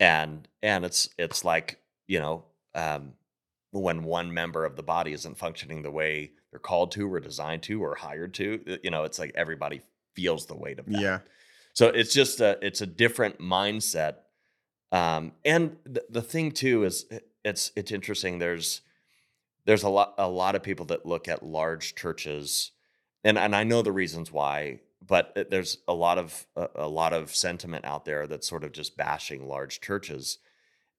and 0.00 0.48
and 0.62 0.84
it's 0.84 1.08
it's 1.18 1.44
like 1.44 1.78
you 2.06 2.18
know 2.20 2.44
um, 2.74 3.12
when 3.70 4.04
one 4.04 4.32
member 4.32 4.64
of 4.64 4.76
the 4.76 4.82
body 4.82 5.12
isn't 5.12 5.38
functioning 5.38 5.82
the 5.82 5.90
way 5.90 6.32
they're 6.50 6.60
called 6.60 6.92
to 6.92 7.12
or 7.12 7.20
designed 7.20 7.62
to 7.64 7.82
or 7.82 7.94
hired 7.94 8.34
to 8.34 8.60
uh, 8.70 8.76
you 8.82 8.90
know 8.90 9.04
it's 9.04 9.18
like 9.18 9.32
everybody 9.34 9.80
feels 10.14 10.46
the 10.46 10.56
weight 10.56 10.78
of 10.78 10.86
that 10.86 11.00
Yeah. 11.00 11.18
so 11.74 11.88
it's 11.88 12.12
just 12.14 12.40
a 12.40 12.58
it's 12.62 12.80
a 12.80 12.86
different 12.86 13.38
mindset 13.38 14.16
um, 14.92 15.32
and 15.44 15.76
the, 15.84 16.04
the 16.08 16.22
thing 16.22 16.52
too 16.52 16.84
is 16.84 17.06
it's 17.44 17.72
it's 17.76 17.90
interesting 17.90 18.38
there's 18.38 18.82
there's 19.64 19.82
a 19.82 19.88
lot 19.88 20.14
a 20.18 20.28
lot 20.28 20.54
of 20.54 20.62
people 20.62 20.86
that 20.86 21.04
look 21.06 21.28
at 21.28 21.42
large 21.44 21.94
churches 21.94 22.70
and 23.24 23.38
and 23.38 23.54
I 23.56 23.64
know 23.64 23.82
the 23.82 23.92
reasons 23.92 24.30
why 24.30 24.80
but 25.04 25.48
there's 25.50 25.78
a 25.88 25.94
lot 25.94 26.18
of 26.18 26.46
a, 26.56 26.68
a 26.76 26.88
lot 26.88 27.12
of 27.12 27.34
sentiment 27.34 27.84
out 27.84 28.04
there 28.04 28.26
that's 28.26 28.48
sort 28.48 28.64
of 28.64 28.72
just 28.72 28.96
bashing 28.96 29.48
large 29.48 29.80
churches 29.80 30.38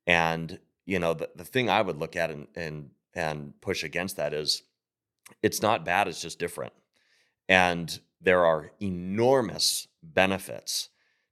and 0.06 0.60
you 0.86 1.00
know 1.00 1.14
the, 1.14 1.30
the 1.36 1.46
thing 1.46 1.70
I 1.70 1.82
would 1.82 1.98
look 1.98 2.16
at 2.16 2.32
and 2.32 2.48
and 2.56 2.90
and 3.14 3.54
push 3.62 3.84
against 3.84 4.18
that 4.18 4.34
is 4.34 4.64
it's 5.42 5.62
not 5.62 5.86
bad 5.86 6.08
it's 6.08 6.22
just 6.22 6.40
different 6.40 6.74
and 7.50 8.00
there 8.22 8.46
are 8.46 8.72
enormous 8.80 9.88
benefits 10.04 10.90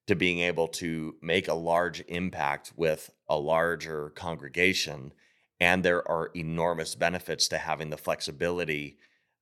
to 0.08 0.16
being 0.16 0.40
able 0.40 0.68
to 0.68 1.16
make 1.22 1.48
a 1.48 1.54
large 1.54 2.04
impact 2.08 2.72
with 2.76 3.10
a 3.28 3.38
larger 3.38 4.12
congregation. 4.12 5.12
And 5.60 5.84
there 5.84 6.08
are 6.10 6.30
enormous 6.36 6.96
benefits 6.96 7.48
to 7.50 7.58
having 7.58 7.90
the 7.90 7.98
flexibility 7.98 8.98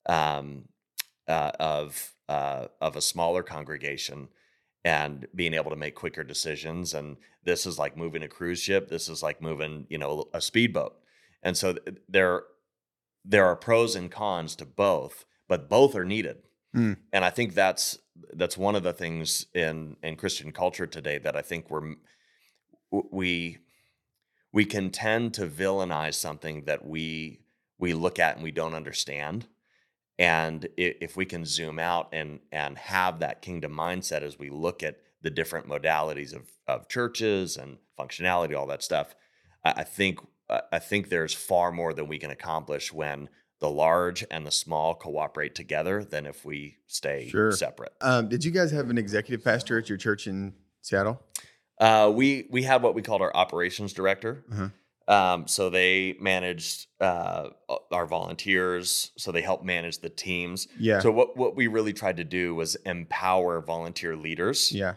um, 0.06 0.66
uh, 1.28 1.52
of, 1.60 2.13
uh, 2.30 2.68
of 2.82 2.96
a 2.96 3.02
smaller 3.02 3.44
congregation 3.44 4.30
and 4.86 5.28
being 5.34 5.54
able 5.54 5.70
to 5.70 5.78
make 5.78 5.96
quicker 5.96 6.24
decisions. 6.24 6.94
And 6.94 7.18
this 7.44 7.66
is 7.66 7.80
like 7.80 7.96
moving 7.98 8.24
a 8.24 8.28
cruise 8.28 8.60
ship. 8.60 8.90
This 8.90 9.08
is 9.08 9.24
like 9.24 9.42
moving, 9.42 9.86
you 9.90 9.98
know, 9.98 10.30
a 10.34 10.42
speedboat. 10.42 10.96
And 11.42 11.56
so 11.56 11.74
th- 11.74 11.98
there, 12.10 12.44
there 13.24 13.46
are 13.46 13.56
pros 13.56 13.96
and 13.96 14.12
cons 14.12 14.56
to 14.58 14.66
both, 14.66 15.26
but 15.48 15.70
both 15.70 15.96
are 15.96 16.06
needed 16.06 16.44
Mm. 16.76 16.98
and 17.12 17.24
I 17.24 17.30
think 17.30 17.54
that's 17.54 18.00
that's 18.34 18.58
one 18.58 18.76
of 18.76 18.82
the 18.82 18.94
things 18.94 19.46
in 19.54 19.96
in 20.02 20.16
Christian 20.16 20.52
culture 20.52 20.88
today 20.88 21.20
that 21.20 21.36
I 21.36 21.42
think 21.42 21.70
we're 21.70 21.94
we 22.92 23.60
we 24.52 24.66
can 24.66 24.90
tend 24.90 25.34
to 25.36 25.48
villainize 25.48 26.16
something 26.16 26.64
that 26.66 26.86
we 26.86 27.42
we 27.78 27.94
look 27.94 28.18
at 28.18 28.36
and 28.36 28.44
we 28.44 28.52
don't 28.52 28.74
understand. 28.74 29.46
And 30.20 30.68
if 30.78 31.18
we 31.18 31.26
can 31.26 31.44
zoom 31.46 31.80
out 31.80 32.10
and 32.14 32.40
and 32.52 32.78
have 32.78 33.20
that 33.20 33.42
kingdom 33.42 33.74
mindset 33.74 34.22
as 34.22 34.38
we 34.38 34.50
look 34.50 34.84
at 34.84 34.98
the 35.22 35.30
different 35.32 35.68
modalities 35.68 36.36
of 36.36 36.44
of 36.68 36.88
churches 36.88 37.58
and 37.58 37.78
functionality, 38.00 38.56
all 38.58 38.68
that 38.68 38.84
stuff, 38.84 39.16
I, 39.64 39.84
think 39.84 40.20
I 40.50 40.62
I 40.74 40.80
think 40.80 41.10
there's 41.10 41.34
far 41.34 41.72
more 41.72 41.94
than 41.94 42.08
we 42.08 42.20
can 42.20 42.30
accomplish 42.30 42.94
when 42.94 43.30
the 43.60 43.70
large 43.70 44.26
and 44.30 44.46
the 44.46 44.52
small 44.52 44.94
cooperate 44.94 45.56
together 45.56 46.04
than 46.04 46.26
if 46.26 46.44
we 46.46 46.78
stay 46.86 47.30
Sure. 47.30 47.52
separate. 47.54 47.94
Um, 48.02 48.28
did 48.28 48.44
you 48.44 48.52
guys 48.52 48.72
have 48.72 48.90
an 48.90 48.98
executive 48.98 49.44
pastor 49.44 49.80
at 49.80 49.88
your 49.88 49.98
church 49.98 50.28
in 50.28 50.54
Seattle? 50.82 51.24
Uh, 51.80 52.12
we 52.14 52.48
we 52.52 52.64
had 52.64 52.84
what 52.84 52.94
we 52.94 53.02
called 53.02 53.22
our 53.22 53.36
operations 53.36 53.94
director. 53.94 54.44
Uh-huh. 54.52 54.68
Um, 55.08 55.48
so 55.48 55.70
they 55.70 56.16
managed 56.20 56.88
uh, 57.02 57.50
our 57.92 58.06
volunteers. 58.06 59.12
So 59.18 59.32
they 59.32 59.42
helped 59.42 59.66
manage 59.66 60.00
the 60.00 60.10
teams. 60.10 60.68
Yeah. 60.80 61.00
So 61.00 61.12
what 61.12 61.36
what 61.36 61.56
we 61.56 61.68
really 61.68 61.94
tried 61.94 62.18
to 62.18 62.24
do 62.24 62.56
was 62.56 62.76
empower 62.86 63.62
volunteer 63.62 64.16
leaders. 64.16 64.72
yeah. 64.72 64.96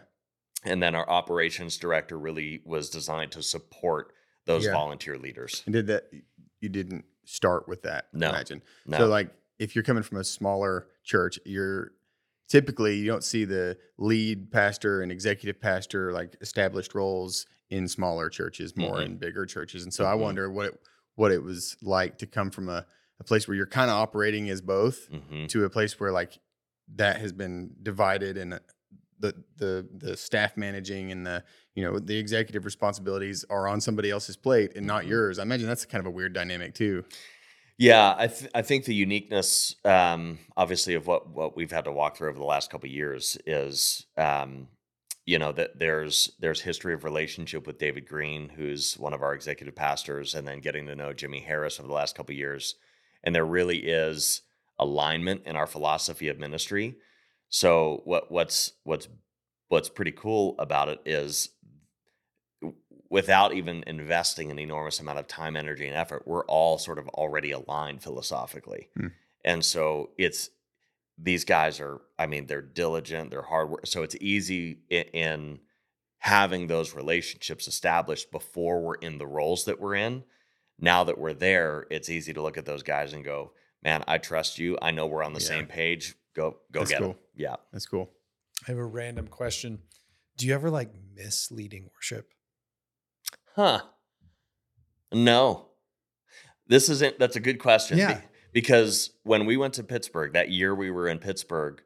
And 0.63 0.81
then 0.81 0.95
our 0.95 1.07
operations 1.09 1.77
director 1.77 2.17
really 2.17 2.61
was 2.65 2.89
designed 2.89 3.31
to 3.33 3.43
support 3.43 4.13
those 4.45 4.65
Yeah. 4.65 4.71
volunteer 4.71 5.17
leaders. 5.17 5.61
And 5.65 5.73
did 5.73 5.87
that? 5.87 6.09
You 6.61 6.69
didn't 6.69 7.05
start 7.25 7.67
with 7.67 7.83
that. 7.83 8.07
No. 8.13 8.29
Imagine. 8.29 8.63
No. 8.85 8.97
So 8.97 9.07
like, 9.07 9.29
if 9.59 9.75
you're 9.75 9.83
coming 9.83 10.03
from 10.03 10.17
a 10.19 10.23
smaller 10.23 10.87
church, 11.03 11.37
you're 11.45 11.91
typically 12.49 12.95
you 12.95 13.05
don't 13.05 13.23
see 13.23 13.43
the 13.45 13.77
lead 13.97 14.51
pastor 14.51 15.01
and 15.01 15.11
executive 15.11 15.59
pastor 15.61 16.11
like 16.13 16.35
established 16.41 16.95
roles 16.95 17.45
in 17.69 17.87
smaller 17.87 18.29
churches, 18.29 18.75
more 18.75 18.97
Mhm. 18.97 19.05
in 19.05 19.17
bigger 19.17 19.45
churches. 19.45 19.83
And 19.83 19.93
so 19.93 20.05
I 20.05 20.13
Mhm. 20.13 20.19
wonder 20.19 20.49
what 20.51 20.65
it, 20.67 20.79
what 21.15 21.31
it 21.31 21.43
was 21.43 21.75
like 21.81 22.17
to 22.19 22.27
come 22.27 22.49
from 22.51 22.69
a, 22.69 22.85
a 23.19 23.23
place 23.23 23.47
where 23.47 23.55
you're 23.57 23.65
kind 23.65 23.89
of 23.89 23.97
operating 23.97 24.49
as 24.49 24.61
both 24.61 25.07
hmm 25.07 25.45
to 25.47 25.65
a 25.65 25.69
place 25.69 25.99
where 25.99 26.11
like 26.11 26.39
that 26.95 27.17
has 27.17 27.33
been 27.33 27.75
divided 27.83 28.37
and 28.37 28.53
uh, 28.53 28.59
the 29.19 29.33
the 29.57 29.87
the 29.97 30.15
staff 30.15 30.55
managing 30.55 31.11
and 31.11 31.25
the 31.25 31.43
you 31.73 31.83
know 31.83 31.97
the 31.99 32.15
executive 32.17 32.63
responsibilities 32.65 33.43
are 33.49 33.67
on 33.67 33.81
somebody 33.81 34.11
else's 34.11 34.37
plate 34.37 34.73
and 34.75 34.85
not 34.85 35.03
Mhm. 35.03 35.09
yours. 35.09 35.39
I 35.39 35.41
imagine 35.41 35.67
that's 35.67 35.85
kind 35.85 35.99
of 35.99 36.05
a 36.05 36.11
weird 36.11 36.33
dynamic 36.33 36.73
too. 36.75 37.03
Yeah, 37.79 38.15
I 38.17 38.27
th- 38.27 38.49
I 38.55 38.61
think 38.63 38.85
the 38.85 38.95
uniqueness, 38.95 39.75
um, 39.85 40.39
obviously, 40.55 40.93
of 40.95 41.05
what 41.07 41.29
what 41.29 41.55
we've 41.55 41.71
had 41.71 41.85
to 41.85 41.91
walk 41.91 42.17
through 42.17 42.29
over 42.29 42.39
the 42.39 42.45
last 42.45 42.69
couple 42.71 42.87
of 42.87 42.93
years 42.93 43.37
is, 43.45 44.05
um, 44.17 44.67
you 45.27 45.37
know, 45.37 45.51
that 45.51 45.77
there's 45.77 46.31
there's 46.39 46.61
history 46.61 46.93
of 46.93 47.03
relationship 47.03 47.67
with 47.67 47.77
David 47.77 48.07
Green, 48.07 48.47
who's 48.47 48.97
one 48.97 49.13
of 49.13 49.21
our 49.21 49.33
executive 49.33 49.75
pastors, 49.75 50.33
and 50.33 50.47
then 50.47 50.61
getting 50.61 50.87
to 50.87 50.95
know 50.95 51.11
Jimmy 51.11 51.41
Harris 51.41 51.79
over 51.79 51.87
the 51.87 51.93
last 51.93 52.15
couple 52.15 52.33
of 52.33 52.39
years, 52.39 52.75
and 53.23 53.35
there 53.35 53.45
really 53.45 53.79
is 53.79 54.41
alignment 54.79 55.41
in 55.45 55.57
our 55.57 55.67
philosophy 55.67 56.29
of 56.29 56.39
ministry. 56.39 56.95
So 57.49 58.01
what 58.05 58.31
what's 58.31 58.71
what's 58.85 59.09
what's 59.67 59.89
pretty 59.89 60.13
cool 60.13 60.55
about 60.59 60.87
it 60.87 61.01
is 61.05 61.49
without 63.09 63.53
even 63.53 63.83
investing 63.85 64.49
an 64.49 64.59
enormous 64.59 65.01
amount 65.01 65.19
of 65.19 65.27
time, 65.27 65.57
energy, 65.57 65.87
and 65.87 65.95
effort, 65.95 66.23
we're 66.25 66.45
all 66.45 66.77
sort 66.77 66.99
of 66.99 67.07
already 67.09 67.51
aligned 67.51 68.01
philosophically. 68.01 68.87
Hmm. 68.97 69.07
And 69.43 69.63
so 69.63 70.11
it's 70.17 70.49
these 71.17 71.45
guys 71.45 71.79
are, 71.79 71.99
I 72.19 72.27
mean, 72.27 72.45
they're 72.45 72.61
diligent, 72.61 73.31
they're 73.31 73.41
hard 73.41 73.69
work. 73.69 73.87
So 73.87 74.03
it's 74.03 74.15
easy 74.21 74.79
in, 74.89 75.03
in 75.13 75.59
having 76.19 76.67
those 76.67 76.93
relationships 76.95 77.67
established 77.67 78.31
before 78.31 78.81
we're 78.81 78.95
in 78.95 79.17
the 79.17 79.27
roles 79.27 79.65
that 79.65 79.79
we're 79.79 79.95
in. 79.95 80.23
Now 80.79 81.03
that 81.05 81.17
we're 81.17 81.33
there, 81.33 81.87
it's 81.89 82.09
easy 82.09 82.33
to 82.33 82.41
look 82.41 82.57
at 82.57 82.65
those 82.65 82.83
guys 82.83 83.13
and 83.13 83.25
go, 83.25 83.53
man, 83.83 84.03
I 84.07 84.19
trust 84.19 84.59
you. 84.59 84.77
I 84.81 84.91
know 84.91 85.07
we're 85.07 85.23
on 85.23 85.33
the 85.33 85.39
Yeah. 85.39 85.47
same 85.47 85.65
page. 85.65 86.15
Go, 86.35 86.57
go 86.71 86.81
That's 86.81 86.91
get 86.91 86.99
cool. 86.99 87.07
them. 87.09 87.17
Yeah. 87.35 87.55
That's 87.71 87.87
cool. 87.87 88.11
I 88.67 88.71
have 88.71 88.77
a 88.77 88.85
random 88.85 89.27
question. 89.27 89.79
Do 90.37 90.45
you 90.45 90.53
ever 90.53 90.69
like 90.69 90.91
miss 91.15 91.49
leading 91.51 91.89
worship? 91.95 92.29
Huh. 93.55 93.81
No. 95.11 95.69
This 96.67 96.89
isn't 96.89 97.17
that's 97.17 97.35
a 97.35 97.39
good 97.39 97.59
question. 97.59 97.97
Yeah. 97.97 98.21
Be- 98.61 98.77
Because 98.77 99.11
when 99.23 99.45
we 99.45 99.57
went 99.57 99.75
to 99.75 99.83
Pittsburgh, 99.83 100.33
that 100.33 100.49
year 100.49 100.75
we 100.75 100.91
were 100.91 101.07
in 101.07 101.19
Pittsburgh, 101.19 101.81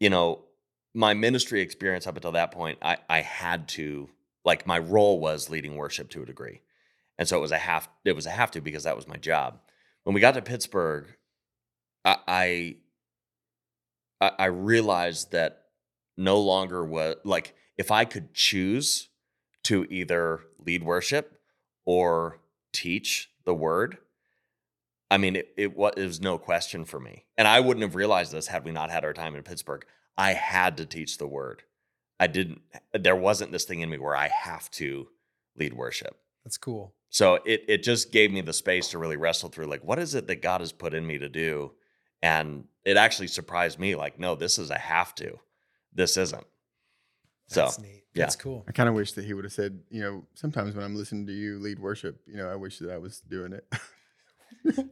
you 0.00 0.10
know, 0.10 0.44
my 0.94 1.14
ministry 1.14 1.60
experience 1.60 2.06
up 2.06 2.16
until 2.16 2.32
that 2.32 2.52
point, 2.52 2.78
I, 2.82 2.98
I 3.08 3.20
had 3.20 3.68
to 3.70 4.10
like 4.44 4.66
my 4.66 4.78
role 4.78 5.20
was 5.20 5.50
leading 5.50 5.76
worship 5.76 6.10
to 6.10 6.22
a 6.22 6.26
degree. 6.26 6.60
And 7.18 7.28
so 7.28 7.38
it 7.38 7.40
was 7.40 7.52
a 7.52 7.58
half 7.58 7.88
it 8.04 8.14
was 8.14 8.26
a 8.26 8.30
have 8.30 8.50
to 8.52 8.60
because 8.60 8.84
that 8.84 8.96
was 8.96 9.08
my 9.08 9.16
job. 9.16 9.60
When 10.04 10.14
we 10.14 10.20
got 10.20 10.34
to 10.34 10.42
Pittsburgh, 10.42 11.06
I, 12.04 12.76
I 14.20 14.32
I 14.38 14.46
realized 14.46 15.32
that 15.32 15.64
no 16.16 16.40
longer 16.40 16.84
was 16.84 17.16
like 17.24 17.54
if 17.76 17.90
I 17.90 18.04
could 18.04 18.34
choose 18.34 19.08
to 19.64 19.86
either 19.90 20.40
lead 20.58 20.82
worship 20.84 21.38
or 21.84 22.40
teach 22.72 23.30
the 23.44 23.54
word, 23.54 23.98
I 25.12 25.18
mean, 25.18 25.36
it, 25.36 25.52
it, 25.58 25.76
wa- 25.76 25.92
it 25.94 26.06
was 26.06 26.22
no 26.22 26.38
question 26.38 26.86
for 26.86 26.98
me. 26.98 27.26
And 27.36 27.46
I 27.46 27.60
wouldn't 27.60 27.82
have 27.82 27.94
realized 27.94 28.32
this 28.32 28.46
had 28.46 28.64
we 28.64 28.72
not 28.72 28.90
had 28.90 29.04
our 29.04 29.12
time 29.12 29.36
in 29.36 29.42
Pittsburgh. 29.42 29.84
I 30.16 30.32
had 30.32 30.78
to 30.78 30.86
teach 30.86 31.18
the 31.18 31.26
word. 31.26 31.64
I 32.18 32.28
didn't, 32.28 32.62
there 32.94 33.14
wasn't 33.14 33.52
this 33.52 33.64
thing 33.64 33.80
in 33.80 33.90
me 33.90 33.98
where 33.98 34.16
I 34.16 34.28
have 34.28 34.70
to 34.70 35.08
lead 35.54 35.74
worship. 35.74 36.16
That's 36.44 36.56
cool. 36.56 36.94
So 37.10 37.34
it, 37.44 37.62
it 37.68 37.82
just 37.82 38.10
gave 38.10 38.32
me 38.32 38.40
the 38.40 38.54
space 38.54 38.88
to 38.88 38.98
really 38.98 39.18
wrestle 39.18 39.50
through 39.50 39.66
like, 39.66 39.84
what 39.84 39.98
is 39.98 40.14
it 40.14 40.28
that 40.28 40.40
God 40.40 40.62
has 40.62 40.72
put 40.72 40.94
in 40.94 41.06
me 41.06 41.18
to 41.18 41.28
do? 41.28 41.72
And 42.22 42.64
it 42.86 42.96
actually 42.96 43.28
surprised 43.28 43.78
me 43.78 43.96
like, 43.96 44.18
no, 44.18 44.34
this 44.34 44.58
is 44.58 44.70
a 44.70 44.78
have 44.78 45.14
to. 45.16 45.38
This 45.92 46.16
isn't. 46.16 46.46
So, 47.48 47.68
neat. 47.82 48.04
yeah. 48.14 48.22
That's 48.22 48.36
cool. 48.36 48.64
I 48.66 48.72
kind 48.72 48.88
of 48.88 48.94
wish 48.94 49.12
that 49.12 49.26
he 49.26 49.34
would 49.34 49.44
have 49.44 49.52
said, 49.52 49.80
you 49.90 50.00
know, 50.00 50.24
sometimes 50.32 50.74
when 50.74 50.86
I'm 50.86 50.96
listening 50.96 51.26
to 51.26 51.34
you 51.34 51.58
lead 51.58 51.78
worship, 51.78 52.22
you 52.26 52.38
know, 52.38 52.48
I 52.48 52.54
wish 52.54 52.78
that 52.78 52.90
I 52.90 52.96
was 52.96 53.20
doing 53.20 53.52
it. 53.52 53.66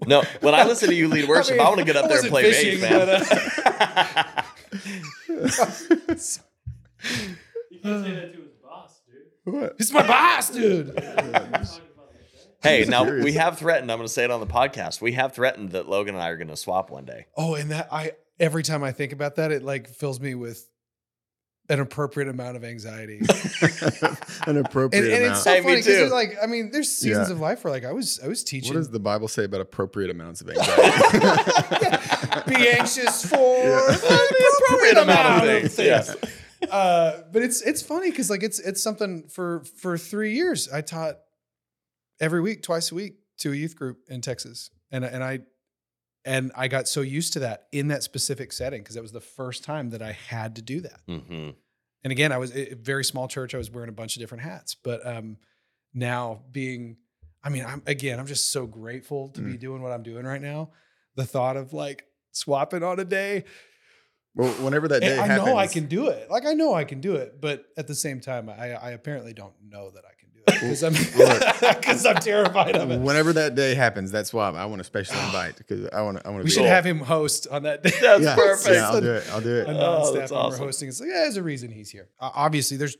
No, 0.07 0.23
when 0.41 0.55
I 0.55 0.65
listen 0.65 0.89
to 0.89 0.95
you 0.95 1.09
lead 1.09 1.29
worship, 1.29 1.55
I, 1.55 1.57
mean, 1.59 1.67
want 1.67 1.79
to 1.79 1.85
get 1.85 1.97
up 1.97 2.07
I 2.07 2.09
there 2.09 2.19
and 2.21 2.29
play 2.29 2.53
fishing, 2.53 2.81
bass, 2.81 2.91
man. 2.91 3.07
but, 3.07 4.21
uh, 4.21 4.43
You 7.71 7.79
can't 7.83 8.05
say 8.05 8.15
that 8.15 8.33
to 8.35 8.41
his 8.41 8.53
boss, 8.63 9.01
dude. 9.45 9.55
what? 9.55 9.75
He's 9.79 9.93
my 9.93 10.07
boss, 10.07 10.51
dude. 10.51 10.95
Talk 10.97 11.05
about 11.19 11.33
like 11.33 11.51
that. 11.53 11.81
hey, 12.63 12.85
now 12.89 13.05
serious. 13.05 13.25
we 13.25 13.33
have 13.33 13.59
threatened. 13.59 13.91
I'm 13.91 13.99
going 13.99 14.07
to 14.09 14.13
say 14.13 14.25
it 14.25 14.31
on 14.31 14.41
the 14.41 14.47
podcast. 14.47 15.01
We 15.01 15.13
have 15.13 15.33
threatened 15.35 15.71
that 15.71 15.89
Logan 15.89 16.15
and 16.15 16.23
I 16.23 16.29
are 16.29 16.37
going 16.37 16.49
to 16.49 16.57
swap 16.57 16.91
one 16.91 17.05
day. 17.05 17.27
Oh, 17.37 17.55
and 17.55 17.71
that 17.71 17.89
I 17.93 18.13
every 18.39 18.63
time 18.63 18.83
I 18.83 18.93
think 18.93 19.13
about 19.13 19.37
that, 19.37 19.53
it 19.53 19.63
like 19.63 19.89
fills 19.89 20.21
me 20.21 20.35
with 20.35 20.69
an 21.71 21.81
appropriate 21.81 22.29
amount 22.29 22.57
of 22.59 22.65
anxiety. 22.65 23.19
An 24.47 24.57
appropriate 24.59 25.05
and, 25.05 25.13
and 25.13 25.23
amount. 25.25 25.33
it's 25.33 25.43
so 25.45 25.51
Hey, 25.55 25.63
funny 25.63 25.77
because 25.77 26.11
like 26.11 26.37
I 26.43 26.47
mean, 26.47 26.71
there's 26.71 26.91
seasons 26.91 27.29
Yeah. 27.29 27.35
of 27.35 27.41
life 27.41 27.63
where 27.65 27.73
like 27.73 27.85
I 27.85 27.93
was 27.93 28.21
I 28.23 28.29
was 28.29 28.43
teaching. 28.45 28.75
what 28.75 28.79
does 28.81 28.91
the 28.91 28.99
Bible 29.01 29.29
say 29.29 29.45
about 29.45 29.61
appropriate 29.61 30.11
amounts 30.11 30.41
of 30.41 30.51
anxiety? 30.55 30.83
Be 32.49 32.69
anxious 32.71 33.25
for 33.25 33.37
Yeah. 33.37 33.87
the 33.87 34.55
appropriate 34.65 34.99
amount 34.99 35.45
of 35.45 35.49
things, 35.73 35.75
things. 35.77 36.17
Uh, 36.71 37.23
but 37.33 37.43
it's 37.43 37.63
it's 37.63 37.83
funny 37.83 38.11
because 38.11 38.29
like 38.31 38.43
it's 38.43 38.59
it's 38.59 38.83
something 38.83 39.29
for 39.29 39.63
for 39.81 39.97
three 39.97 40.35
years 40.35 40.69
I 40.73 40.81
taught 40.83 41.17
every 42.21 42.41
week, 42.41 42.63
twice 42.63 42.91
a 42.93 42.95
week 42.95 43.15
to 43.39 43.53
a 43.53 43.57
youth 43.57 43.77
group 43.77 43.99
in 44.09 44.21
Texas, 44.21 44.71
and 44.91 45.05
and 45.05 45.23
I 45.25 45.41
and 46.25 46.53
I 46.57 46.69
got 46.69 46.89
so 46.89 47.01
used 47.01 47.33
to 47.35 47.41
that 47.41 47.67
in 47.73 47.89
that 47.89 48.03
specific 48.03 48.53
setting 48.53 48.83
because 48.83 48.95
that 48.95 49.03
was 49.03 49.13
the 49.13 49.21
first 49.21 49.65
time 49.65 49.91
that 49.91 50.03
I 50.03 50.13
had 50.13 50.57
to 50.57 50.63
do 50.63 50.81
that. 50.81 51.01
hmm 51.09 51.51
and 52.03 52.11
again, 52.13 52.33
I 52.33 52.39
was 52.39 52.57
a 52.57 52.73
very 52.75 53.05
small 53.05 53.29
church. 53.29 53.55
I 53.55 53.59
was 53.59 53.71
wearing 53.71 53.91
a 53.91 53.93
bunch 53.93 54.17
of 54.17 54.21
different 54.21 54.43
hats, 54.43 54.75
but 54.75 55.07
um, 55.07 55.37
now 55.93 56.41
being, 56.51 56.97
I 57.45 57.51
mean, 57.51 57.63
I'm 57.67 57.83
again, 57.87 58.19
I'm 58.19 58.27
just 58.27 58.51
so 58.51 58.67
grateful 58.67 59.29
to 59.31 59.43
be 59.43 59.59
doing 59.59 59.83
what 59.83 59.93
I'm 59.93 60.03
doing 60.03 60.25
right 60.25 60.41
now. 60.41 60.71
The 61.17 61.27
thought 61.27 61.59
of 61.59 61.75
like 61.75 62.05
swapping 62.33 62.83
on 62.83 63.01
a 63.01 63.05
day, 63.05 63.45
well, 64.35 64.51
whenever 64.65 64.89
that 64.89 65.01
day, 65.01 65.19
I 65.19 65.27
happens, 65.27 65.47
know 65.49 65.57
I 65.59 65.67
can 65.67 65.87
do 65.87 66.09
it. 66.09 66.31
Like 66.31 66.47
I 66.47 66.55
know 66.55 66.73
I 66.73 66.85
can 66.85 67.01
do 67.01 67.17
it, 67.17 67.41
but 67.41 67.65
at 67.77 67.87
the 67.87 67.95
same 67.95 68.21
time, 68.21 68.49
I, 68.49 68.73
I 68.75 68.91
apparently 68.93 69.33
don't 69.35 69.55
know 69.63 69.91
that 69.91 70.05
I 70.07 70.15
can 70.19 70.20
do 70.47 70.53
it 70.53 70.61
because 70.61 70.83
I'm 70.83 70.93
because 70.93 72.07
I'm 72.07 72.17
terrified 72.17 72.77
of 72.77 72.91
it. 72.91 73.01
Whenever 73.01 73.33
that 73.35 73.55
day 73.55 73.75
happens, 73.75 74.11
that's 74.11 74.33
why 74.33 74.51
I 74.51 74.65
want 74.67 74.81
to 74.81 74.85
special 74.85 75.17
invite 75.25 75.57
because 75.57 75.89
I 75.93 76.03
want 76.03 76.19
to. 76.19 76.27
I 76.27 76.31
want 76.31 76.41
to. 76.43 76.45
We 76.45 76.51
should 76.51 76.65
there. 76.65 76.75
have 76.75 76.85
him 76.87 77.01
host 77.01 77.47
on 77.51 77.63
that 77.65 77.83
day. 77.83 77.91
That's 78.01 78.23
yeah, 78.25 78.35
perfect. 78.35 78.75
Yeah, 78.75 78.89
I'll 78.91 79.01
do 79.01 79.15
it. 79.15 79.29
I'll 79.33 79.41
do 79.41 79.55
it. 79.57 79.69
Oh, 79.69 79.73
non-staff 79.73 80.15
that's 80.21 80.33
member 80.33 80.47
awesome. 80.47 80.65
hosting. 80.65 80.89
It's 80.89 81.01
like, 81.01 81.09
yeah, 81.09 81.15
there's 81.23 81.37
a 81.37 81.43
reason 81.43 81.71
he's 81.71 81.91
here. 81.91 82.09
Uh, 82.19 82.31
obviously, 82.35 82.77
there's 82.77 82.97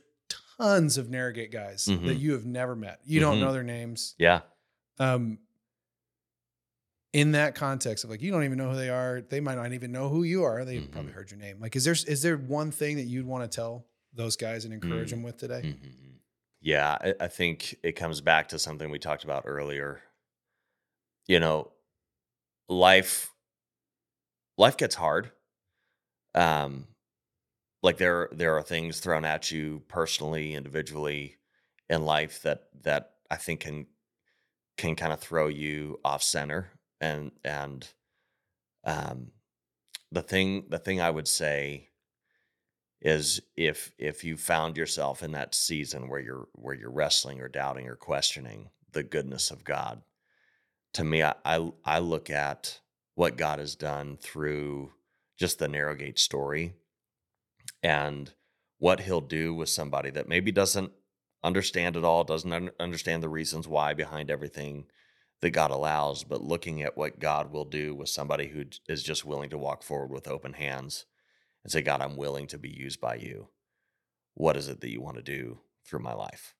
tons 0.57 0.97
of 0.97 1.07
Narrowgate 1.07 1.51
guys 1.51 1.85
Mhm. 1.87 2.05
that 2.07 2.15
you 2.15 2.33
have 2.33 2.45
never 2.45 2.75
met. 2.75 2.99
You 3.03 3.19
don't 3.19 3.37
Mhm. 3.37 3.41
know 3.41 3.53
their 3.53 3.63
names. 3.63 4.15
Yeah. 4.19 4.41
Um, 4.99 5.39
in 7.13 7.31
that 7.33 7.55
context 7.55 8.03
of 8.05 8.09
like, 8.09 8.21
you 8.21 8.31
don't 8.31 8.43
even 8.45 8.57
know 8.57 8.69
who 8.71 8.77
they 8.77 8.89
are. 8.89 9.21
They 9.27 9.41
might 9.41 9.55
not 9.55 9.73
even 9.73 9.91
know 9.91 10.07
who 10.07 10.23
you 10.23 10.43
are. 10.43 10.63
They 10.63 10.77
Mhm. 10.77 10.91
probably 10.91 11.11
heard 11.11 11.29
your 11.31 11.39
name. 11.39 11.59
Like, 11.59 11.75
is 11.75 11.83
there 11.83 11.93
is 12.07 12.21
there 12.21 12.37
one 12.37 12.71
thing 12.71 12.95
that 12.97 13.03
you'd 13.03 13.25
want 13.25 13.49
to 13.49 13.53
tell 13.53 13.85
those 14.13 14.35
guys 14.37 14.63
and 14.65 14.73
encourage 14.73 15.07
Mm. 15.09 15.11
them 15.11 15.23
with 15.23 15.37
today? 15.37 15.75
Yeah, 16.61 16.97
I, 17.01 17.13
I 17.21 17.27
think 17.27 17.75
it 17.83 17.93
comes 17.93 18.21
back 18.21 18.49
to 18.49 18.59
something 18.59 18.89
we 18.89 18.99
talked 18.99 19.23
about 19.23 19.43
earlier. 19.45 20.01
You 21.27 21.39
know, 21.39 21.71
life 22.69 23.31
life 24.57 24.77
gets 24.77 24.95
hard. 24.95 25.31
Um, 26.33 26.87
like 27.83 27.97
there 27.97 28.29
there 28.33 28.57
are 28.57 28.63
things 28.63 28.99
thrown 28.99 29.25
at 29.25 29.51
you 29.51 29.83
personally, 29.89 30.55
individually 30.55 31.37
in 31.89 32.05
life 32.05 32.41
that 32.43 32.67
that 32.83 33.13
I 33.31 33.37
think 33.37 33.61
can 33.61 33.87
can 34.77 34.95
kind 34.95 35.13
of 35.13 35.21
throw 35.21 35.47
you 35.47 35.99
off 36.05 36.23
center 36.23 36.71
and 37.01 37.31
and 37.45 37.87
um 38.85 39.31
the 40.11 40.23
thing 40.23 40.65
the 40.69 40.79
thing 40.79 41.01
I 41.01 41.11
would 41.11 41.29
say 41.29 41.90
is 43.01 43.41
if 43.55 43.91
if 43.97 44.23
you 44.23 44.37
found 44.37 44.77
yourself 44.77 45.23
in 45.23 45.31
that 45.31 45.55
season 45.55 46.07
where 46.07 46.19
you're 46.19 46.47
where 46.53 46.75
you're 46.75 46.91
wrestling 46.91 47.41
or 47.41 47.47
doubting 47.47 47.87
or 47.87 47.95
questioning 47.95 48.69
the 48.91 49.03
goodness 49.03 49.49
of 49.49 49.63
God 49.63 50.01
to 50.93 51.03
me 51.03 51.23
I 51.23 51.33
I, 51.43 51.71
I 51.83 51.99
look 51.99 52.29
at 52.29 52.79
what 53.15 53.37
God 53.37 53.59
has 53.59 53.75
done 53.75 54.17
through 54.17 54.91
just 55.37 55.59
the 55.59 55.67
narrow 55.67 55.95
gate 55.95 56.19
story 56.19 56.73
and 57.81 58.31
what 58.77 59.01
he'll 59.01 59.21
do 59.21 59.53
with 59.53 59.69
somebody 59.69 60.09
that 60.11 60.29
maybe 60.29 60.51
doesn't 60.51 60.91
understand 61.43 61.95
it 61.95 62.03
all, 62.03 62.23
doesn't 62.23 62.53
un- 62.53 62.71
understand 62.79 63.23
the 63.23 63.29
reasons 63.29 63.67
why 63.67 63.93
behind 63.93 64.29
everything 64.29 64.85
that 65.41 65.49
God 65.51 65.71
allows, 65.71 66.23
but 66.23 66.43
looking 66.43 66.83
at 66.83 66.97
what 66.97 67.19
God 67.19 67.51
will 67.51 67.65
do 67.65 67.95
with 67.95 68.09
somebody 68.09 68.47
who 68.47 68.65
is 68.87 69.01
just 69.01 69.25
willing 69.25 69.49
to 69.49 69.57
walk 69.57 69.81
forward 69.81 70.11
with 70.11 70.27
open 70.27 70.53
hands 70.53 71.05
and 71.63 71.71
say, 71.71 71.81
God, 71.81 72.01
I'm 72.01 72.17
willing 72.17 72.47
to 72.47 72.57
be 72.57 72.69
used 72.69 72.99
by 72.99 73.15
you. 73.15 73.49
What 74.33 74.57
is 74.57 74.67
it 74.67 74.81
that 74.81 74.91
you 74.91 75.01
want 75.01 75.17
to 75.17 75.23
do 75.23 75.59
through 75.85 75.99
my 75.99 76.13
life? 76.13 76.55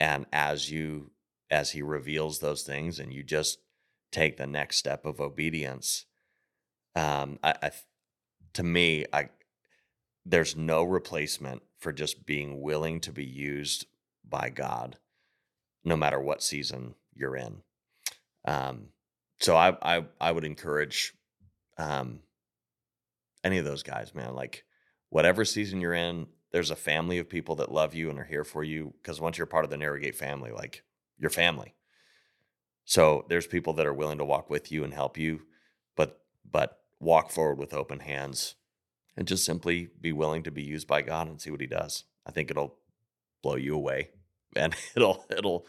And 0.00 0.26
as 0.32 0.70
you, 0.70 1.10
as 1.50 1.72
he 1.72 1.82
reveals 1.82 2.38
those 2.38 2.62
things 2.62 2.98
and 2.98 3.12
you 3.12 3.22
just 3.22 3.58
take 4.12 4.36
the 4.36 4.46
next 4.46 4.76
step 4.76 5.04
of 5.04 5.20
obedience, 5.20 6.06
um, 6.94 7.38
I, 7.42 7.54
I 7.62 7.70
to 8.54 8.62
me, 8.62 9.04
I, 9.12 9.28
there's 10.24 10.56
no 10.56 10.84
replacement 10.84 11.62
for 11.78 11.92
just 11.92 12.24
being 12.24 12.62
willing 12.62 13.00
to 13.00 13.12
be 13.12 13.24
used 13.24 13.86
by 14.26 14.48
God, 14.48 14.96
no 15.84 15.96
matter 15.96 16.20
what 16.20 16.42
season 16.42 16.94
you're 17.14 17.36
in. 17.36 17.62
Um, 18.46 18.88
so 19.40 19.56
I, 19.56 19.76
I, 19.82 20.04
I 20.20 20.32
would 20.32 20.44
encourage, 20.44 21.12
um, 21.76 22.20
any 23.44 23.58
of 23.58 23.64
those 23.64 23.82
guys, 23.82 24.14
man, 24.14 24.34
like 24.34 24.64
whatever 25.10 25.44
season 25.44 25.80
you're 25.80 25.94
in, 25.94 26.26
there's 26.50 26.70
a 26.70 26.76
family 26.76 27.18
of 27.18 27.28
people 27.28 27.56
that 27.56 27.70
love 27.70 27.94
you 27.94 28.10
and 28.10 28.18
are 28.18 28.24
here 28.24 28.44
for 28.44 28.64
you. 28.64 28.94
Cause 29.04 29.20
once 29.20 29.38
you're 29.38 29.46
part 29.46 29.64
of 29.64 29.70
the 29.70 29.76
Narrow 29.76 29.98
Gate 29.98 30.16
family, 30.16 30.50
like 30.50 30.82
your 31.18 31.30
family. 31.30 31.74
So 32.84 33.24
there's 33.28 33.46
people 33.46 33.74
that 33.74 33.86
are 33.86 33.94
willing 33.94 34.18
to 34.18 34.24
walk 34.24 34.50
with 34.50 34.72
you 34.72 34.82
and 34.82 34.92
help 34.92 35.16
you, 35.16 35.42
but, 35.96 36.20
but 36.50 36.80
walk 37.00 37.30
forward 37.30 37.58
with 37.58 37.74
open 37.74 38.00
hands 38.00 38.56
and 39.16 39.28
just 39.28 39.44
simply 39.44 39.88
be 40.00 40.12
willing 40.12 40.42
to 40.42 40.50
be 40.50 40.62
used 40.62 40.88
by 40.88 41.02
God 41.02 41.28
and 41.28 41.40
see 41.40 41.50
what 41.50 41.60
he 41.60 41.66
does. 41.66 42.04
I 42.26 42.30
think 42.30 42.50
it'll 42.50 42.76
blow 43.42 43.56
you 43.56 43.74
away 43.74 44.10
and 44.56 44.74
it'll 44.96 45.24
it'll 45.30 45.66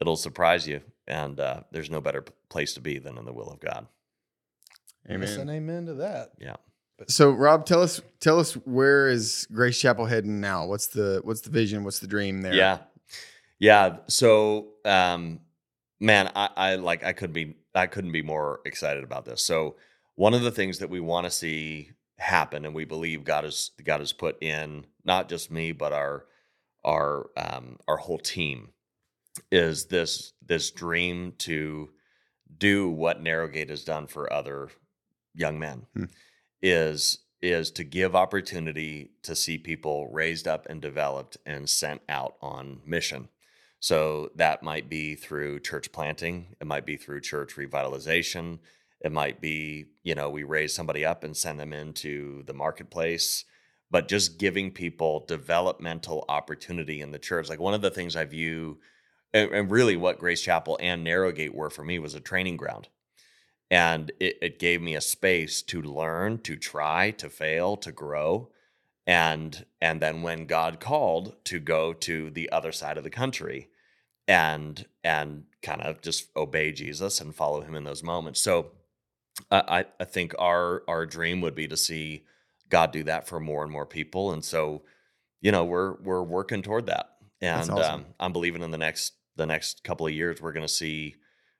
it'll 0.00 0.16
surprise 0.16 0.66
you 0.66 0.80
and 1.06 1.38
uh, 1.38 1.60
there's 1.70 1.90
no 1.90 2.00
better 2.00 2.24
place 2.48 2.74
to 2.74 2.80
be 2.80 2.98
than 2.98 3.18
in 3.18 3.24
the 3.24 3.32
will 3.32 3.48
of 3.48 3.60
God. 3.60 3.86
Yes, 5.08 5.36
and 5.36 5.50
Amen. 5.50 5.56
amen 5.56 5.86
to 5.86 5.94
that. 5.94 6.30
Yeah. 6.38 6.56
So 7.08 7.30
Rob, 7.30 7.66
tell 7.66 7.82
us 7.82 8.00
tell 8.20 8.38
us 8.38 8.54
where 8.54 9.08
is 9.08 9.46
Grace 9.52 9.80
Chapel 9.80 10.06
heading 10.06 10.40
now? 10.40 10.66
What's 10.66 10.86
the 10.88 11.20
what's 11.24 11.40
the 11.40 11.50
vision? 11.50 11.84
What's 11.84 11.98
the 11.98 12.06
dream 12.06 12.42
there? 12.42 12.54
Yeah. 12.54 12.78
Yeah. 13.58 13.96
So 14.06 14.68
um 14.84 15.40
man, 16.00 16.30
I, 16.34 16.48
I 16.56 16.74
like 16.76 17.04
I 17.04 17.12
couldn't 17.12 17.34
be 17.34 17.56
I 17.74 17.86
couldn't 17.86 18.12
be 18.12 18.22
more 18.22 18.60
excited 18.64 19.02
about 19.04 19.24
this. 19.24 19.44
So 19.44 19.76
one 20.14 20.34
of 20.34 20.42
the 20.42 20.52
things 20.52 20.78
that 20.78 20.90
we 20.90 21.00
want 21.00 21.24
to 21.24 21.30
see 21.30 21.90
happen 22.18 22.64
and 22.64 22.74
we 22.74 22.84
believe 22.84 23.24
God 23.24 23.44
has 23.44 23.72
God 23.84 24.00
has 24.00 24.12
put 24.12 24.40
in 24.42 24.86
not 25.04 25.28
just 25.28 25.50
me, 25.50 25.72
but 25.72 25.92
our 25.92 26.26
our 26.84 27.26
um 27.36 27.78
our 27.88 27.96
whole 27.96 28.18
team 28.18 28.70
is 29.50 29.86
this 29.86 30.32
this 30.46 30.70
dream 30.70 31.32
to 31.38 31.90
do 32.56 32.88
what 32.88 33.22
Narrowgate 33.22 33.70
has 33.70 33.82
done 33.82 34.06
for 34.06 34.32
other 34.32 34.68
young 35.34 35.58
men 35.58 35.86
Hmm. 35.94 36.04
Is 36.64 37.18
is 37.42 37.70
to 37.70 37.84
give 37.84 38.16
opportunity 38.16 39.10
to 39.22 39.36
see 39.36 39.58
people 39.58 40.08
raised 40.10 40.48
up 40.48 40.66
and 40.70 40.80
developed 40.80 41.36
and 41.44 41.68
sent 41.68 42.00
out 42.08 42.36
on 42.40 42.80
mission. 42.86 43.28
So 43.80 44.30
that 44.36 44.62
might 44.62 44.88
be 44.88 45.14
through 45.14 45.60
church 45.60 45.92
planting, 45.92 46.56
it 46.58 46.66
might 46.66 46.86
be 46.86 46.96
through 46.96 47.20
church 47.20 47.56
revitalization, 47.56 48.60
it 49.02 49.12
might 49.12 49.42
be, 49.42 49.84
you 50.02 50.14
know, 50.14 50.30
we 50.30 50.42
raise 50.42 50.74
somebody 50.74 51.04
up 51.04 51.22
and 51.22 51.36
send 51.36 51.60
them 51.60 51.74
into 51.74 52.42
the 52.44 52.54
marketplace, 52.54 53.44
but 53.90 54.08
just 54.08 54.38
giving 54.38 54.70
people 54.70 55.26
developmental 55.28 56.24
opportunity 56.30 57.02
in 57.02 57.10
the 57.10 57.18
church. 57.18 57.50
Like 57.50 57.60
one 57.60 57.74
of 57.74 57.82
the 57.82 57.90
things 57.90 58.16
I 58.16 58.24
view 58.24 58.78
and, 59.34 59.70
really 59.70 59.96
what 59.96 60.18
Grace 60.18 60.40
Chapel 60.40 60.78
and 60.80 61.06
Narrowgate 61.06 61.52
were 61.52 61.68
for 61.68 61.84
me 61.84 61.98
was 61.98 62.14
a 62.14 62.20
training 62.20 62.56
ground. 62.56 62.88
And 63.74 64.12
it, 64.20 64.38
it 64.40 64.58
gave 64.60 64.80
me 64.80 64.94
a 64.94 65.00
space 65.00 65.60
to 65.62 65.82
learn, 65.82 66.38
to 66.42 66.54
try, 66.56 67.10
to 67.12 67.28
fail, 67.28 67.76
to 67.78 67.90
grow. 67.90 68.50
And 69.06 69.66
and 69.80 70.00
then 70.00 70.22
when 70.22 70.46
God 70.46 70.78
called 70.78 71.34
to 71.46 71.58
go 71.58 71.92
to 71.92 72.30
the 72.30 72.50
other 72.52 72.72
side 72.72 72.98
of 72.98 73.04
the 73.04 73.10
country 73.10 73.68
and 74.28 74.86
and 75.02 75.44
kind 75.62 75.82
of 75.82 76.00
just 76.02 76.28
obey 76.36 76.72
Jesus 76.72 77.20
and 77.20 77.34
follow 77.34 77.62
him 77.62 77.74
in 77.74 77.84
those 77.84 78.04
moments. 78.04 78.40
So 78.40 78.70
I, 79.50 79.80
I- 79.80 79.86
I 80.00 80.04
think 80.04 80.34
our 80.38 80.84
our 80.88 81.06
dream 81.06 81.40
would 81.42 81.56
be 81.56 81.68
to 81.68 81.76
see 81.76 82.24
God 82.70 82.92
do 82.92 83.02
that 83.04 83.26
for 83.28 83.40
more 83.40 83.64
and 83.64 83.72
more 83.72 83.86
people. 83.86 84.32
And 84.32 84.44
so, 84.44 84.82
you 85.42 85.52
know, 85.52 85.64
we're 85.64 85.94
we're 86.02 86.22
working 86.22 86.62
toward 86.62 86.86
that. 86.86 87.10
And 87.40 87.70
awesome. 87.70 87.94
um, 88.00 88.06
I'm 88.20 88.32
believing 88.32 88.62
in 88.62 88.70
the 88.70 88.78
next 88.78 89.14
the 89.36 89.46
next 89.46 89.84
couple 89.84 90.06
of 90.06 90.12
years 90.14 90.40
we're 90.40 90.52
going 90.52 90.66
to 90.66 90.72
see 90.72 91.16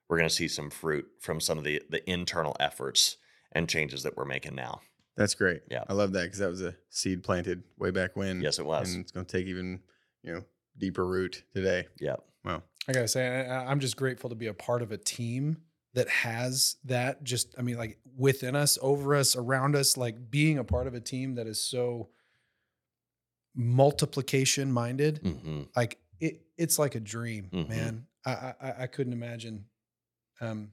we're 0.09 0.17
going 0.17 0.29
to 0.29 0.33
see 0.35 0.47
some 0.47 0.69
fruit 0.69 1.05
from 1.19 1.39
some 1.39 1.57
of 1.57 1.63
the 1.63 1.81
the 1.89 2.07
internal 2.09 2.55
efforts 2.59 3.17
and 3.51 3.67
changes 3.69 4.03
that 4.03 4.15
we're 4.17 4.25
making 4.25 4.55
now. 4.55 4.81
That's 5.17 5.33
great. 5.35 5.61
Yeah. 5.71 5.83
I 5.87 5.93
love 5.93 6.11
that 6.13 6.23
because 6.23 6.39
that 6.39 6.49
was 6.49 6.61
a 6.61 6.75
seed 6.89 7.23
planted 7.23 7.63
way 7.77 7.89
back 7.91 8.15
when. 8.17 8.41
Yes, 8.41 8.59
it 8.59 8.65
was. 8.65 8.93
And 8.93 9.01
it's 9.03 9.11
going 9.11 9.25
to 9.25 9.31
take 9.37 9.47
even 9.47 9.79
you 10.23 10.33
know 10.33 10.43
deeper 10.77 11.05
root 11.05 11.43
today. 11.53 11.87
Yeah. 11.99 12.15
Wow. 12.43 12.63
I 12.87 12.91
gotta 12.93 13.07
say, 13.07 13.47
I, 13.47 13.71
I'm 13.71 13.79
just 13.79 13.97
grateful 13.97 14.29
to 14.29 14.35
be 14.35 14.47
a 14.47 14.53
part 14.53 14.81
of 14.83 14.91
a 14.91 14.97
team 14.97 15.57
that 15.95 16.07
has 16.09 16.75
that. 16.83 17.23
Just, 17.23 17.55
I 17.57 17.61
mean, 17.63 17.77
like 17.77 17.97
within 18.15 18.55
us, 18.55 18.77
over 18.81 19.15
us, 19.15 19.35
around 19.35 19.75
us, 19.75 19.97
like 19.97 20.29
being 20.29 20.59
a 20.59 20.63
part 20.63 20.85
of 20.85 20.93
a 20.93 20.99
team 20.99 21.35
that 21.35 21.47
is 21.47 21.59
so 21.59 22.09
multiplication 23.55 24.71
minded. 24.71 25.19
hmm 25.23 25.61
Like 25.75 25.97
it, 26.19 26.41
it's 26.57 26.77
like 26.77 26.95
a 26.95 26.99
dream, 26.99 27.49
Mhm. 27.51 27.69
man. 27.69 28.05
I, 28.25 28.53
I, 28.61 28.73
I 28.83 28.87
couldn't 28.87 29.13
imagine. 29.13 29.65
Um, 30.41 30.71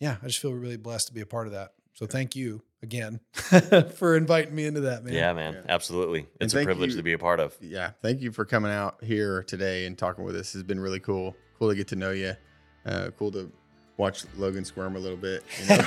yeah, 0.00 0.16
I 0.22 0.26
just 0.26 0.38
feel 0.38 0.52
really 0.52 0.76
blessed 0.76 1.08
to 1.08 1.14
be 1.14 1.20
a 1.20 1.26
part 1.26 1.46
of 1.46 1.52
that. 1.54 1.72
So 1.94 2.06
thank 2.06 2.36
you 2.36 2.62
again 2.82 3.18
for 3.96 4.16
inviting 4.16 4.54
me 4.54 4.66
into 4.66 4.82
that, 4.82 5.02
man. 5.04 5.12
Yeah, 5.14 5.32
man. 5.32 5.54
Yeah. 5.54 5.60
Absolutely. 5.68 6.28
It's 6.40 6.54
a 6.54 6.62
privilege 6.64 6.90
you- 6.92 6.96
to 6.98 7.02
be 7.02 7.12
a 7.12 7.18
part 7.18 7.40
of. 7.40 7.56
Yeah. 7.60 7.90
Thank 8.02 8.20
you 8.20 8.30
for 8.30 8.44
coming 8.44 8.70
out 8.70 9.02
here 9.02 9.42
today 9.42 9.84
and 9.86 9.98
talking 9.98 10.24
with 10.24 10.36
us. 10.36 10.54
It's 10.54 10.62
been 10.62 10.78
really 10.80 11.00
cool. 11.00 11.34
Cool 11.58 11.70
to 11.70 11.74
get 11.74 11.88
to 11.88 11.96
know 11.96 12.12
you. 12.12 12.34
Uh, 12.86 13.10
cool 13.18 13.32
to 13.32 13.50
watch 13.96 14.24
Logan 14.36 14.64
squirm 14.64 14.94
a 14.94 14.98
little 15.00 15.16
bit. 15.18 15.42
you 15.60 15.68
know? 15.70 15.74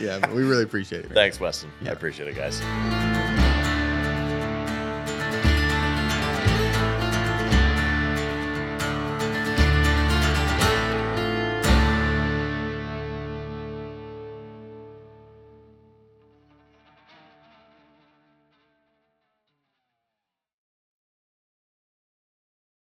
yeah, 0.00 0.18
but 0.20 0.32
we 0.34 0.42
really 0.42 0.64
appreciate 0.64 1.00
it. 1.04 1.08
man. 1.08 1.14
Thanks, 1.14 1.38
Weston. 1.38 1.70
Yeah. 1.82 1.90
I 1.90 1.92
appreciate 1.92 2.28
it, 2.28 2.34
guys. 2.34 2.60